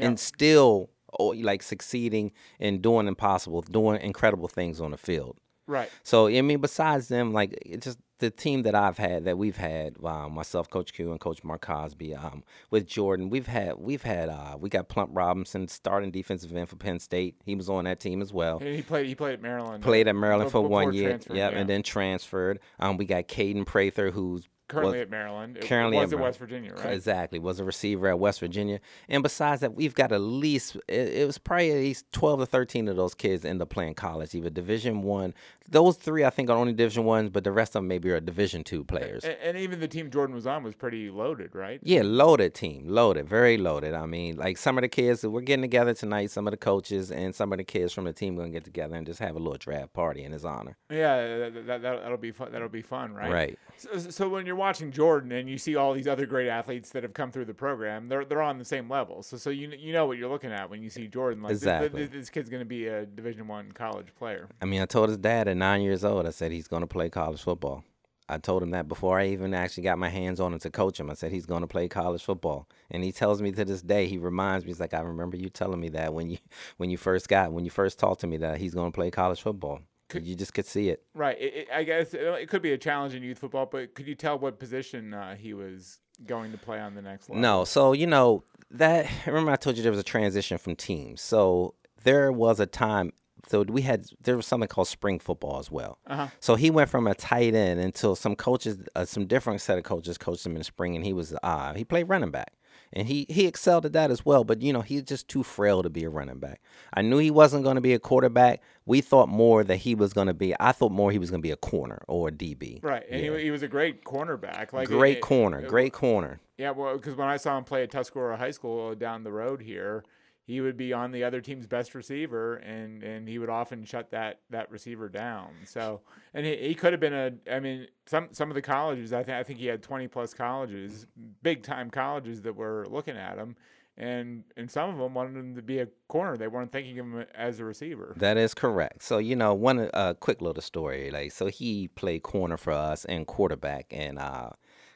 Yeah. 0.00 0.08
and 0.08 0.20
still 0.20 0.90
oh, 1.18 1.28
like 1.28 1.62
succeeding 1.62 2.32
and 2.58 2.82
doing 2.82 3.06
impossible, 3.06 3.62
doing 3.62 4.00
incredible 4.00 4.48
things 4.48 4.80
on 4.80 4.90
the 4.90 4.98
field. 4.98 5.36
right. 5.66 5.90
So 6.02 6.28
I 6.28 6.40
mean, 6.42 6.60
besides 6.60 7.08
them, 7.08 7.32
like 7.32 7.58
it 7.64 7.82
just 7.82 7.98
the 8.20 8.30
team 8.30 8.62
that 8.62 8.74
I've 8.74 8.98
had, 8.98 9.24
that 9.24 9.36
we've 9.36 9.56
had, 9.56 9.96
um, 10.04 10.34
myself, 10.34 10.70
Coach 10.70 10.92
Q, 10.92 11.10
and 11.10 11.18
Coach 11.18 11.42
Mark 11.42 11.62
Cosby, 11.62 12.14
um, 12.14 12.44
with 12.70 12.86
Jordan, 12.86 13.30
we've 13.30 13.46
had, 13.46 13.78
we've 13.78 14.02
had, 14.02 14.28
uh, 14.28 14.56
we 14.58 14.68
got 14.68 14.88
Plump 14.88 15.10
Robinson, 15.12 15.66
starting 15.68 16.10
defensive 16.10 16.54
end 16.54 16.68
for 16.68 16.76
Penn 16.76 17.00
State. 17.00 17.36
He 17.44 17.54
was 17.54 17.68
on 17.68 17.84
that 17.84 17.98
team 17.98 18.22
as 18.22 18.32
well. 18.32 18.58
And 18.58 18.74
he 18.76 18.82
played. 18.82 19.06
He 19.06 19.14
played 19.14 19.34
at 19.34 19.42
Maryland. 19.42 19.82
Played 19.82 20.06
uh, 20.06 20.10
at 20.10 20.16
Maryland 20.16 20.50
for 20.50 20.60
one 20.60 20.92
year, 20.92 21.10
yep, 21.10 21.26
yeah. 21.32 21.48
and 21.48 21.68
then 21.68 21.82
transferred. 21.82 22.60
Um, 22.78 22.96
we 22.96 23.06
got 23.06 23.26
Kaden 23.26 23.66
Prather, 23.66 24.10
who's 24.10 24.46
currently 24.70 24.98
was- 24.98 25.02
at 25.02 25.10
Maryland. 25.10 25.56
It 25.56 25.64
currently 25.66 25.98
was 25.98 26.12
at 26.12 26.18
West 26.18 26.38
Virginia, 26.38 26.72
right? 26.74 26.94
Exactly. 26.94 27.38
Was 27.38 27.60
a 27.60 27.64
receiver 27.64 28.08
at 28.08 28.18
West 28.18 28.40
Virginia. 28.40 28.80
And 29.08 29.22
besides 29.22 29.60
that, 29.60 29.74
we've 29.74 29.94
got 29.94 30.12
at 30.12 30.20
least 30.20 30.76
it, 30.88 31.08
it 31.08 31.26
was 31.26 31.38
probably 31.38 31.70
at 31.72 31.76
least 31.78 32.10
twelve 32.12 32.40
to 32.40 32.46
thirteen 32.46 32.88
of 32.88 32.96
those 32.96 33.14
kids 33.14 33.44
end 33.44 33.60
up 33.60 33.68
playing 33.68 33.94
college, 33.94 34.34
either 34.34 34.50
division 34.50 35.02
one. 35.02 35.34
Those 35.68 35.96
three 35.96 36.24
I 36.24 36.30
think 36.30 36.50
are 36.50 36.56
only 36.56 36.72
division 36.72 37.04
ones, 37.04 37.30
but 37.30 37.44
the 37.44 37.52
rest 37.52 37.70
of 37.76 37.82
them 37.82 37.88
maybe 37.88 38.10
are 38.10 38.18
division 38.20 38.64
two 38.64 38.82
players. 38.84 39.24
And, 39.24 39.36
and 39.42 39.56
even 39.58 39.78
the 39.78 39.86
team 39.88 40.10
Jordan 40.10 40.34
was 40.34 40.46
on 40.46 40.62
was 40.62 40.74
pretty 40.74 41.10
loaded, 41.10 41.54
right? 41.54 41.78
Yeah, 41.82 42.02
loaded 42.04 42.54
team, 42.54 42.88
loaded, 42.88 43.28
very 43.28 43.56
loaded. 43.56 43.94
I 43.94 44.06
mean, 44.06 44.36
like 44.36 44.56
some 44.56 44.78
of 44.78 44.82
the 44.82 44.88
kids 44.88 45.20
that 45.20 45.30
we're 45.30 45.42
getting 45.42 45.62
together 45.62 45.94
tonight, 45.94 46.30
some 46.30 46.46
of 46.46 46.50
the 46.50 46.56
coaches 46.56 47.10
and 47.12 47.34
some 47.34 47.52
of 47.52 47.58
the 47.58 47.64
kids 47.64 47.92
from 47.92 48.04
the 48.04 48.12
team 48.12 48.36
gonna 48.36 48.50
get 48.50 48.64
together 48.64 48.96
and 48.96 49.06
just 49.06 49.20
have 49.20 49.36
a 49.36 49.38
little 49.38 49.56
draft 49.58 49.92
party 49.92 50.24
in 50.24 50.32
his 50.32 50.44
honor. 50.44 50.76
Yeah, 50.90 51.38
that, 51.38 51.54
that, 51.66 51.82
that, 51.82 52.02
that'll 52.02 52.16
be 52.16 52.32
fun. 52.32 52.50
That'll 52.52 52.68
be 52.68 52.82
fun, 52.82 53.14
right? 53.14 53.30
Right. 53.30 53.58
So, 53.76 53.98
so 53.98 54.28
when 54.28 54.46
you're 54.46 54.56
watching 54.60 54.92
Jordan 54.92 55.32
and 55.32 55.48
you 55.50 55.58
see 55.58 55.74
all 55.74 55.92
these 55.92 56.06
other 56.06 56.26
great 56.26 56.48
athletes 56.48 56.90
that 56.90 57.02
have 57.02 57.14
come 57.14 57.32
through 57.32 57.46
the 57.46 57.54
program, 57.54 58.08
they're 58.08 58.24
they're 58.24 58.42
on 58.42 58.58
the 58.58 58.64
same 58.64 58.88
level. 58.88 59.22
So 59.24 59.36
so 59.36 59.50
you 59.50 59.72
you 59.76 59.92
know 59.92 60.06
what 60.06 60.18
you're 60.18 60.28
looking 60.28 60.52
at 60.52 60.70
when 60.70 60.82
you 60.82 60.90
see 60.90 61.08
Jordan. 61.08 61.42
Like, 61.42 61.52
Exactly. 61.52 62.06
th- 62.06 62.10
this 62.12 62.30
kid's 62.30 62.48
going 62.50 62.60
to 62.60 62.66
be 62.66 62.86
a 62.86 63.06
Division 63.06 63.48
One 63.48 63.72
college 63.72 64.08
player. 64.16 64.48
I 64.62 64.66
mean, 64.66 64.80
I 64.80 64.86
told 64.86 65.08
his 65.08 65.18
dad 65.18 65.48
at 65.48 65.56
nine 65.56 65.82
years 65.82 66.04
old, 66.04 66.26
I 66.26 66.30
said 66.30 66.52
he's 66.52 66.68
going 66.68 66.82
to 66.82 66.86
play 66.86 67.08
college 67.10 67.42
football. 67.42 67.82
I 68.28 68.38
told 68.38 68.62
him 68.62 68.70
that 68.70 68.86
before 68.86 69.18
I 69.18 69.26
even 69.26 69.52
actually 69.54 69.82
got 69.82 69.98
my 69.98 70.08
hands 70.08 70.38
on 70.38 70.52
him 70.52 70.60
to 70.60 70.70
coach 70.70 71.00
him. 71.00 71.10
I 71.10 71.14
said 71.14 71.32
he's 71.32 71.46
going 71.46 71.62
to 71.62 71.66
play 71.66 71.88
college 71.88 72.22
football, 72.22 72.68
and 72.88 73.02
he 73.02 73.10
tells 73.10 73.42
me 73.42 73.50
to 73.50 73.64
this 73.64 73.82
day. 73.82 74.06
He 74.06 74.18
reminds 74.18 74.64
me, 74.64 74.70
he's 74.70 74.78
like, 74.78 74.94
I 74.94 75.00
remember 75.00 75.36
you 75.36 75.48
telling 75.48 75.80
me 75.80 75.88
that 75.88 76.14
when 76.14 76.30
you 76.30 76.38
when 76.76 76.90
you 76.90 76.96
first 76.96 77.28
got 77.28 77.52
when 77.52 77.64
you 77.64 77.72
first 77.72 77.98
talked 77.98 78.20
to 78.20 78.28
me 78.28 78.36
that 78.36 78.58
he's 78.58 78.74
going 78.74 78.92
to 78.92 78.94
play 78.94 79.10
college 79.10 79.42
football. 79.42 79.80
Could- 80.10 80.26
you 80.26 80.34
just 80.34 80.52
could 80.54 80.66
see 80.66 80.90
it. 80.90 81.02
Right. 81.14 81.38
It, 81.40 81.54
it, 81.54 81.68
I 81.72 81.82
guess 81.84 82.12
it, 82.14 82.20
it 82.20 82.48
could 82.48 82.62
be 82.62 82.72
a 82.72 82.78
challenge 82.78 83.14
in 83.14 83.22
youth 83.22 83.38
football, 83.38 83.66
but 83.66 83.94
could 83.94 84.06
you 84.06 84.14
tell 84.14 84.38
what 84.38 84.58
position 84.58 85.14
uh, 85.14 85.34
he 85.36 85.54
was 85.54 85.98
going 86.26 86.52
to 86.52 86.58
play 86.58 86.78
on 86.78 86.94
the 86.94 87.02
next 87.02 87.28
level? 87.28 87.40
No, 87.40 87.64
so 87.64 87.92
you 87.92 88.06
know 88.06 88.44
that. 88.72 89.06
Remember, 89.26 89.50
I 89.50 89.56
told 89.56 89.76
you 89.76 89.82
there 89.82 89.92
was 89.92 90.00
a 90.00 90.04
transition 90.04 90.58
from 90.58 90.76
teams. 90.76 91.20
So 91.20 91.74
there 92.04 92.30
was 92.30 92.60
a 92.60 92.66
time. 92.66 93.12
So 93.48 93.62
we 93.62 93.82
had 93.82 94.04
there 94.22 94.36
was 94.36 94.46
something 94.46 94.68
called 94.68 94.88
spring 94.88 95.18
football 95.18 95.58
as 95.58 95.70
well. 95.70 95.98
Uh-huh. 96.06 96.28
So 96.40 96.56
he 96.56 96.70
went 96.70 96.90
from 96.90 97.06
a 97.06 97.14
tight 97.14 97.54
end 97.54 97.80
until 97.80 98.14
some 98.14 98.36
coaches, 98.36 98.78
uh, 98.94 99.06
some 99.06 99.26
different 99.26 99.62
set 99.62 99.78
of 99.78 99.84
coaches 99.84 100.18
coached 100.18 100.44
him 100.44 100.56
in 100.56 100.62
spring, 100.62 100.94
and 100.94 101.04
he 101.04 101.14
was 101.14 101.34
uh, 101.42 101.72
he 101.72 101.84
played 101.84 102.04
running 102.04 102.30
back, 102.30 102.52
and 102.92 103.06
he 103.08 103.26
he 103.28 103.46
excelled 103.46 103.86
at 103.86 103.92
that 103.92 104.10
as 104.10 104.24
well. 104.24 104.44
But 104.44 104.62
you 104.62 104.72
know 104.72 104.80
he's 104.80 105.02
just 105.02 105.28
too 105.28 105.42
frail 105.42 105.82
to 105.82 105.90
be 105.90 106.04
a 106.04 106.08
running 106.10 106.38
back. 106.38 106.60
I 106.94 107.02
knew 107.02 107.18
he 107.18 107.30
wasn't 107.30 107.64
going 107.64 107.76
to 107.76 107.80
be 107.80 107.94
a 107.94 107.98
quarterback. 107.98 108.62
We 108.86 109.00
thought 109.00 109.28
more 109.28 109.62
that 109.64 109.76
he 109.76 109.94
was 109.94 110.12
going 110.12 110.26
to 110.26 110.34
be. 110.34 110.54
I 110.58 110.72
thought 110.72 110.92
more 110.92 111.12
he 111.12 111.18
was 111.18 111.30
going 111.30 111.40
to 111.40 111.46
be 111.46 111.52
a 111.52 111.56
corner 111.56 112.02
or 112.08 112.28
a 112.28 112.32
DB. 112.32 112.82
Right, 112.82 113.04
and 113.10 113.22
Yeah. 113.24 113.36
he, 113.36 113.44
he 113.44 113.50
was 113.50 113.62
a 113.62 113.68
great 113.68 114.04
cornerback. 114.04 114.72
Like 114.72 114.88
great 114.88 115.18
it- 115.18 115.22
corner, 115.22 115.60
it- 115.60 115.68
great 115.68 115.92
corner. 115.92 116.40
Yeah, 116.58 116.72
well, 116.72 116.94
because 116.96 117.14
when 117.16 117.28
I 117.28 117.38
saw 117.38 117.56
him 117.56 117.64
play 117.64 117.84
at 117.84 117.90
Tuscarora 117.90 118.36
High 118.36 118.50
School 118.50 118.94
down 118.94 119.24
the 119.24 119.32
road 119.32 119.62
here, 119.62 120.04
he 120.50 120.60
would 120.60 120.76
be 120.76 120.92
on 120.92 121.12
the 121.12 121.22
other 121.22 121.40
team's 121.40 121.68
best 121.68 121.94
receiver, 121.94 122.56
and, 122.56 123.04
and 123.04 123.28
he 123.28 123.38
would 123.38 123.48
often 123.48 123.84
shut 123.84 124.10
that, 124.10 124.40
that 124.50 124.68
receiver 124.68 125.08
down. 125.08 125.50
So, 125.64 126.00
and 126.34 126.44
he, 126.44 126.56
he 126.56 126.74
could 126.74 126.92
have 126.92 126.98
been 127.00 127.12
a. 127.14 127.32
I 127.50 127.60
mean, 127.60 127.86
some 128.06 128.28
some 128.32 128.50
of 128.50 128.56
the 128.56 128.62
colleges, 128.62 129.12
I 129.12 129.22
think 129.22 129.38
I 129.38 129.44
think 129.44 129.60
he 129.60 129.66
had 129.66 129.80
twenty 129.80 130.08
plus 130.08 130.34
colleges, 130.34 131.06
big 131.42 131.62
time 131.62 131.88
colleges 131.88 132.42
that 132.42 132.56
were 132.56 132.84
looking 132.90 133.16
at 133.16 133.38
him, 133.38 133.54
and 133.96 134.42
and 134.56 134.68
some 134.68 134.90
of 134.90 134.98
them 134.98 135.14
wanted 135.14 135.36
him 135.36 135.54
to 135.54 135.62
be 135.62 135.78
a 135.78 135.86
corner. 136.08 136.36
They 136.36 136.48
weren't 136.48 136.72
thinking 136.72 136.98
of 136.98 137.06
him 137.06 137.24
as 137.34 137.60
a 137.60 137.64
receiver. 137.64 138.14
That 138.16 138.36
is 138.36 138.52
correct. 138.52 139.04
So 139.04 139.18
you 139.18 139.36
know, 139.36 139.54
one 139.54 139.88
uh, 139.94 140.14
quick 140.14 140.42
little 140.42 140.62
story. 140.62 141.12
Like, 141.12 141.30
so 141.30 141.46
he 141.46 141.88
played 141.88 142.24
corner 142.24 142.56
for 142.56 142.72
us 142.72 143.04
and 143.04 143.24
quarterback, 143.24 143.86
and 143.92 144.18
uh, 144.18 144.50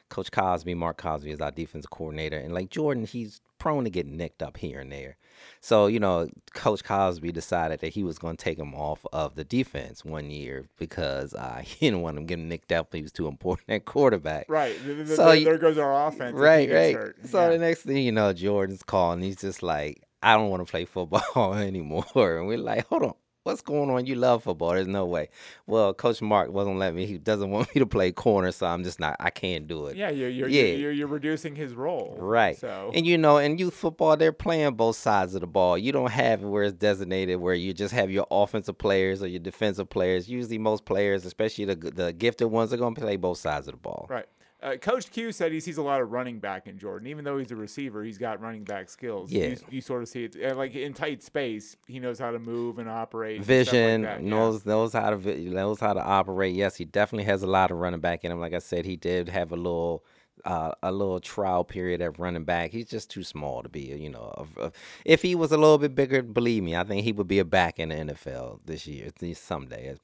Coach 0.09 0.31
Cosby, 0.31 0.75
Mark 0.75 0.97
Cosby, 0.97 1.31
is 1.31 1.39
our 1.39 1.51
defensive 1.51 1.91
coordinator, 1.91 2.37
and 2.37 2.53
like 2.53 2.69
Jordan, 2.69 3.05
he's 3.05 3.39
prone 3.65 3.83
to 3.83 3.89
get 3.89 4.05
nicked 4.05 4.43
up 4.43 4.57
here 4.57 4.79
and 4.79 4.91
there. 4.91 5.17
So 5.59 5.87
you 5.87 5.99
know, 5.99 6.29
Coach 6.53 6.83
Cosby 6.83 7.31
decided 7.31 7.79
that 7.79 7.93
he 7.93 8.03
was 8.03 8.19
going 8.19 8.37
to 8.37 8.43
take 8.43 8.59
him 8.59 8.75
off 8.75 9.03
of 9.11 9.33
the 9.33 9.43
defense 9.43 10.05
one 10.05 10.29
year 10.29 10.67
because 10.77 11.33
uh, 11.33 11.61
he 11.65 11.87
didn't 11.87 12.01
want 12.01 12.17
him 12.17 12.27
getting 12.27 12.47
nicked 12.47 12.71
up. 12.71 12.93
He 12.93 13.01
was 13.01 13.11
too 13.11 13.27
important 13.27 13.69
at 13.69 13.85
quarterback. 13.85 14.45
Right. 14.49 14.75
So 15.07 15.25
there, 15.31 15.43
there 15.43 15.57
goes 15.57 15.79
our 15.79 16.07
offense. 16.07 16.35
Right, 16.37 16.69
right. 16.71 16.93
hurt. 16.95 17.17
So 17.27 17.41
Yeah. 17.41 17.49
the 17.49 17.57
next 17.57 17.81
thing 17.81 17.97
you 17.97 18.11
know, 18.11 18.33
Jordan's 18.33 18.83
calling. 18.83 19.21
He's 19.23 19.37
just 19.37 19.63
like, 19.63 20.03
I 20.21 20.35
don't 20.35 20.49
want 20.51 20.65
to 20.65 20.69
play 20.69 20.85
football 20.85 21.53
anymore. 21.55 22.05
And 22.15 22.47
we're 22.47 22.59
like, 22.59 22.85
hold 22.87 23.03
on, 23.03 23.13
what's 23.45 23.61
going 23.61 23.89
on? 23.91 24.05
You 24.07 24.15
love 24.15 24.43
football. 24.43 24.71
There's 24.71 24.87
no 24.87 25.05
way. 25.05 25.29
Well, 25.67 25.93
Coach 25.93 26.21
Mark 26.21 26.51
wasn't 26.51 26.77
letting 26.77 26.95
me. 26.97 27.05
He 27.05 27.17
doesn't 27.19 27.49
want 27.55 27.73
me 27.73 27.79
to 27.79 27.85
play 27.85 28.11
corner, 28.11 28.51
so 28.51 28.65
I'm 28.65 28.83
just 28.83 28.99
not. 28.99 29.15
I 29.19 29.29
can't 29.29 29.67
do 29.67 29.85
it. 29.85 29.95
Yeah, 29.95 30.09
you're 30.09 30.29
you're, 30.29 30.47
Yeah. 30.49 30.63
you're 30.63 30.91
you're 30.91 31.07
reducing 31.07 31.55
his 31.55 31.73
role. 31.73 32.17
Right. 32.19 32.57
So 32.57 32.91
And 32.93 33.05
you 33.05 33.17
know, 33.17 33.37
in 33.37 33.57
youth 33.57 33.75
football, 33.75 34.17
they're 34.17 34.33
playing 34.33 34.73
both 34.75 34.95
sides 34.95 35.35
of 35.35 35.41
the 35.41 35.47
ball. 35.47 35.77
You 35.77 35.91
don't 35.91 36.11
have 36.11 36.41
it 36.43 36.47
where 36.47 36.63
it's 36.63 36.73
designated 36.73 37.39
where 37.39 37.53
you 37.53 37.73
just 37.73 37.93
have 37.93 38.09
your 38.11 38.25
offensive 38.31 38.77
players 38.77 39.21
or 39.21 39.27
your 39.27 39.39
defensive 39.39 39.89
players. 39.89 40.27
Usually, 40.27 40.57
most 40.57 40.85
players, 40.85 41.23
especially 41.25 41.65
the 41.65 41.75
the 41.75 42.11
gifted 42.13 42.47
ones, 42.47 42.73
are 42.73 42.77
going 42.77 42.95
to 42.95 43.01
play 43.01 43.15
both 43.15 43.37
sides 43.37 43.67
of 43.67 43.73
the 43.73 43.77
ball. 43.79 44.07
right. 44.09 44.25
Uh, 44.65 44.77
Coach 44.77 45.11
Q 45.11 45.31
said 45.31 45.51
he 45.51 45.59
sees 45.59 45.77
a 45.77 45.83
lot 45.83 46.01
of 46.01 46.11
running 46.11 46.39
back 46.39 46.67
in 46.67 46.79
Jordan. 46.79 47.07
Even 47.07 47.23
though 47.23 47.37
he's 47.37 47.51
a 47.51 47.55
receiver, 47.55 48.03
he's 48.03 48.17
got 48.17 48.41
running 48.41 48.63
back 48.63 48.89
skills. 48.89 49.31
Yeah. 49.31 49.49
you, 49.49 49.57
you 49.69 49.81
sort 49.81 50.01
of 50.01 50.09
see 50.09 50.23
it 50.23 50.35
uh, 50.43 50.55
like 50.55 50.73
in 50.73 50.93
tight 50.93 51.21
space. 51.21 51.77
He 51.85 51.99
knows 51.99 52.17
how 52.17 52.31
to 52.31 52.39
move 52.39 52.79
and 52.79 52.89
operate. 52.89 53.43
Vision 53.43 54.01
like 54.01 54.11
that, 54.11 54.23
yeah. 54.23 54.29
knows 54.29 54.65
knows 54.65 54.93
how 54.93 55.11
to 55.11 55.39
knows 55.39 55.79
how 55.79 55.93
to 55.93 56.03
operate. 56.03 56.55
Yes, 56.55 56.75
he 56.75 56.85
definitely 56.85 57.25
has 57.25 57.43
a 57.43 57.47
lot 57.47 57.69
of 57.69 57.77
running 57.77 57.99
back 57.99 58.25
in 58.25 58.31
him. 58.31 58.39
Like 58.39 58.53
I 58.53 58.59
said, 58.59 58.85
he 58.85 58.95
did 58.95 59.29
have 59.29 59.51
a 59.51 59.57
little. 59.57 60.03
Uh, 60.43 60.71
a 60.83 60.91
little 60.91 61.19
trial 61.19 61.63
period 61.63 62.01
at 62.01 62.19
running 62.19 62.43
back. 62.43 62.69
He's 62.69 62.87
just 62.87 63.09
too 63.09 63.23
small 63.23 63.63
to 63.63 63.69
be, 63.69 63.79
you 63.79 64.11
know. 64.11 64.31
Of, 64.37 64.55
of, 64.57 64.73
if 65.03 65.23
he 65.23 65.33
was 65.33 65.51
a 65.51 65.57
little 65.57 65.79
bit 65.79 65.95
bigger, 65.95 66.21
believe 66.21 66.61
me, 66.61 66.75
I 66.75 66.83
think 66.83 67.03
he 67.03 67.13
would 67.13 67.27
be 67.27 67.39
a 67.39 67.45
back 67.45 67.79
in 67.79 67.89
the 67.89 67.95
NFL 67.95 68.59
this 68.63 68.85
year, 68.85 69.09
someday 69.33 69.95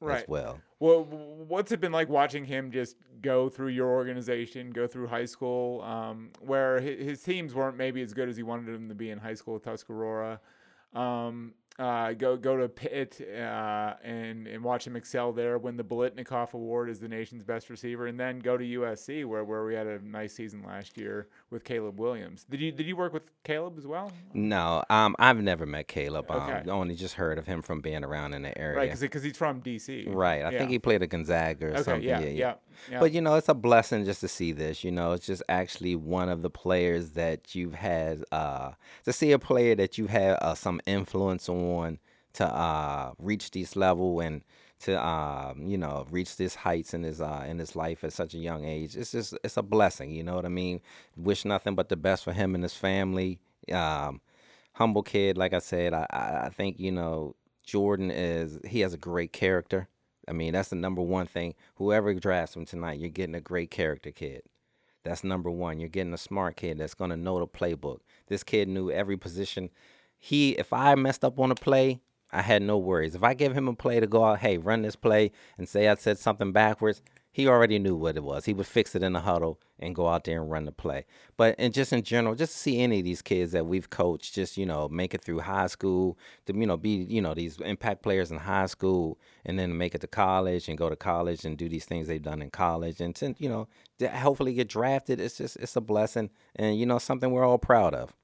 as, 0.00 0.06
as 0.06 0.14
Right. 0.14 0.28
well. 0.28 0.60
Well, 0.80 1.04
what's 1.04 1.72
it 1.72 1.80
been 1.80 1.92
like 1.92 2.08
watching 2.08 2.44
him 2.44 2.70
just 2.70 2.96
go 3.20 3.48
through 3.48 3.68
your 3.68 3.88
organization, 3.88 4.70
go 4.70 4.86
through 4.86 5.08
high 5.08 5.24
school, 5.24 5.82
um, 5.82 6.30
where 6.40 6.80
his, 6.80 7.04
his 7.04 7.22
teams 7.22 7.54
weren't 7.54 7.76
maybe 7.76 8.00
as 8.02 8.12
good 8.12 8.28
as 8.28 8.36
he 8.36 8.42
wanted 8.42 8.72
them 8.72 8.88
to 8.88 8.94
be 8.94 9.10
in 9.10 9.18
high 9.18 9.34
school 9.34 9.56
at 9.56 9.62
Tuscarora? 9.62 10.40
Um, 10.94 11.52
uh, 11.78 12.12
go 12.12 12.36
go 12.36 12.56
to 12.56 12.68
Pitt 12.68 13.20
uh, 13.20 13.94
and 14.02 14.46
and 14.48 14.64
watch 14.64 14.86
him 14.86 14.96
excel 14.96 15.32
there, 15.32 15.58
win 15.58 15.76
the 15.76 15.84
Biletnikoff 15.84 16.52
Award 16.54 16.90
as 16.90 16.98
the 16.98 17.08
nation's 17.08 17.44
best 17.44 17.70
receiver, 17.70 18.06
and 18.08 18.18
then 18.18 18.40
go 18.40 18.56
to 18.56 18.64
USC 18.64 19.24
where, 19.24 19.44
where 19.44 19.64
we 19.64 19.74
had 19.74 19.86
a 19.86 20.04
nice 20.04 20.34
season 20.34 20.62
last 20.66 20.96
year 20.96 21.28
with 21.50 21.62
Caleb 21.64 22.00
Williams. 22.00 22.44
Did 22.50 22.60
you 22.60 22.72
did 22.72 22.86
you 22.86 22.96
work 22.96 23.12
with 23.12 23.22
Caleb 23.44 23.78
as 23.78 23.86
well? 23.86 24.10
No, 24.34 24.82
um, 24.90 25.14
I've 25.18 25.40
never 25.40 25.66
met 25.66 25.86
Caleb. 25.88 26.30
Um, 26.30 26.38
Okay. 26.50 26.70
only 26.70 26.94
just 26.96 27.14
heard 27.14 27.38
of 27.38 27.46
him 27.46 27.62
from 27.62 27.80
being 27.80 28.04
around 28.04 28.34
in 28.34 28.42
the 28.42 28.56
area. 28.58 28.76
Right, 28.76 28.98
because 29.00 29.22
he's 29.22 29.36
from 29.36 29.60
DC. 29.62 30.06
Right. 30.08 30.42
I 30.44 30.50
Yeah. 30.50 30.58
think 30.58 30.70
he 30.70 30.78
played 30.78 31.02
at 31.02 31.10
Gonzaga 31.10 31.66
or 31.66 31.70
Okay, 31.70 31.82
something. 31.82 32.02
yeah, 32.02 32.20
yeah, 32.20 32.28
yeah. 32.28 32.54
But 33.00 33.12
you 33.12 33.20
know, 33.20 33.34
it's 33.34 33.48
a 33.48 33.54
blessing 33.54 34.04
just 34.04 34.20
to 34.22 34.28
see 34.28 34.52
this. 34.52 34.84
You 34.84 34.90
know, 34.90 35.12
it's 35.12 35.26
just 35.26 35.42
actually 35.48 35.96
one 35.96 36.28
of 36.28 36.42
the 36.42 36.50
players 36.50 37.10
that 37.10 37.54
you've 37.54 37.74
had 37.74 38.24
uh, 38.32 38.72
to 39.04 39.12
see 39.12 39.32
a 39.32 39.38
player 39.38 39.74
that 39.74 39.98
you've 39.98 40.10
had 40.10 40.38
uh, 40.40 40.54
some 40.54 40.80
influence 40.86 41.48
on 41.48 41.98
to 42.34 42.46
uh, 42.46 43.12
reach 43.18 43.50
this 43.50 43.76
level 43.76 44.20
and 44.20 44.42
to 44.80 45.04
um, 45.04 45.66
you 45.66 45.76
know 45.76 46.06
reach 46.10 46.36
this 46.36 46.54
heights 46.54 46.94
in 46.94 47.02
his 47.02 47.20
uh, 47.20 47.44
in 47.46 47.58
his 47.58 47.74
life 47.74 48.04
at 48.04 48.12
such 48.12 48.34
a 48.34 48.38
young 48.38 48.64
age. 48.64 48.96
It's 48.96 49.12
just 49.12 49.36
it's 49.42 49.56
a 49.56 49.62
blessing. 49.62 50.10
You 50.10 50.22
know 50.22 50.36
what 50.36 50.44
I 50.44 50.50
mean? 50.50 50.80
Wish 51.16 51.44
nothing 51.44 51.74
but 51.74 51.88
the 51.88 51.96
best 51.96 52.24
for 52.24 52.32
him 52.32 52.54
and 52.54 52.62
his 52.62 52.74
family. 52.74 53.40
Um, 53.72 54.20
humble 54.74 55.02
kid, 55.02 55.36
like 55.36 55.52
I 55.52 55.58
said. 55.58 55.92
I 55.92 56.06
I 56.46 56.50
think 56.50 56.78
you 56.78 56.92
know 56.92 57.34
Jordan 57.64 58.10
is 58.10 58.58
he 58.66 58.80
has 58.80 58.94
a 58.94 58.98
great 58.98 59.32
character. 59.32 59.88
I 60.28 60.32
mean, 60.32 60.52
that's 60.52 60.68
the 60.68 60.76
number 60.76 61.02
one 61.02 61.26
thing. 61.26 61.54
Whoever 61.76 62.12
drafts 62.14 62.54
him 62.54 62.64
tonight, 62.66 62.98
you're 62.98 63.08
getting 63.08 63.34
a 63.34 63.40
great 63.40 63.70
character 63.70 64.10
kid. 64.10 64.42
That's 65.04 65.24
number 65.24 65.50
one. 65.50 65.80
You're 65.80 65.88
getting 65.88 66.12
a 66.12 66.18
smart 66.18 66.56
kid 66.56 66.78
that's 66.78 66.94
gonna 66.94 67.16
know 67.16 67.38
the 67.38 67.46
playbook. 67.46 68.00
This 68.26 68.42
kid 68.42 68.68
knew 68.68 68.90
every 68.90 69.16
position. 69.16 69.70
He, 70.18 70.50
if 70.52 70.72
I 70.72 70.94
messed 70.96 71.24
up 71.24 71.38
on 71.38 71.50
a 71.50 71.54
play, 71.54 72.00
I 72.30 72.42
had 72.42 72.62
no 72.62 72.76
worries. 72.76 73.14
If 73.14 73.22
I 73.22 73.32
give 73.34 73.54
him 73.54 73.68
a 73.68 73.74
play 73.74 74.00
to 74.00 74.06
go 74.06 74.24
out, 74.24 74.40
hey, 74.40 74.58
run 74.58 74.82
this 74.82 74.96
play, 74.96 75.32
and 75.56 75.68
say 75.68 75.88
I 75.88 75.94
said 75.94 76.18
something 76.18 76.52
backwards, 76.52 77.00
he 77.38 77.46
already 77.46 77.78
knew 77.78 77.94
what 77.94 78.16
it 78.16 78.24
was. 78.24 78.46
He 78.46 78.52
would 78.52 78.66
fix 78.66 78.96
it 78.96 79.02
in 79.04 79.12
the 79.12 79.20
huddle 79.20 79.60
and 79.78 79.94
go 79.94 80.08
out 80.08 80.24
there 80.24 80.40
and 80.42 80.50
run 80.50 80.64
the 80.64 80.72
play. 80.72 81.04
But 81.36 81.54
and 81.56 81.72
just 81.72 81.92
in 81.92 82.02
general, 82.02 82.34
just 82.34 82.52
to 82.52 82.58
see 82.58 82.80
any 82.80 82.98
of 82.98 83.04
these 83.04 83.22
kids 83.22 83.52
that 83.52 83.64
we've 83.64 83.88
coached, 83.88 84.34
just 84.34 84.56
you 84.56 84.66
know, 84.66 84.88
make 84.88 85.14
it 85.14 85.22
through 85.22 85.38
high 85.38 85.68
school, 85.68 86.18
to 86.46 86.52
you 86.52 86.66
know, 86.66 86.76
be 86.76 87.06
you 87.08 87.22
know 87.22 87.34
these 87.34 87.56
impact 87.60 88.02
players 88.02 88.32
in 88.32 88.38
high 88.38 88.66
school, 88.66 89.20
and 89.44 89.56
then 89.56 89.78
make 89.78 89.94
it 89.94 90.00
to 90.00 90.08
college 90.08 90.68
and 90.68 90.76
go 90.76 90.90
to 90.90 90.96
college 90.96 91.44
and 91.44 91.56
do 91.56 91.68
these 91.68 91.84
things 91.84 92.08
they've 92.08 92.20
done 92.20 92.42
in 92.42 92.50
college, 92.50 93.00
and 93.00 93.14
to, 93.14 93.36
you 93.38 93.48
know, 93.48 93.68
hopefully 94.04 94.52
get 94.52 94.68
drafted. 94.68 95.20
It's 95.20 95.38
just 95.38 95.54
it's 95.58 95.76
a 95.76 95.80
blessing, 95.80 96.30
and 96.56 96.76
you 96.76 96.86
know, 96.86 96.98
something 96.98 97.30
we're 97.30 97.46
all 97.46 97.56
proud 97.56 97.94
of. 97.94 98.16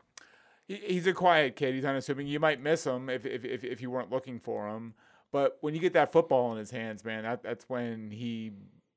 He's 0.66 1.06
a 1.06 1.12
quiet 1.12 1.54
kid. 1.54 1.76
He's 1.76 1.84
unassuming. 1.84 2.26
You 2.26 2.40
might 2.40 2.60
miss 2.60 2.84
him 2.84 3.08
if 3.08 3.24
if, 3.24 3.44
if, 3.44 3.62
if 3.62 3.80
you 3.80 3.92
weren't 3.92 4.10
looking 4.10 4.40
for 4.40 4.68
him. 4.70 4.94
But 5.30 5.58
when 5.60 5.72
you 5.72 5.80
get 5.80 5.92
that 5.92 6.10
football 6.10 6.50
in 6.50 6.58
his 6.58 6.72
hands, 6.72 7.04
man, 7.04 7.22
that, 7.22 7.44
that's 7.44 7.68
when 7.68 8.10
he 8.10 8.52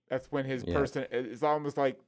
that's 0.09 0.31
when 0.31 0.45
his 0.45 0.63
Yeah. 0.67 0.73
person 0.73 1.05
it's 1.11 1.43
almost 1.43 1.77
like 1.77 1.99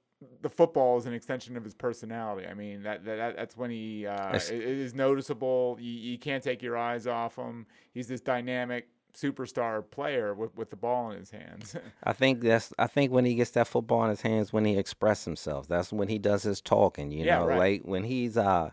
the 0.41 0.49
football 0.49 0.97
is 0.97 1.05
an 1.05 1.13
extension 1.13 1.55
of 1.55 1.63
his 1.63 1.73
personality. 1.73 2.45
I 2.45 2.53
mean, 2.53 2.83
that, 2.83 3.05
that, 3.05 3.15
that 3.15 3.35
that's 3.37 3.55
when 3.55 3.71
he 3.71 4.05
uh, 4.05 4.15
That's- 4.17 4.49
it 4.49 4.61
it 4.61 4.77
is 4.77 4.93
noticeable. 4.93 5.77
You, 5.79 5.91
you 5.91 6.17
can't 6.17 6.43
take 6.43 6.61
your 6.61 6.75
eyes 6.77 7.07
off 7.07 7.37
him. 7.37 7.65
He's 7.93 8.07
this 8.07 8.19
dynamic 8.21 8.89
superstar 9.17 9.81
player 9.89 10.33
with, 10.35 10.55
with 10.55 10.69
the 10.69 10.75
ball 10.75 11.11
in 11.11 11.19
his 11.19 11.31
hands. 11.31 11.75
I 12.03 12.13
think 12.13 12.41
that's 12.41 12.73
I 12.77 12.87
think 12.87 13.11
when 13.11 13.25
he 13.25 13.35
gets 13.35 13.51
that 13.51 13.67
football 13.67 14.03
in 14.03 14.09
his 14.09 14.21
hands, 14.21 14.51
when 14.51 14.65
he 14.65 14.77
expresses 14.77 15.23
himself, 15.25 15.67
that's 15.67 15.93
when 15.93 16.09
he 16.09 16.17
does 16.19 16.43
his 16.43 16.59
talking. 16.61 17.11
You 17.11 17.25
Yeah, 17.25 17.39
know, 17.39 17.47
right. 17.47 17.57
like 17.57 17.81
when 17.83 18.03
he's 18.03 18.35
uh, 18.37 18.71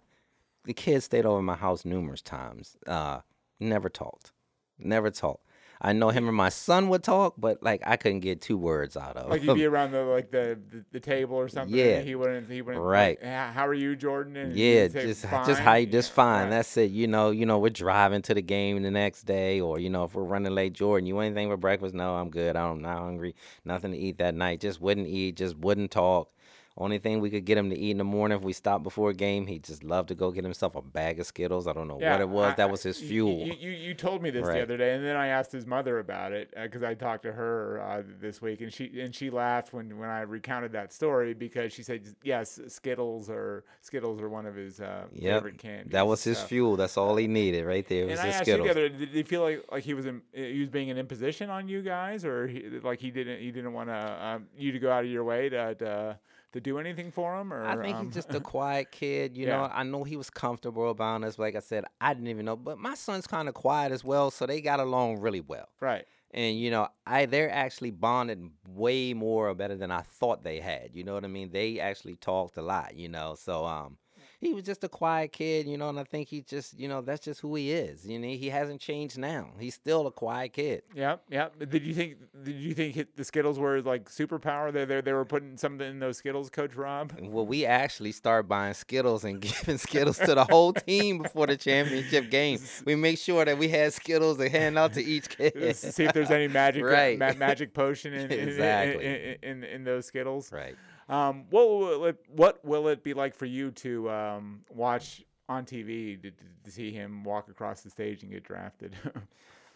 the 0.64 0.74
kid 0.74 1.02
stayed 1.04 1.26
over 1.26 1.40
my 1.42 1.54
house 1.54 1.84
numerous 1.84 2.22
times. 2.22 2.76
Uh, 2.88 3.20
never 3.60 3.88
talked, 3.88 4.32
never 4.78 5.10
talked. 5.10 5.45
I 5.80 5.92
know 5.92 6.08
him 6.10 6.26
and 6.28 6.36
my 6.36 6.48
son 6.48 6.88
would 6.88 7.02
talk, 7.02 7.34
but 7.36 7.62
like 7.62 7.82
I 7.86 7.96
couldn't 7.96 8.20
get 8.20 8.40
two 8.40 8.56
words 8.56 8.96
out 8.96 9.16
of 9.16 9.28
like 9.30 9.42
you'd 9.42 9.54
be 9.54 9.64
around 9.64 9.92
the 9.92 10.02
like 10.02 10.30
the, 10.30 10.58
the, 10.70 10.84
the 10.92 11.00
table 11.00 11.36
or 11.36 11.48
something. 11.48 11.76
Yeah. 11.76 11.96
and 11.98 12.08
he 12.08 12.14
wouldn't. 12.14 12.50
He 12.50 12.62
wouldn't. 12.62 12.82
Right. 12.84 13.18
Like, 13.22 13.30
"Ah, 13.30 13.52
how 13.52 13.66
are 13.66 13.74
you, 13.74 13.94
Jordan? 13.96 14.36
And 14.36 14.54
Yeah, 14.56 14.88
say, 14.88 15.06
just 15.06 15.22
just 15.22 15.60
how 15.60 15.74
you 15.74 15.86
just 15.86 16.12
fine. 16.12 16.44
right. 16.44 16.50
That's 16.50 16.76
it. 16.76 16.90
You 16.90 17.06
know, 17.08 17.30
you 17.30 17.46
know, 17.46 17.58
we're 17.58 17.70
driving 17.70 18.22
to 18.22 18.34
the 18.34 18.42
game 18.42 18.82
the 18.82 18.90
next 18.90 19.22
day, 19.24 19.60
or 19.60 19.78
you 19.78 19.90
know, 19.90 20.04
if 20.04 20.14
we're 20.14 20.24
running 20.24 20.54
late, 20.54 20.72
Jordan, 20.72 21.06
you 21.06 21.14
want 21.14 21.26
anything 21.26 21.48
for 21.48 21.56
breakfast? 21.56 21.94
No, 21.94 22.16
I'm 22.16 22.30
good. 22.30 22.56
I'm 22.56 22.80
not 22.80 22.98
hungry. 22.98 23.34
Nothing 23.64 23.92
to 23.92 23.98
eat 23.98 24.18
that 24.18 24.34
night. 24.34 24.60
Just 24.60 24.80
wouldn't 24.80 25.06
eat. 25.08 25.36
Just 25.36 25.56
wouldn't 25.58 25.90
talk. 25.90 26.30
Only 26.78 26.98
thing 26.98 27.20
we 27.20 27.30
could 27.30 27.46
get 27.46 27.56
him 27.56 27.70
to 27.70 27.78
eat 27.78 27.92
in 27.92 27.96
the 27.96 28.04
morning 28.04 28.36
if 28.36 28.44
we 28.44 28.52
stopped 28.52 28.82
before 28.84 29.08
a 29.08 29.14
game, 29.14 29.46
he 29.46 29.58
just 29.58 29.82
loved 29.82 30.08
to 30.08 30.14
go 30.14 30.30
get 30.30 30.44
himself 30.44 30.74
a 30.76 30.82
bag 30.82 31.18
of 31.18 31.26
Skittles. 31.26 31.66
I 31.66 31.72
don't 31.72 31.88
know 31.88 31.98
Yeah, 31.98 32.12
what 32.12 32.20
it 32.20 32.28
was. 32.28 32.52
I- 32.52 32.56
that 32.56 32.70
was 32.70 32.82
his 32.82 32.98
fuel. 32.98 33.46
You, 33.46 33.54
you, 33.58 33.70
you 33.70 33.94
told 33.94 34.22
me 34.22 34.28
this 34.28 34.46
the 34.46 34.60
other 34.62 34.76
day, 34.76 34.94
and 34.94 35.02
then 35.02 35.16
I 35.16 35.28
asked 35.28 35.50
his 35.52 35.66
mother 35.66 36.00
about 36.00 36.32
it 36.32 36.52
because 36.54 36.82
I 36.82 36.92
talked 36.92 37.22
to 37.22 37.32
her 37.32 37.80
uh, 37.80 38.02
this 38.20 38.42
week, 38.42 38.60
and 38.60 38.70
she 38.70 39.00
and 39.00 39.14
she 39.14 39.30
laughed 39.30 39.72
when, 39.72 39.96
when 39.98 40.10
I 40.10 40.20
recounted 40.20 40.72
that 40.72 40.92
story 40.92 41.32
because 41.32 41.72
she 41.72 41.82
said, 41.82 42.14
"Yes, 42.22 42.60
Skittles 42.68 43.30
or 43.30 43.64
Skittles 43.80 44.20
are 44.20 44.28
one 44.28 44.44
of 44.44 44.54
his 44.54 44.78
uh, 44.80 45.06
Yep, 45.14 45.34
favorite 45.44 45.58
candies." 45.58 45.92
that 45.92 46.06
was 46.06 46.22
his 46.24 46.36
stuff. 46.36 46.50
fuel. 46.50 46.76
That's 46.76 46.98
all 46.98 47.16
he 47.16 47.26
needed 47.26 47.64
right 47.64 47.88
there. 47.88 48.02
And 48.02 48.10
Was 48.10 48.20
I 48.20 48.26
the 48.28 48.34
asked 48.34 48.48
you 48.48 48.62
the 48.62 48.70
other, 48.70 48.88
did 48.90 49.08
he 49.08 49.22
feel 49.22 49.40
like 49.40 49.64
like 49.72 49.82
he 49.82 49.94
was 49.94 50.04
in, 50.04 50.20
he 50.34 50.60
was 50.60 50.68
being 50.68 50.90
an 50.90 50.98
imposition 50.98 51.48
on 51.48 51.68
you 51.68 51.80
guys, 51.80 52.22
or 52.26 52.46
he, 52.46 52.68
like 52.82 53.00
he 53.00 53.10
didn't 53.10 53.40
he 53.40 53.50
didn't 53.50 53.72
want 53.72 53.88
to 53.88 54.26
um, 54.26 54.46
you 54.58 54.72
to 54.72 54.78
go 54.78 54.92
out 54.92 55.04
of 55.04 55.10
your 55.10 55.24
way 55.24 55.48
to 55.48 55.74
to, 55.76 56.18
to 56.56 56.60
do 56.60 56.78
anything 56.78 57.10
for 57.12 57.38
him, 57.38 57.52
or 57.52 57.64
I 57.64 57.76
think 57.76 57.96
um, 57.96 58.06
he's 58.06 58.14
just 58.14 58.34
a 58.34 58.40
quiet 58.54 58.90
kid. 58.90 59.36
You 59.36 59.46
Yeah. 59.46 59.56
know, 59.56 59.70
I 59.72 59.82
know 59.84 60.04
he 60.04 60.16
was 60.16 60.30
comfortable 60.30 60.90
about 60.90 61.22
us. 61.24 61.38
Like 61.38 61.54
I 61.56 61.60
said, 61.60 61.84
I 62.00 62.14
didn't 62.14 62.28
even 62.28 62.44
know. 62.46 62.56
But 62.56 62.78
my 62.78 62.94
son's 62.94 63.26
kind 63.26 63.48
of 63.48 63.54
quiet 63.54 63.92
as 63.92 64.04
well, 64.04 64.30
so 64.30 64.46
they 64.46 64.60
got 64.60 64.80
along 64.80 65.20
really 65.20 65.40
well. 65.40 65.68
right. 65.80 66.04
And 66.32 66.58
you 66.58 66.70
know, 66.70 66.88
I 67.06 67.26
they're 67.26 67.50
actually 67.50 67.92
bonded 67.92 68.50
way 68.68 69.14
more 69.14 69.48
or 69.48 69.54
better 69.54 69.76
than 69.76 69.90
I 69.90 70.00
thought 70.02 70.42
they 70.42 70.60
had. 70.60 70.90
You 70.92 71.04
know 71.04 71.14
what 71.14 71.24
I 71.24 71.28
mean? 71.28 71.50
They 71.50 71.78
actually 71.80 72.16
talked 72.16 72.56
a 72.56 72.62
lot. 72.62 72.96
You 72.96 73.08
know, 73.08 73.36
so 73.38 73.64
um, 73.64 73.96
he 74.40 74.52
was 74.54 74.64
just 74.64 74.84
a 74.84 74.88
quiet 74.88 75.32
kid. 75.32 75.66
You 75.66 75.76
know, 75.78 75.88
and 75.88 75.98
I 75.98 76.04
think 76.04 76.28
he 76.28 76.42
just 76.42 76.78
you 76.78 76.88
know 76.88 77.00
that's 77.00 77.24
just 77.24 77.40
who 77.40 77.54
he 77.54 77.72
is. 77.72 78.06
You 78.06 78.18
know, 78.18 78.28
he 78.28 78.48
hasn't 78.48 78.80
changed 78.80 79.18
now. 79.18 79.50
He's 79.58 79.74
still 79.74 80.06
a 80.06 80.10
quiet 80.12 80.52
kid. 80.52 80.82
Yeah, 80.94 81.16
yeah. 81.30 81.48
But 81.58 81.70
Did 81.70 81.84
you 81.84 81.94
think? 81.94 82.16
Did 82.44 82.54
you 82.56 82.74
think 82.74 83.06
the 83.16 83.24
Skittles 83.24 83.58
were 83.58 83.80
like 83.82 84.08
superpower? 84.10 84.72
They 84.72 84.84
they 84.84 85.00
they 85.00 85.12
were 85.12 85.24
putting 85.24 85.56
something 85.56 85.88
in 85.88 85.98
those 85.98 86.18
Skittles, 86.18 86.50
Coach 86.50 86.74
Rob. 86.74 87.12
Well, 87.20 87.46
we 87.46 87.64
actually 87.66 88.12
start 88.12 88.48
buying 88.48 88.74
Skittles 88.74 89.24
and 89.24 89.40
giving 89.48 89.78
Skittles 89.78 90.18
to 90.18 90.34
the 90.34 90.44
whole 90.44 90.72
team 90.72 91.22
before 91.22 91.46
the 91.46 91.56
championship 91.56 92.30
game. 92.30 92.58
We 92.84 92.94
make 92.94 93.18
sure 93.18 93.44
that 93.44 93.58
we 93.58 93.68
had 93.68 93.92
Skittles 93.92 94.38
to 94.38 94.48
hand 94.48 94.78
out 94.78 94.92
to 94.94 95.02
each 95.02 95.28
kid. 95.28 95.74
See 95.76 96.04
if 96.04 96.12
there's 96.12 96.30
any 96.30 96.48
magic 96.48 96.82
uh, 96.84 96.86
Right. 96.86 97.18
ma- 97.18 97.32
magic 97.34 97.72
potion 97.74 98.12
in 98.12 98.30
in, 98.30 98.38
in- 98.40 98.48
Exactly. 98.48 99.04
in, 99.04 99.36
in, 99.42 99.64
in 99.64 99.84
those 99.84 100.06
Skittles. 100.06 100.52
right. 100.52 100.76
Um, 101.08 101.44
what 101.50 101.68
will 101.68 102.04
it, 102.06 102.16
what 102.28 102.64
will 102.64 102.88
it 102.88 103.02
be 103.04 103.14
like 103.14 103.34
for 103.34 103.46
you 103.46 103.70
to 103.72 104.10
um, 104.10 104.60
watch 104.74 105.22
on 105.48 105.64
TV 105.64 106.20
to, 106.20 106.30
to 106.64 106.70
see 106.70 106.90
him 106.90 107.22
walk 107.22 107.48
across 107.48 107.82
the 107.82 107.90
stage 107.90 108.22
and 108.22 108.32
get 108.32 108.44
drafted? 108.44 108.96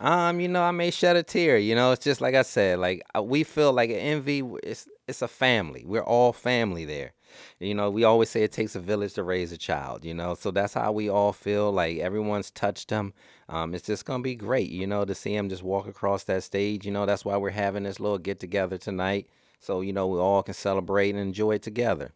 Um, 0.01 0.41
you 0.41 0.49
know, 0.49 0.63
I 0.63 0.71
may 0.71 0.91
shed 0.91 1.17
a 1.17 1.23
tear. 1.23 1.59
You 1.59 1.75
know, 1.75 1.93
it's 1.93 2.03
just 2.03 2.23
like 2.23 2.35
I 2.35 2.43
said. 2.43 2.79
Like 2.79 3.03
uh, 3.15 3.23
we 3.23 3.45
feel 3.45 3.73
like 3.73 3.91
at 3.91 4.01
MV, 4.01 4.59
it's 4.63 4.89
it's 5.07 5.21
a 5.21 5.29
family. 5.29 5.85
We're 5.87 6.03
all 6.03 6.33
family 6.33 6.87
there. 6.87 7.13
You 7.59 7.75
know, 7.75 7.91
we 7.91 8.03
always 8.03 8.31
say 8.31 8.43
it 8.43 8.51
takes 8.51 8.75
a 8.75 8.81
village 8.81 9.13
to 9.15 9.23
raise 9.23 9.53
a 9.53 9.59
child. 9.59 10.05
You 10.05 10.15
know, 10.15 10.35
so 10.35 10.51
that's 10.51 10.73
how 10.73 10.91
we 10.93 11.11
all 11.11 11.35
feel. 11.35 11.71
Like 11.71 11.99
everyone's 11.99 12.51
touched 12.51 12.89
him. 12.89 13.13
Um, 13.51 13.75
it's 13.75 13.87
just 13.87 14.07
gonna 14.07 14.23
be 14.23 14.35
great. 14.35 14.71
You 14.71 14.87
know, 14.87 15.05
to 15.05 15.15
see 15.15 15.35
him 15.35 15.51
just 15.51 15.63
walk 15.63 15.87
across 15.87 16.25
that 16.25 16.45
stage. 16.45 16.87
You 16.87 16.93
know, 16.93 17.05
that's 17.05 17.25
why 17.25 17.37
we're 17.37 17.51
having 17.51 17.83
this 17.83 18.01
little 18.01 18.19
get 18.19 18.41
together 18.41 18.79
tonight. 18.79 19.29
So 19.61 19.81
you 19.83 19.93
know, 19.93 20.07
we 20.09 20.19
all 20.19 20.43
can 20.43 20.55
celebrate 20.55 21.11
and 21.11 21.19
enjoy 21.21 21.53
it 21.53 21.63
together. 21.63 22.13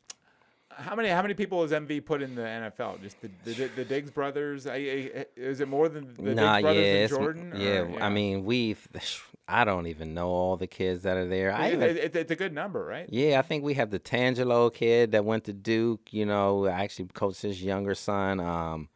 how 0.76 0.96
many 0.96 1.08
how 1.08 1.22
many 1.22 1.34
people 1.34 1.62
has 1.62 1.70
MV 1.70 2.04
put 2.04 2.20
in 2.22 2.34
the 2.34 2.42
NFL? 2.42 3.00
Just 3.02 3.20
the 3.20 3.30
the, 3.44 3.70
the 3.76 3.84
Diggs 3.84 4.10
brothers? 4.10 4.66
I, 4.66 4.74
I, 4.74 5.26
is 5.36 5.60
it 5.60 5.68
more 5.68 5.88
than 5.88 6.14
the 6.18 6.34
nah, 6.34 6.54
Diggs 6.56 6.62
brothers 6.62 6.86
yeah, 6.86 6.94
and 6.94 7.08
Jordan? 7.10 7.52
or- 7.52 7.56
yeah, 7.98 8.04
I 8.04 8.08
mean, 8.08 8.44
we've 8.44 8.88
I 9.48 9.64
don't 9.64 9.86
even 9.88 10.14
know 10.14 10.28
all 10.28 10.56
the 10.56 10.66
kids 10.66 11.02
that 11.02 11.16
are 11.18 11.26
there. 11.28 11.50
It- 11.50 11.72
even, 11.74 11.82
it- 11.82 11.96
it- 11.98 12.16
it's 12.16 12.30
a 12.32 12.36
good 12.36 12.54
number, 12.54 12.82
right? 12.84 13.06
yeah, 13.10 13.38
I 13.38 13.42
think 13.42 13.62
we 13.62 13.74
have 13.74 13.90
the 13.90 14.00
Tangelo 14.00 14.72
kid 14.72 15.12
that 15.12 15.24
went 15.24 15.44
to 15.44 15.52
Duke. 15.52 16.12
You 16.12 16.24
know, 16.26 16.64
I 16.66 16.82
actually 16.82 17.08
coached 17.12 17.42
his 17.42 17.62
younger 17.62 17.94
son. 17.94 18.40
Um, 18.40 18.88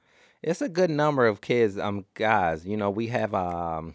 it's 0.42 0.62
a 0.62 0.68
good 0.68 0.88
number 0.90 1.26
of 1.26 1.40
kids. 1.42 1.78
Um, 1.78 2.06
guys, 2.14 2.64
you 2.64 2.76
know, 2.78 2.90
we 2.90 3.08
have 3.08 3.34
um, 3.34 3.94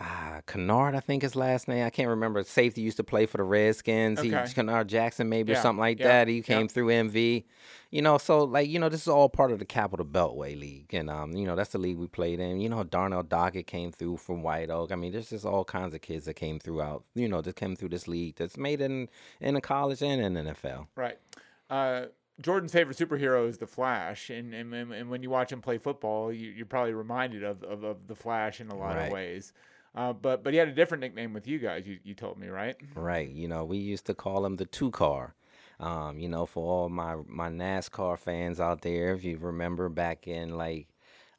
ah, 0.00 0.40
Kennard, 0.46 0.94
I 0.94 1.00
think 1.00 1.22
his 1.22 1.36
last 1.36 1.68
name. 1.68 1.84
I 1.86 1.90
can't 1.90 2.08
remember. 2.08 2.42
Safety 2.42 2.80
used 2.80 2.96
to 2.96 3.04
play 3.04 3.26
for 3.26 3.36
the 3.36 3.42
Redskins. 3.44 4.20
He 4.20 4.34
Okay. 4.34 4.50
Kennard 4.54 4.88
Jackson, 4.88 5.28
maybe 5.28 5.52
or 5.52 5.56
something 5.56 5.80
like 5.80 5.98
yeah, 6.00 6.08
that. 6.08 6.28
He 6.28 6.36
yeah. 6.36 6.42
came 6.42 6.68
through 6.68 6.86
MV. 6.88 7.44
You 7.90 8.02
know, 8.02 8.18
so 8.18 8.44
like 8.44 8.68
you 8.68 8.78
know, 8.78 8.88
this 8.88 9.02
is 9.02 9.08
all 9.08 9.28
part 9.28 9.50
of 9.50 9.58
the 9.58 9.64
Capital 9.64 10.06
Beltway 10.06 10.58
League, 10.58 10.94
and 10.94 11.10
um, 11.10 11.32
you 11.32 11.44
know, 11.44 11.56
that's 11.56 11.72
the 11.72 11.78
league 11.78 11.98
we 11.98 12.06
played 12.06 12.38
in. 12.40 12.60
You 12.60 12.68
know, 12.68 12.84
Darnell 12.84 13.22
Dockett 13.24 13.66
came 13.66 13.90
through 13.92 14.18
from 14.18 14.42
White 14.42 14.70
Oak. 14.70 14.92
I 14.92 14.94
mean, 14.96 15.12
there's 15.12 15.30
just 15.30 15.44
all 15.44 15.64
kinds 15.64 15.92
of 15.94 16.00
kids 16.00 16.24
that 16.26 16.34
came 16.34 16.58
throughout. 16.60 17.04
You 17.14 17.28
know, 17.28 17.40
that 17.42 17.56
came 17.56 17.74
through 17.76 17.88
this 17.90 18.06
league 18.08 18.36
that's 18.36 18.56
made 18.56 18.80
in 18.80 19.08
in 19.40 19.54
the 19.54 19.60
college 19.60 20.02
and 20.02 20.22
in 20.22 20.34
the 20.34 20.52
NFL. 20.52 20.86
Right. 20.96 21.18
Uh, 21.68 22.06
Jordan's 22.40 22.72
favorite 22.72 22.96
superhero 22.96 23.46
is 23.48 23.58
the 23.58 23.66
Flash, 23.66 24.30
and 24.30 24.54
and, 24.54 24.72
and 24.72 25.10
when 25.10 25.22
you 25.22 25.28
watch 25.30 25.52
him 25.52 25.60
play 25.60 25.76
football, 25.78 26.32
you, 26.32 26.48
you're 26.50 26.66
probably 26.66 26.94
reminded 26.94 27.42
of, 27.42 27.62
of, 27.64 27.82
of 27.82 28.06
the 28.06 28.14
Flash 28.14 28.60
in 28.60 28.68
a 28.68 28.76
lot 28.76 28.96
Right. 28.96 29.06
of 29.06 29.12
ways. 29.12 29.52
Uh, 29.94 30.12
but 30.12 30.44
but 30.44 30.52
he 30.52 30.58
had 30.58 30.68
a 30.68 30.72
different 30.72 31.00
nickname 31.00 31.32
with 31.32 31.46
you 31.46 31.58
guys. 31.58 31.86
You, 31.86 31.98
you 32.04 32.14
told 32.14 32.38
me 32.38 32.48
right. 32.48 32.76
Right. 32.94 33.28
You 33.28 33.48
know, 33.48 33.64
we 33.64 33.78
used 33.78 34.06
to 34.06 34.14
call 34.14 34.44
him 34.44 34.56
the 34.56 34.66
two 34.66 34.90
car. 34.90 35.34
Um, 35.80 36.18
you 36.18 36.28
know, 36.28 36.46
for 36.46 36.64
all 36.64 36.88
my 36.88 37.16
my 37.26 37.48
NASCAR 37.48 38.18
fans 38.18 38.60
out 38.60 38.82
there, 38.82 39.14
if 39.14 39.24
you 39.24 39.38
remember 39.38 39.88
back 39.88 40.28
in 40.28 40.56
like 40.56 40.88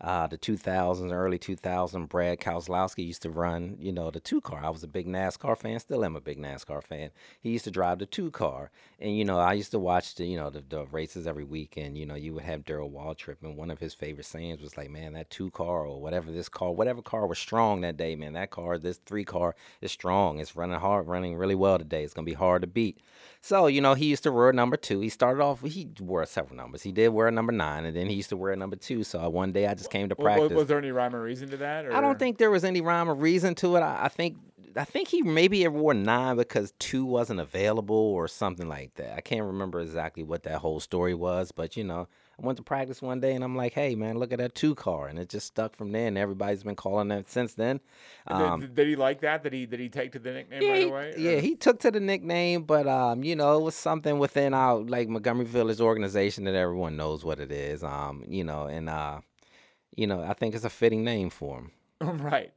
uh, 0.02 0.26
the 0.26 0.38
2000s, 0.38 1.12
early 1.12 1.38
2000s, 1.38 2.10
Brad 2.10 2.40
Keselowski 2.40 3.06
used 3.06 3.22
to 3.22 3.30
run, 3.30 3.78
you 3.80 3.92
know, 3.92 4.10
the 4.10 4.20
two 4.20 4.42
car. 4.42 4.60
I 4.64 4.70
was 4.70 4.84
a 4.84 4.88
big 4.88 5.08
NASCAR 5.08 5.56
fan, 5.56 5.80
still 5.80 6.04
am 6.04 6.16
a 6.16 6.22
big 6.22 6.40
NASCAR 6.40 6.84
fan. 6.84 7.12
He 7.40 7.52
used 7.52 7.66
to 7.66 7.72
drive 7.72 8.00
the 8.00 8.08
two 8.08 8.32
car. 8.32 8.72
And, 9.00 9.16
you 9.16 9.24
know, 9.24 9.38
I 9.38 9.54
used 9.54 9.72
to 9.72 9.80
watch 9.80 10.16
the, 10.16 10.26
you 10.26 10.38
know, 10.38 10.50
the, 10.50 10.64
the 10.68 10.86
races 10.88 11.28
every 11.28 11.44
weekend. 11.44 12.00
You 12.00 12.08
know, 12.08 12.16
you 12.16 12.34
would 12.34 12.44
have 12.44 12.66
Darrell 12.66 12.90
Waltrip, 12.90 13.38
and 13.44 13.56
one 13.56 13.70
of 13.70 13.80
his 13.80 13.94
favorite 13.94 14.26
sayings 14.26 14.60
was 14.60 14.76
like, 14.76 14.90
man, 14.90 15.14
that 15.14 15.30
two 15.30 15.52
car 15.52 15.86
or 15.86 16.02
whatever 16.02 16.32
this 16.32 16.50
car, 16.50 16.72
whatever 16.72 17.04
car 17.04 17.28
was 17.28 17.38
strong 17.38 17.82
that 17.82 17.98
day, 17.98 18.16
man, 18.16 18.34
that 18.34 18.50
car, 18.50 18.80
this 18.80 18.98
three 19.06 19.26
car 19.26 19.56
is 19.82 19.92
strong. 19.92 20.40
It's 20.40 20.56
running 20.56 20.80
hard, 20.80 21.08
running 21.08 21.36
really 21.36 21.56
well 21.56 21.78
today. 21.78 22.04
It's 22.04 22.16
going 22.16 22.26
to 22.26 22.32
be 22.32 22.36
hard 22.36 22.62
to 22.62 22.68
beat. 22.68 22.98
So, 23.42 23.68
you 23.68 23.82
know, 23.82 23.94
he 23.94 24.06
used 24.06 24.24
to 24.24 24.32
wear 24.32 24.52
number 24.52 24.78
two. 24.78 25.00
He 25.00 25.10
started 25.10 25.44
off, 25.44 25.62
he 25.62 25.90
wore 26.00 26.26
several 26.26 26.56
numbers. 26.56 26.82
He 26.82 26.92
did 26.92 27.10
wear 27.10 27.28
a 27.28 27.32
number 27.32 27.52
nine, 27.52 27.86
and 27.86 27.96
then 27.96 28.08
he 28.08 28.16
used 28.16 28.30
to 28.30 28.38
wear 28.38 28.52
a 28.52 28.56
number 28.56 28.76
two. 28.76 29.04
So 29.04 29.28
one 29.30 29.52
day 29.52 29.68
I 29.68 29.74
just 29.76 29.91
came 29.92 30.10
to 30.10 30.16
practice. 30.16 30.52
Was, 30.52 30.68
there 30.68 30.80
any 30.80 30.92
rhyme 30.92 31.16
or 31.16 31.22
reason 31.22 31.50
to 31.50 31.58
that? 31.58 31.86
Or? 31.86 31.94
I 31.94 32.02
don't 32.02 32.18
think 32.18 32.40
there 32.40 32.50
was 32.50 32.64
any 32.64 32.82
rhyme 32.82 33.10
or 33.10 33.14
reason 33.14 33.54
to 33.56 33.76
it. 33.76 33.82
I, 33.82 34.06
I 34.06 34.08
think 34.08 34.38
I 34.76 34.86
think 34.86 35.10
he 35.10 35.22
maybe 35.22 35.68
wore 35.68 35.94
nine 35.94 36.38
because 36.38 36.74
two 36.80 37.06
wasn't 37.06 37.40
available 37.40 37.96
or 37.96 38.28
something 38.28 38.68
like 38.70 38.96
that. 38.96 39.18
I 39.18 39.22
can't 39.22 39.46
remember 39.46 39.82
exactly 39.82 40.24
what 40.24 40.44
that 40.44 40.60
whole 40.60 40.80
story 40.80 41.14
was, 41.14 41.52
but 41.52 41.76
you 41.76 41.84
know, 41.84 42.08
I 42.42 42.46
went 42.46 42.58
to 42.58 42.64
practice 42.64 43.02
one 43.02 43.20
day 43.20 43.34
and 43.34 43.44
I'm 43.44 43.56
like, 43.56 43.74
hey 43.74 43.96
man, 43.96 44.18
look 44.18 44.32
at 44.32 44.40
that 44.40 44.56
two 44.56 44.74
car, 44.76 45.08
and 45.08 45.20
it 45.20 45.30
just 45.30 45.48
stuck 45.48 45.76
from 45.76 45.92
there, 45.92 46.08
and 46.08 46.18
everybody's 46.18 46.64
been 46.64 46.76
calling 46.76 47.10
that 47.10 47.30
since 47.30 47.54
then. 47.54 47.80
Did- 48.28 48.36
Um, 48.36 48.60
did, 48.62 48.76
did 48.76 48.88
he 48.88 48.96
like 48.96 49.22
that? 49.22 49.44
Did 49.44 49.54
he 49.54 49.66
did 49.66 49.80
he 49.80 49.90
take 49.90 50.14
to 50.14 50.20
the 50.20 50.32
nickname 50.32 50.62
yeah, 50.62 50.72
right 50.72 50.88
away? 50.88 51.14
yeah, 51.18 51.32
or- 51.32 51.42
he 51.42 51.56
took 51.56 51.80
to 51.82 51.92
the 51.92 52.00
nickname, 52.00 52.64
but 52.64 52.88
um, 52.88 53.24
you 53.24 53.36
know, 53.36 53.58
it 53.58 53.62
was 53.62 53.76
something 53.76 54.20
within 54.20 54.54
our 54.54 54.80
like 54.80 55.10
Montgomery 55.10 55.46
Village 55.46 55.82
organization 55.82 56.46
that 56.46 56.56
everyone 56.56 56.96
knows 56.96 57.26
what 57.26 57.40
it 57.40 57.52
is. 57.52 57.84
Um, 57.84 58.24
you 58.28 58.44
know, 58.44 58.68
and 58.68 58.90
uh, 58.90 59.20
you 59.96 60.08
know, 60.08 60.22
I 60.22 60.34
think 60.34 60.56
it's 60.56 60.66
a 60.66 60.70
fitting 60.70 61.04
name 61.04 61.30
for 61.30 61.58
him. 61.60 61.72
right. 62.20 62.52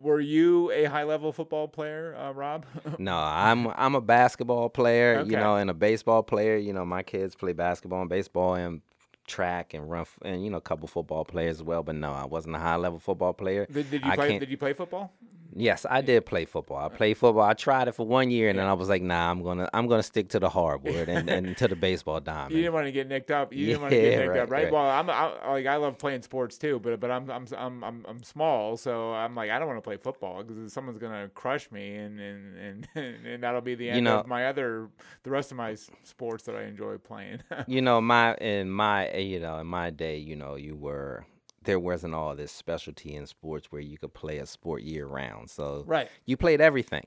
Were 0.00 0.20
you 0.20 0.70
a 0.70 0.84
high 0.84 1.04
level 1.04 1.30
football 1.30 1.68
player, 1.68 2.16
uh, 2.16 2.32
Rob? 2.32 2.64
No, 2.98 3.14
I'm 3.16 3.66
I'm 3.68 3.94
a 3.94 4.00
basketball 4.00 4.70
player, 4.70 5.22
you 5.22 5.36
know, 5.36 5.56
and 5.56 5.68
a 5.68 5.74
baseball 5.74 6.22
player. 6.22 6.56
You 6.56 6.72
know, 6.72 6.86
my 6.86 7.02
kids 7.02 7.34
play 7.34 7.52
basketball 7.52 8.00
and 8.00 8.08
baseball 8.08 8.54
and 8.54 8.80
track 9.26 9.74
and 9.74 9.90
run 9.90 10.00
f- 10.00 10.18
and 10.22 10.42
you 10.42 10.48
know 10.48 10.56
a 10.56 10.62
couple 10.62 10.88
football 10.88 11.24
players 11.26 11.58
as 11.58 11.62
well. 11.62 11.82
But 11.82 11.96
no, 11.96 12.12
I 12.12 12.24
wasn't 12.24 12.56
a 12.56 12.58
high 12.58 12.76
level 12.76 12.98
football 12.98 13.34
player. 13.34 13.66
did, 13.70 13.90
did 13.90 14.02
you 14.04 14.10
I 14.10 14.16
play? 14.16 14.38
Did 14.38 14.50
you 14.50 14.56
play 14.56 14.72
football? 14.72 15.12
Yes, 15.58 15.84
I 15.88 16.00
did 16.00 16.24
play 16.24 16.44
football. 16.44 16.78
I 16.78 16.88
played 16.88 17.16
football. 17.18 17.42
I 17.42 17.54
tried 17.54 17.88
it 17.88 17.92
for 17.92 18.06
one 18.06 18.30
year, 18.30 18.48
and 18.48 18.58
then 18.58 18.66
I 18.66 18.72
was 18.74 18.88
like, 18.88 19.02
Nah, 19.02 19.30
I'm 19.30 19.42
gonna 19.42 19.68
I'm 19.74 19.86
gonna 19.88 20.02
stick 20.02 20.28
to 20.30 20.38
the 20.38 20.48
hardwood 20.48 21.08
and, 21.08 21.28
and 21.28 21.56
to 21.56 21.68
the 21.68 21.76
baseball 21.76 22.20
diamond. 22.20 22.52
You 22.54 22.62
didn't 22.62 22.74
want 22.74 22.86
to 22.86 22.92
get 22.92 23.08
nicked 23.08 23.30
up. 23.30 23.52
You 23.52 23.66
didn't 23.66 23.80
want 23.82 23.92
to 23.92 24.00
get 24.00 24.10
Yeah, 24.12 24.18
nicked 24.18 24.28
right, 24.30 24.40
up, 24.40 24.50
right? 24.50 24.64
right. 24.64 24.72
Well, 24.72 24.82
I'm 24.88 25.10
I, 25.10 25.50
like 25.52 25.66
I 25.66 25.76
love 25.76 25.98
playing 25.98 26.22
sports 26.22 26.58
too, 26.58 26.78
but 26.78 27.00
but 27.00 27.10
I'm 27.10 27.28
I'm 27.30 27.46
I'm 27.56 27.84
I'm, 27.84 28.04
I'm 28.08 28.22
small, 28.22 28.76
so 28.76 29.12
I'm 29.12 29.34
like 29.34 29.50
I 29.50 29.58
don't 29.58 29.66
want 29.68 29.78
to 29.78 29.82
play 29.88 29.96
football 29.96 30.42
because 30.42 30.72
someone's 30.72 30.98
gonna 30.98 31.28
crush 31.34 31.70
me, 31.72 31.96
and 31.96 32.20
and, 32.20 32.54
and 32.56 32.88
and 33.26 33.42
that'll 33.42 33.60
be 33.60 33.74
the 33.74 33.90
end 33.90 34.04
know- 34.04 34.20
of 34.20 34.26
my 34.26 34.46
other 34.46 34.88
the 35.24 35.30
rest 35.30 35.50
of 35.50 35.56
my 35.56 35.76
sports 36.04 36.44
that 36.44 36.54
I 36.54 36.62
enjoy 36.64 36.98
playing. 36.98 37.40
you 37.66 37.82
know 37.82 38.00
my 38.00 38.34
in 38.36 38.70
my 38.70 39.12
you 39.14 39.40
know 39.40 39.58
in 39.58 39.66
my 39.66 39.90
day 39.90 40.18
you 40.18 40.36
know 40.36 40.54
you 40.54 40.76
were 40.76 41.24
there 41.62 41.80
wasn't 41.80 42.14
all 42.14 42.34
this 42.34 42.52
specialty 42.52 43.14
in 43.14 43.26
sports 43.26 43.70
where 43.70 43.80
you 43.80 43.98
could 43.98 44.14
play 44.14 44.38
a 44.38 44.46
sport 44.46 44.82
year 44.82 45.06
round 45.06 45.50
so 45.50 45.84
Right. 45.86 46.08
you 46.26 46.36
played 46.36 46.60
everything 46.60 47.06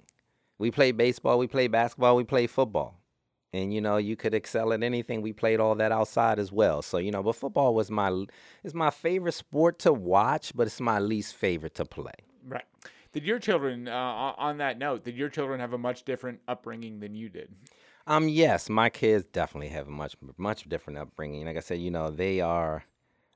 we 0.60 0.72
played 0.72 0.98
baseball 0.98 1.38
we 1.38 1.48
played 1.48 1.72
basketball 1.72 2.16
we 2.16 2.24
played 2.24 2.50
football 2.50 3.00
and 3.54 3.74
you 3.74 3.82
know 3.82 3.98
you 3.98 4.16
could 4.16 4.34
excel 4.34 4.72
at 4.74 4.84
anything 4.84 5.22
we 5.22 5.34
played 5.34 5.60
all 5.60 5.76
that 5.76 5.92
outside 5.92 6.40
as 6.40 6.52
well 6.52 6.82
so 6.82 6.98
you 6.98 7.12
know 7.12 7.24
but 7.24 7.36
football 7.36 7.74
was 7.74 7.90
my 7.92 8.26
is 8.64 8.74
my 8.74 8.90
favorite 8.90 9.34
sport 9.34 9.80
to 9.80 9.92
watch 9.92 10.54
but 10.56 10.68
it's 10.68 10.80
my 10.80 11.00
least 11.00 11.36
favorite 11.36 11.76
to 11.76 11.86
play 11.86 12.14
right. 12.48 12.66
Did 13.14 13.26
your 13.26 13.40
children, 13.40 13.90
uh, 13.90 13.92
on 13.92 14.36
on 14.38 14.58
that 14.60 14.78
note, 14.80 15.04
did 15.04 15.18
your 15.18 15.28
children 15.28 15.60
have 15.60 15.74
a 15.74 15.78
much 15.78 16.06
different 16.06 16.40
upbringing 16.48 17.02
than 17.02 17.14
you 17.14 17.28
did? 17.28 17.54
Um, 18.08 18.30
yes, 18.30 18.70
my 18.70 18.90
kids 18.90 19.26
definitely 19.26 19.68
have 19.68 19.90
a 19.90 19.92
much 19.92 20.16
much 20.38 20.64
different 20.70 20.98
upbringing. 20.98 21.46
Like 21.46 21.58
I 21.58 21.60
said, 21.60 21.80
you 21.80 21.92
know, 21.92 22.10
they 22.10 22.40
are. 22.40 22.86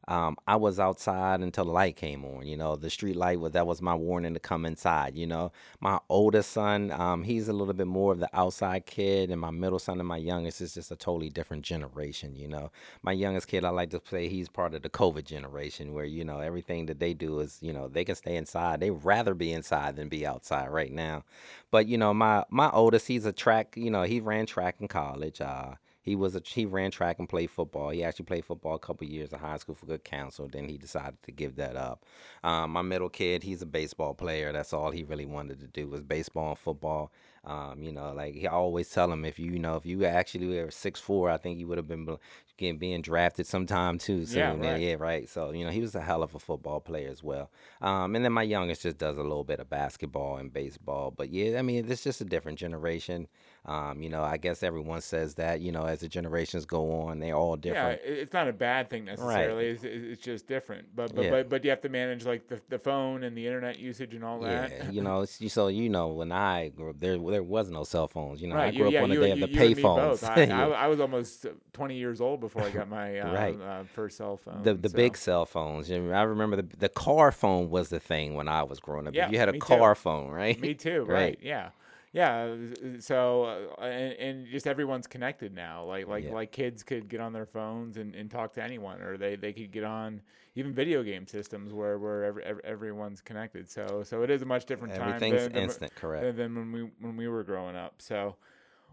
Um, 0.07 0.37
I 0.47 0.55
was 0.55 0.79
outside 0.79 1.41
until 1.41 1.65
the 1.65 1.71
light 1.71 1.95
came 1.95 2.23
on. 2.25 2.45
You 2.45 2.57
know, 2.57 2.75
the 2.75 2.89
street 2.89 3.15
light 3.15 3.39
was 3.39 3.53
that 3.53 3.67
was 3.67 3.81
my 3.81 3.95
warning 3.95 4.33
to 4.33 4.39
come 4.39 4.65
inside. 4.65 5.15
You 5.15 5.27
know, 5.27 5.51
my 5.79 5.99
oldest 6.09 6.51
son, 6.51 6.91
um, 6.91 7.23
he's 7.23 7.47
a 7.47 7.53
little 7.53 7.73
bit 7.73 7.87
more 7.87 8.11
of 8.11 8.19
the 8.19 8.29
outside 8.33 8.85
kid, 8.85 9.31
and 9.31 9.41
my 9.41 9.51
middle 9.51 9.79
son 9.79 9.99
and 9.99 10.07
my 10.07 10.17
youngest 10.17 10.61
is 10.61 10.73
just 10.73 10.91
a 10.91 10.95
totally 10.95 11.29
different 11.29 11.63
generation. 11.63 12.35
You 12.35 12.47
know, 12.47 12.71
my 13.01 13.11
youngest 13.13 13.47
kid, 13.47 13.65
I 13.65 13.69
like 13.69 13.89
to 13.91 14.01
say 14.09 14.27
he's 14.27 14.49
part 14.49 14.73
of 14.73 14.81
the 14.83 14.89
COVID 14.89 15.25
generation, 15.25 15.93
where 15.93 16.05
you 16.05 16.23
know 16.23 16.39
everything 16.39 16.85
that 16.87 16.99
they 16.99 17.13
do 17.13 17.39
is 17.39 17.57
you 17.61 17.73
know 17.73 17.87
they 17.87 18.05
can 18.05 18.15
stay 18.15 18.35
inside. 18.35 18.79
They 18.79 18.91
rather 18.91 19.33
be 19.33 19.51
inside 19.51 19.95
than 19.95 20.09
be 20.09 20.25
outside 20.25 20.69
right 20.69 20.91
now. 20.91 21.23
But 21.71 21.87
you 21.87 21.97
know, 21.97 22.13
my 22.13 22.43
my 22.49 22.69
oldest, 22.71 23.07
he's 23.07 23.25
a 23.25 23.33
track. 23.33 23.75
You 23.75 23.91
know, 23.91 24.03
he 24.03 24.19
ran 24.19 24.45
track 24.45 24.77
in 24.79 24.87
college. 24.87 25.41
Uh, 25.41 25.75
he 26.05 26.15
was 26.15 26.35
a 26.35 26.41
he 26.45 26.65
ran 26.65 26.91
track 26.91 27.17
and 27.19 27.27
played 27.27 27.49
football. 27.49 27.89
He 27.89 28.03
actually 28.03 28.25
played 28.25 28.45
football 28.45 28.75
a 28.75 28.79
couple 28.79 29.07
years 29.07 29.33
in 29.33 29.39
high 29.39 29.57
school 29.57 29.75
for 29.75 29.87
good 29.87 30.03
counsel. 30.03 30.47
Then 30.47 30.69
he 30.69 30.77
decided 30.77 31.21
to 31.23 31.31
give 31.31 31.55
that 31.55 31.75
up. 31.75 32.05
Um, 32.43 32.71
my 32.71 32.83
middle 32.83 33.09
kid, 33.09 33.41
he's 33.43 33.63
a 33.63 33.65
baseball 33.65 34.13
player. 34.13 34.51
That's 34.51 34.71
all 34.71 34.91
he 34.91 35.03
really 35.03 35.25
wanted 35.25 35.59
to 35.61 35.67
do 35.67 35.87
was 35.87 36.03
baseball 36.03 36.49
and 36.49 36.59
football. 36.59 37.11
Um, 37.43 37.81
you 37.83 37.91
know, 37.91 38.13
like 38.13 38.35
he 38.35 38.47
I 38.47 38.51
always 38.51 38.89
tell 38.89 39.11
him 39.11 39.25
if 39.25 39.39
you, 39.39 39.51
you 39.51 39.59
know 39.59 39.75
if 39.75 39.85
you 39.85 40.05
actually 40.05 40.47
were 40.47 40.71
six 40.71 40.99
four, 40.99 41.29
I 41.29 41.37
think 41.37 41.59
you 41.59 41.67
would 41.67 41.77
have 41.77 41.87
been 41.87 42.17
getting 42.57 42.77
being 42.77 43.01
drafted 43.01 43.47
sometime 43.47 43.97
too. 43.97 44.25
So 44.25 44.39
Yeah, 44.39 44.53
yeah, 44.53 44.73
right. 44.73 44.81
yeah, 44.81 44.95
right. 44.97 45.27
So 45.29 45.51
you 45.51 45.63
know 45.65 45.71
he 45.71 45.81
was 45.81 45.95
a 45.95 46.01
hell 46.01 46.23
of 46.23 46.33
a 46.35 46.39
football 46.39 46.79
player 46.79 47.09
as 47.09 47.23
well. 47.23 47.51
Um, 47.81 48.15
and 48.15 48.23
then 48.23 48.33
my 48.33 48.43
youngest 48.43 48.83
just 48.83 48.97
does 48.97 49.17
a 49.17 49.21
little 49.23 49.43
bit 49.43 49.59
of 49.59 49.69
basketball 49.69 50.37
and 50.37 50.51
baseball. 50.51 51.11
But 51.11 51.29
yeah, 51.29 51.59
I 51.59 51.61
mean 51.61 51.89
it's 51.89 52.03
just 52.03 52.21
a 52.21 52.25
different 52.25 52.57
generation. 52.59 53.27
Um, 53.65 54.03
you 54.03 54.09
know, 54.09 54.21
I 54.23 54.37
guess 54.37 54.61
everyone 54.61 55.01
says 55.01 55.35
that. 55.35 55.59
You 55.61 55.71
know, 55.71 55.85
as 55.85 55.99
the 56.01 56.07
generations 56.07 56.65
go 56.65 57.01
on, 57.01 57.19
they're 57.19 57.33
all 57.35 57.55
different. 57.55 58.01
Yeah, 58.05 58.11
it's 58.11 58.33
not 58.33 58.47
a 58.47 58.53
bad 58.53 58.89
thing 58.89 59.05
necessarily. 59.05 59.67
It's, 59.67 59.83
it's 59.83 60.21
just 60.21 60.47
different. 60.47 60.95
But 60.95 61.15
but, 61.15 61.25
Yeah. 61.25 61.31
but 61.31 61.49
but 61.49 61.63
you 61.63 61.71
have 61.71 61.81
to 61.81 61.89
manage 61.89 62.25
like 62.25 62.47
the, 62.47 62.61
the 62.69 62.77
phone 62.77 63.23
and 63.23 63.35
the 63.35 63.45
internet 63.47 63.79
usage 63.79 64.13
and 64.13 64.23
all 64.23 64.39
that. 64.41 64.71
Yeah, 64.71 64.91
you 64.91 65.01
know, 65.01 65.21
it's, 65.21 65.41
so 65.51 65.67
you 65.67 65.89
know, 65.89 66.09
when 66.09 66.31
I 66.31 66.69
grew 66.69 66.91
up, 66.91 66.99
there 66.99 67.17
there 67.17 67.43
was 67.43 67.69
no 67.71 67.83
cell 67.83 68.07
phones. 68.07 68.41
You 68.41 68.49
know, 68.49 68.57
I 68.57 68.71
grew 68.71 68.81
you, 68.81 68.85
up 68.87 68.93
yeah, 68.93 69.03
on 69.03 69.09
the 69.09 69.15
day 69.15 69.31
of 69.31 69.39
the 69.39 69.49
you 69.49 69.61
and 69.61 69.75
me 69.77 69.83
payphones. 69.83 70.23
I, 70.23 70.43
I, 70.43 70.69
I 70.85 70.87
was 70.87 70.99
almost 70.99 71.45
uh, 71.45 71.49
20 71.73 71.95
years 71.95 72.21
old 72.21 72.39
before 72.41 72.61
I 72.63 72.69
got 72.69 72.87
my 72.89 73.19
um, 73.19 73.33
Right. 73.33 73.61
uh, 73.61 73.83
first 73.83 74.17
cell 74.17 74.37
phone. 74.37 74.61
the 74.63 74.73
the 74.75 74.89
so- 74.89 74.95
big 74.95 75.17
cell 75.17 75.45
phones. 75.45 75.91
I 75.91 75.95
remember 75.95 76.57
the 76.57 76.67
the 76.77 76.89
car 76.89 77.31
phone 77.31 77.69
was 77.69 77.89
the 77.89 77.99
thing 77.99 78.35
when 78.35 78.47
I 78.47 78.63
was 78.63 78.79
growing 78.79 79.07
up. 79.07 79.15
Yeah, 79.15 79.25
if 79.25 79.31
you 79.31 79.39
had 79.39 79.49
a 79.49 79.53
me 79.53 79.59
too. 79.59 79.65
car 79.65 79.95
phone, 79.95 80.29
right? 80.29 80.59
Me 80.59 80.73
too. 80.75 81.05
Right. 81.07 81.13
Right. 81.15 81.39
Yeah. 81.41 81.69
Yeah. 82.15 82.55
uh, 82.55 82.99
So 82.99 83.43
uh, 83.77 83.83
and, 83.83 84.13
and 84.13 84.47
just 84.47 84.67
everyone's 84.67 85.05
connected 85.05 85.53
now. 85.53 85.83
Like 85.83 86.07
like 86.07 86.23
Yeah. 86.23 86.33
like 86.33 86.51
kids 86.51 86.81
could 86.81 87.09
get 87.09 87.19
on 87.19 87.33
their 87.33 87.45
phones 87.45 87.97
and, 87.97 88.15
and 88.15 88.31
talk 88.31 88.53
to 88.53 88.63
anyone, 88.63 89.01
or 89.01 89.17
they, 89.17 89.35
they 89.35 89.51
could 89.51 89.71
get 89.71 89.83
on 89.83 90.21
even 90.55 90.73
video 90.73 91.03
game 91.03 91.27
systems 91.27 91.73
where 91.73 91.99
where 91.99 92.23
every, 92.23 92.43
every, 92.43 92.63
everyone's 92.63 93.21
connected. 93.21 93.69
So 93.69 94.01
so 94.03 94.23
it 94.23 94.29
is 94.29 94.41
a 94.41 94.45
much 94.45 94.65
different 94.65 94.95
time. 94.95 95.19
Than, 95.19 95.51
than, 95.51 95.63
instant, 95.63 95.93
correct? 95.95 96.23
than, 96.23 96.35
than 96.37 96.55
when 96.55 96.71
we 96.71 96.81
when 97.01 97.17
we 97.17 97.27
were 97.27 97.43
growing 97.43 97.75
up. 97.75 98.01
So. 98.01 98.37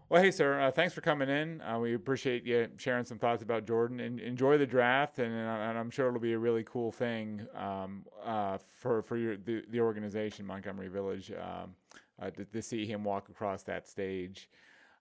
Well, 0.09 0.21
hey, 0.21 0.31
sir, 0.31 0.59
uh, 0.61 0.69
thanks 0.69 0.93
for 0.93 1.01
coming 1.01 1.29
in. 1.29 1.61
Uh, 1.61 1.79
we 1.79 1.95
appreciate 1.95 2.45
you 2.45 2.67
sharing 2.77 3.03
some 3.05 3.17
thoughts 3.17 3.41
about 3.41 3.65
Jordan. 3.65 3.99
And 3.99 4.19
enjoy 4.19 4.59
the 4.59 4.65
draft, 4.67 5.17
and, 5.17 5.33
and 5.33 5.77
I'm 5.77 5.89
sure 5.89 6.07
it'll 6.09 6.19
be 6.19 6.33
a 6.33 6.37
really 6.37 6.63
cool 6.65 6.91
thing 6.91 7.47
um, 7.55 8.05
uh, 8.23 8.59
for 8.79 9.01
for 9.01 9.17
your, 9.17 9.37
the, 9.37 9.63
the 9.71 9.79
organization, 9.79 10.45
Montgomery 10.45 10.89
Village, 10.89 11.31
um, 11.31 11.73
uh, 12.21 12.29
to, 12.31 12.45
to, 12.45 12.61
see 12.61 12.85
him 12.85 13.03
walk 13.03 13.29
across 13.29 13.63
that 13.63 13.87
stage 13.87 14.49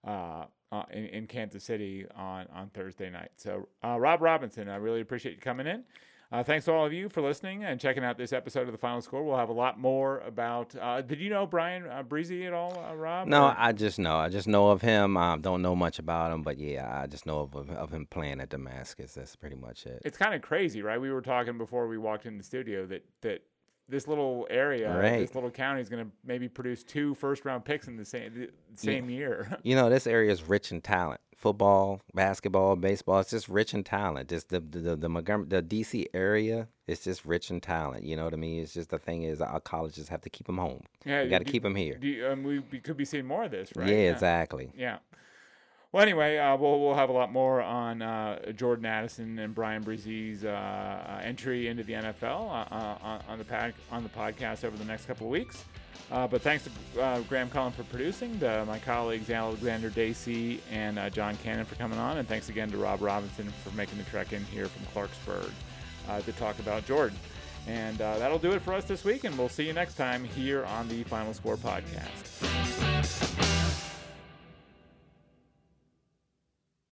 uh, 0.07 0.45
uh, 0.71 0.85
in, 0.93 1.07
in, 1.07 1.27
Kansas 1.27 1.65
City 1.65 2.07
on, 2.17 2.47
on 2.55 2.71
Thursday 2.75 3.11
night. 3.11 3.31
So, 3.37 3.69
Rob 3.85 4.23
Robinson, 4.23 4.69
I 4.69 4.77
really 4.77 5.01
appreciate 5.01 5.35
you 5.35 5.41
coming 5.41 5.67
in. 5.67 5.85
Uh, 6.33 6.43
thanks 6.43 6.65
to 6.65 6.73
all 6.73 6.87
of 6.87 6.95
you 6.95 7.11
for 7.11 7.21
listening 7.21 7.63
and 7.63 7.79
checking 7.79 8.03
out 8.03 8.17
this 8.17 8.33
episode 8.33 8.63
of 8.63 8.73
the 8.73 8.79
Final 8.79 9.03
Score. 9.03 9.23
We'll 9.23 9.37
have 9.37 9.51
a 9.51 9.55
lot 9.55 9.79
more 9.79 10.21
about. 10.21 10.75
Uh, 10.81 11.03
did 11.03 11.21
you 11.21 11.29
know 11.29 11.45
Bryan 11.45 11.87
uh, 11.87 12.03
Bresee 12.03 12.47
at 12.47 12.55
all, 12.55 12.83
uh, 12.91 12.95
Rob? 12.95 13.29
No, 13.29 13.49
or? 13.49 13.55
I 13.59 13.73
just 13.73 13.99
know. 13.99 14.17
I 14.17 14.31
just 14.31 14.49
know 14.49 14.71
of 14.71 14.81
him. 14.81 15.19
I 15.19 15.37
don't 15.37 15.61
know 15.61 15.77
much 15.77 15.99
about 15.99 16.33
him, 16.33 16.43
but 16.43 16.57
yeah, 16.57 17.03
I 17.03 17.07
just 17.07 17.27
know 17.27 17.41
of, 17.41 17.69
of 17.71 17.93
him 17.93 18.07
playing 18.07 18.41
at 18.41 18.49
Damascus. 18.49 19.13
That's 19.13 19.37
pretty 19.37 19.57
much 19.57 19.85
it. 19.85 20.01
It's 20.07 20.17
kind 20.17 20.35
of 20.35 20.41
crazy, 20.41 20.81
right? 20.81 20.99
We 20.99 21.13
were 21.13 21.21
talking 21.21 21.59
before 21.59 21.87
we 21.87 21.99
walked 21.99 22.25
in 22.25 22.39
the 22.39 22.45
studio 22.45 22.87
that 22.87 23.05
that 23.21 23.43
this 23.89 24.07
little 24.07 24.47
area, 24.51 24.97
right. 24.97 25.21
this 25.21 25.35
little 25.35 25.51
county 25.51 25.81
is 25.81 25.89
going 25.89 26.05
to 26.05 26.11
maybe 26.25 26.49
produce 26.49 26.83
two 26.83 27.15
first 27.15 27.45
round 27.45 27.65
picks 27.65 27.89
in 27.89 27.97
the 27.97 28.05
same 28.05 28.33
the 28.35 28.49
same 28.75 29.11
yeah. 29.11 29.17
year. 29.17 29.59
you 29.63 29.75
know, 29.75 29.91
this 29.91 30.07
area 30.07 30.31
is 30.31 30.43
rich 30.43 30.73
in 30.73 30.81
talent. 30.81 31.21
Football, 31.37 32.01
basketball, 32.15 32.77
baseball. 32.77 33.19
It's 33.19 33.31
just 33.31 33.49
rich 33.49 33.75
in 33.75 33.83
talent. 33.83 34.29
Just 34.29 34.49
the 34.49 34.61
the 34.61 34.79
the, 34.79 34.97
the 34.97 35.09
Montgomery, 35.09 35.49
the 35.49 35.63
DC 35.63 36.07
area 36.15 36.69
is 36.87 37.01
just 37.01 37.25
rich 37.25 37.51
in 37.51 37.61
talent. 37.61 38.05
You 38.05 38.17
know 38.17 38.25
what 38.25 38.33
I 38.33 38.37
mean? 38.37 38.63
It's 38.63 38.75
just 38.75 38.91
the 38.91 38.99
thing 38.99 39.25
is 39.25 39.41
our 39.41 39.61
colleges 39.61 40.09
have 40.09 40.21
to 40.23 40.31
keep 40.31 40.47
them 40.47 40.59
home. 40.59 40.83
Yeah, 41.05 41.23
you 41.23 41.31
got 41.31 41.39
to 41.39 41.45
keep 41.45 41.65
them 41.65 41.75
here. 41.75 41.99
You, 42.01 42.29
um, 42.29 42.45
we, 42.45 42.61
we 42.61 42.79
could 42.79 42.97
be 42.97 43.05
seeing 43.05 43.27
more 43.27 43.45
of 43.45 43.51
this, 43.51 43.73
right? 43.75 43.89
Yeah, 43.89 43.97
yeah. 43.97 44.13
exactly. 44.13 44.73
Yeah. 44.77 44.99
Well, 45.93 46.03
anyway, 46.03 46.39
uh, 46.39 46.57
we'll 46.57 46.81
we'll 46.81 46.95
have 46.95 47.11
a 47.11 47.13
lot 47.13 47.31
more 47.31 47.61
on 47.61 48.01
uh, 48.01 48.53
Jordan 48.53 48.87
Addison 48.87 49.39
and 49.39 49.55
Bryan 49.55 49.85
Bresee's 49.85 50.43
uh, 50.43 50.49
uh 50.49 51.21
entry 51.23 51.69
into 51.69 51.83
the 51.83 51.93
NFL 51.93 52.49
uh, 52.49 53.05
uh, 53.05 53.21
on 53.29 53.37
the 53.37 53.45
pad, 53.45 53.75
on 53.91 54.03
the 54.03 54.09
podcast 54.09 54.65
over 54.65 54.75
the 54.79 54.87
next 54.87 55.05
couple 55.05 55.27
of 55.27 55.31
weeks. 55.31 55.67
but 56.09 56.41
thanks 56.41 56.65
to 56.65 57.23
Graham 57.29 57.51
Cullen 57.51 57.73
for 57.73 57.85
producing, 57.85 58.41
to 58.41 58.65
my 58.65 58.79
colleagues 58.79 59.29
Alexander 59.29 59.91
Dacy 59.91 60.63
and 60.71 60.99
John 61.13 61.37
Cannon 61.43 61.67
for 61.67 61.75
coming 61.75 61.99
on, 61.99 62.17
and 62.17 62.27
thanks 62.27 62.49
again 62.49 62.71
to 62.71 62.79
Rob 62.79 63.03
Robinson 63.03 63.53
for 63.63 63.71
making 63.77 63.99
the 63.99 64.05
trek 64.05 64.33
in 64.33 64.43
here 64.47 64.69
from 64.69 64.87
Clarksburg 64.95 65.53
to 66.25 66.33
talk 66.33 66.59
about 66.59 66.87
Jordan. 66.87 67.19
And 67.67 67.99
that'll 67.99 68.39
do 68.39 68.53
it 68.53 68.63
for 68.63 68.73
us 68.73 68.85
this 68.87 69.05
week, 69.05 69.25
and 69.25 69.37
we'll 69.37 69.51
see 69.51 69.67
you 69.67 69.75
next 69.75 69.97
time 69.97 70.25
here 70.25 70.65
on 70.65 70.89
the 70.89 71.03
Final 71.05 71.35
Score 71.35 71.59
podcast. 71.59 73.32